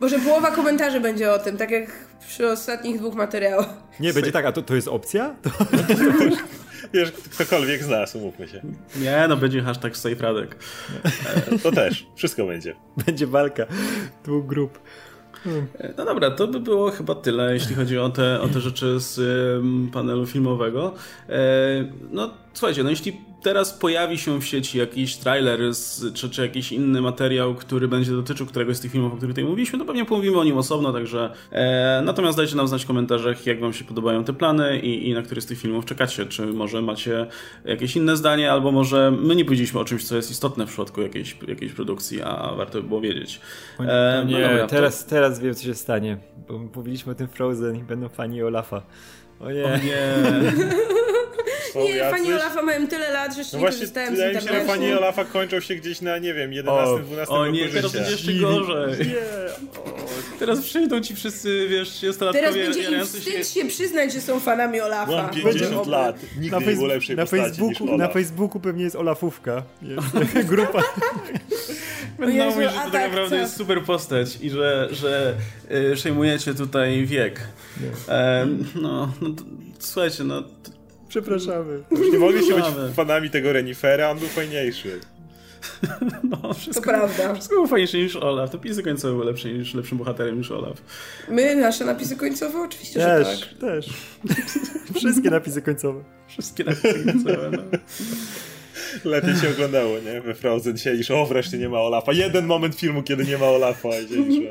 Boże, 0.00 0.18
połowa 0.18 0.50
komentarzy 0.50 1.00
będzie 1.00 1.32
o 1.32 1.38
tym, 1.38 1.56
tak 1.56 1.70
jak 1.70 1.86
przy 2.28 2.48
ostatnich 2.48 2.98
dwóch 2.98 3.14
materiałach. 3.14 3.68
Nie, 4.00 4.12
będzie 4.12 4.32
tak, 4.32 4.44
a 4.46 4.52
to, 4.52 4.62
to 4.62 4.74
jest 4.74 4.88
opcja? 4.88 5.34
To... 5.42 5.50
Wiesz, 6.94 7.12
ktokolwiek 7.12 7.82
z 7.82 7.88
nas, 7.88 8.16
umówmy 8.16 8.48
się. 8.48 8.62
Nie, 8.96 9.26
no 9.28 9.36
będzie 9.36 9.62
hashtag 9.62 9.96
Safe 9.96 10.14
Radek. 10.14 10.56
To 11.62 11.72
też. 11.72 12.06
Wszystko 12.16 12.46
będzie. 12.46 12.74
Będzie 13.06 13.26
walka 13.26 13.66
dwóch 14.24 14.46
grup. 14.46 14.78
No 15.98 16.04
dobra, 16.04 16.30
to 16.30 16.48
by 16.48 16.60
było 16.60 16.90
chyba 16.90 17.14
tyle, 17.14 17.54
jeśli 17.54 17.74
chodzi 17.74 17.98
o 17.98 18.10
te, 18.10 18.40
o 18.40 18.48
te 18.48 18.60
rzeczy 18.60 19.00
z 19.00 19.20
panelu 19.92 20.26
filmowego. 20.26 20.94
E, 21.28 21.38
no, 22.10 22.34
słuchajcie, 22.54 22.84
no 22.84 22.90
jeśli 22.90 23.20
teraz 23.42 23.72
pojawi 23.72 24.18
się 24.18 24.40
w 24.40 24.44
sieci 24.44 24.78
jakiś 24.78 25.16
trailer 25.16 25.74
z, 25.74 26.14
czy, 26.14 26.30
czy 26.30 26.42
jakiś 26.42 26.72
inny 26.72 27.00
materiał, 27.00 27.54
który 27.54 27.88
będzie 27.88 28.12
dotyczył 28.12 28.46
któregoś 28.46 28.76
z 28.76 28.80
tych 28.80 28.92
filmów, 28.92 29.12
o 29.12 29.16
których 29.16 29.34
tutaj 29.34 29.44
mówiliśmy, 29.44 29.78
to 29.78 29.84
pewnie 29.84 30.04
pomówimy 30.04 30.38
o 30.38 30.44
nim 30.44 30.56
osobno, 30.56 30.92
także 30.92 31.32
e, 31.50 32.02
natomiast 32.04 32.38
dajcie 32.38 32.56
nam 32.56 32.68
znać 32.68 32.84
w 32.84 32.86
komentarzach, 32.86 33.46
jak 33.46 33.60
wam 33.60 33.72
się 33.72 33.84
podobają 33.84 34.24
te 34.24 34.32
plany 34.32 34.78
i, 34.78 35.08
i 35.08 35.14
na 35.14 35.22
który 35.22 35.40
z 35.40 35.46
tych 35.46 35.58
filmów 35.58 35.84
czekacie, 35.84 36.26
czy 36.26 36.46
może 36.46 36.82
macie 36.82 37.26
jakieś 37.64 37.96
inne 37.96 38.16
zdanie, 38.16 38.52
albo 38.52 38.72
może 38.72 39.10
my 39.10 39.36
nie 39.36 39.44
powiedzieliśmy 39.44 39.80
o 39.80 39.84
czymś, 39.84 40.04
co 40.04 40.16
jest 40.16 40.30
istotne 40.30 40.66
w 40.66 40.68
przypadku 40.68 41.02
jakiejś, 41.02 41.36
jakiejś 41.48 41.72
produkcji, 41.72 42.22
a 42.22 42.54
warto 42.56 42.82
by 42.82 42.88
było 42.88 43.00
wiedzieć. 43.00 43.40
E, 43.80 44.24
nie, 44.26 44.40
no 44.40 44.48
dobra, 44.48 44.66
teraz, 44.66 45.04
to... 45.04 45.10
teraz 45.10 45.40
wiem, 45.40 45.54
co 45.54 45.62
się 45.62 45.74
stanie, 45.74 46.18
bo 46.48 46.58
mówiliśmy 46.58 47.12
o 47.12 47.14
tym 47.14 47.28
Frozen 47.28 47.76
i 47.76 47.82
będą 47.82 48.08
fani 48.08 48.42
Olafa. 48.42 48.82
O 49.40 49.50
nie. 49.50 49.64
O 49.64 49.76
nie. 49.76 50.52
nie, 51.74 51.96
jacyś... 51.96 52.18
fani 52.18 52.34
Olafa 52.34 52.62
mają 52.62 52.86
tyle 52.86 53.10
lat, 53.10 53.32
że 53.32 53.38
jeszcze 53.38 53.56
no 53.56 53.62
nie 53.62 53.70
korzystałem 53.70 54.16
z 54.16 54.18
internetu. 54.18 54.40
Wydaje 54.40 54.60
mi 54.60 54.66
się, 54.66 54.72
że 54.72 54.78
fani 54.78 54.94
Olafa 54.94 55.24
kończą 55.24 55.60
się 55.60 55.74
gdzieś 55.74 56.00
na, 56.00 56.18
nie 56.18 56.34
wiem, 56.34 56.52
11, 56.52 57.04
12 57.04 57.34
O 57.34 57.46
nie, 57.46 57.68
teraz 57.68 57.92
będzie 57.92 58.10
jeszcze 58.10 58.32
gorzej. 58.32 58.98
Nie. 59.08 59.14
Teraz 60.38 60.60
przyjdą 60.60 61.00
ci 61.00 61.14
wszyscy, 61.14 61.68
wiesz, 61.68 61.90
30-latkowie. 61.90 62.32
Teraz 62.32 62.54
będzie 62.54 62.82
im 62.82 63.04
wstyd 63.04 63.24
się... 63.24 63.44
się 63.44 63.64
przyznać, 63.64 64.12
że 64.12 64.20
są 64.20 64.40
fanami 64.40 64.80
Olafa. 64.80 65.12
Mam 65.12 65.30
50 65.30 65.86
lat, 65.86 66.16
nigdy 66.40 66.50
na 66.50 66.66
nie 66.66 66.74
było 66.74 66.86
lepszej 66.86 67.16
na 67.16 67.26
Facebooku, 67.26 67.96
Na 67.96 68.08
Facebooku 68.08 68.60
pewnie 68.60 68.84
jest 68.84 68.96
Olafówka. 68.96 69.62
Jest 69.82 70.46
grupa. 70.52 70.82
Będą 72.18 72.44
mówić, 72.44 72.70
że 72.70 72.76
to 72.84 72.90
tak 72.90 73.10
naprawdę 73.10 73.36
jest 73.36 73.56
super 73.56 73.82
postać 73.82 74.38
i 74.40 74.50
że, 74.50 74.88
że 74.90 75.34
y, 75.70 75.94
przejmujecie 75.94 76.54
tutaj 76.54 77.06
wiek. 77.06 77.40
no, 78.74 79.12
no 79.20 79.30
to, 79.30 79.44
słuchajcie, 79.78 80.24
no 80.24 80.42
Przepraszamy. 81.12 81.82
Już 81.90 82.12
nie 82.12 82.18
mogliście 82.18 82.54
być 82.54 82.64
fanami 82.94 83.30
tego 83.30 83.52
Renifera, 83.52 84.10
on 84.10 84.18
był 84.18 84.28
fajniejszy. 84.28 85.00
No, 86.30 86.54
wszystko, 86.54 86.74
to 86.74 86.90
prawda. 86.90 87.34
Wszystko 87.34 87.54
było 87.54 87.66
fajniejsze 87.66 87.98
niż 87.98 88.16
Olaf. 88.16 88.50
Te 88.50 88.56
napisy 88.56 88.82
końcowe 88.82 89.14
były 89.14 89.24
lepsze 89.26 89.52
niż 89.52 89.74
lepszym 89.74 89.98
bohaterem 89.98 90.38
niż 90.38 90.50
Olaf. 90.50 90.82
My, 91.28 91.56
nasze 91.56 91.84
napisy 91.84 92.16
końcowe? 92.16 92.58
Oczywiście, 92.58 93.00
też, 93.00 93.40
że 93.40 93.46
tak. 93.46 93.58
Też, 93.58 93.90
Wszystkie 94.96 95.30
napisy 95.30 95.62
końcowe. 95.62 96.04
Wszystkie 96.28 96.64
napisy 96.64 97.04
końcowe, 97.04 97.50
no. 97.52 97.62
Lepiej 99.04 99.36
się 99.36 99.50
oglądało, 99.50 99.98
nie? 99.98 100.20
We 100.20 100.34
Frozen 100.34 100.78
siedzisz, 100.78 101.10
o 101.10 101.26
wreszcie 101.26 101.58
nie 101.58 101.68
ma 101.68 101.80
Olafa. 101.80 102.12
Jeden 102.12 102.46
moment 102.46 102.74
filmu, 102.74 103.02
kiedy 103.02 103.24
nie 103.24 103.38
ma 103.38 103.46
Olafa 103.46 103.88
i 103.88 104.08
siedzisz, 104.08 104.44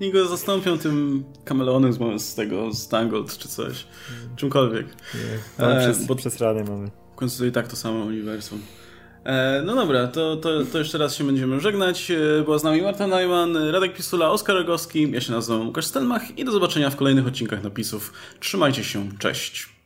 Niech 0.00 0.12
go 0.12 0.26
zastąpią 0.26 0.78
tym 0.78 1.24
kameleonem 1.44 1.92
z, 1.92 2.22
z 2.22 2.34
tego, 2.34 2.72
z 2.72 2.88
Tangled 2.88 3.38
czy 3.38 3.48
coś. 3.48 3.86
Czymkolwiek. 4.36 4.86
Nie, 5.58 5.66
e, 5.66 5.80
przez, 5.80 6.06
bo 6.06 6.14
przesrane 6.14 6.64
mamy. 6.64 6.90
W 7.12 7.16
końcu 7.16 7.38
to 7.38 7.44
i 7.44 7.52
tak 7.52 7.68
to 7.68 7.76
samo 7.76 8.04
uniwersum. 8.04 8.62
E, 9.24 9.62
no 9.64 9.74
dobra, 9.74 10.06
to, 10.06 10.36
to, 10.36 10.64
to 10.72 10.78
jeszcze 10.78 10.98
raz 10.98 11.14
się 11.14 11.24
będziemy 11.24 11.60
żegnać. 11.60 12.10
E, 12.10 12.42
była 12.44 12.58
z 12.58 12.64
nami 12.64 12.82
Marta 12.82 13.06
Najman, 13.06 13.56
Radek 13.56 13.94
Pisula, 13.96 14.30
Oskar 14.30 14.56
Rogowski, 14.56 15.10
ja 15.10 15.20
się 15.20 15.32
nazywam 15.32 15.66
Łukasz 15.66 15.86
Stelmach 15.86 16.38
i 16.38 16.44
do 16.44 16.52
zobaczenia 16.52 16.90
w 16.90 16.96
kolejnych 16.96 17.26
odcinkach 17.26 17.62
napisów. 17.62 18.12
Trzymajcie 18.40 18.84
się, 18.84 19.08
cześć! 19.18 19.77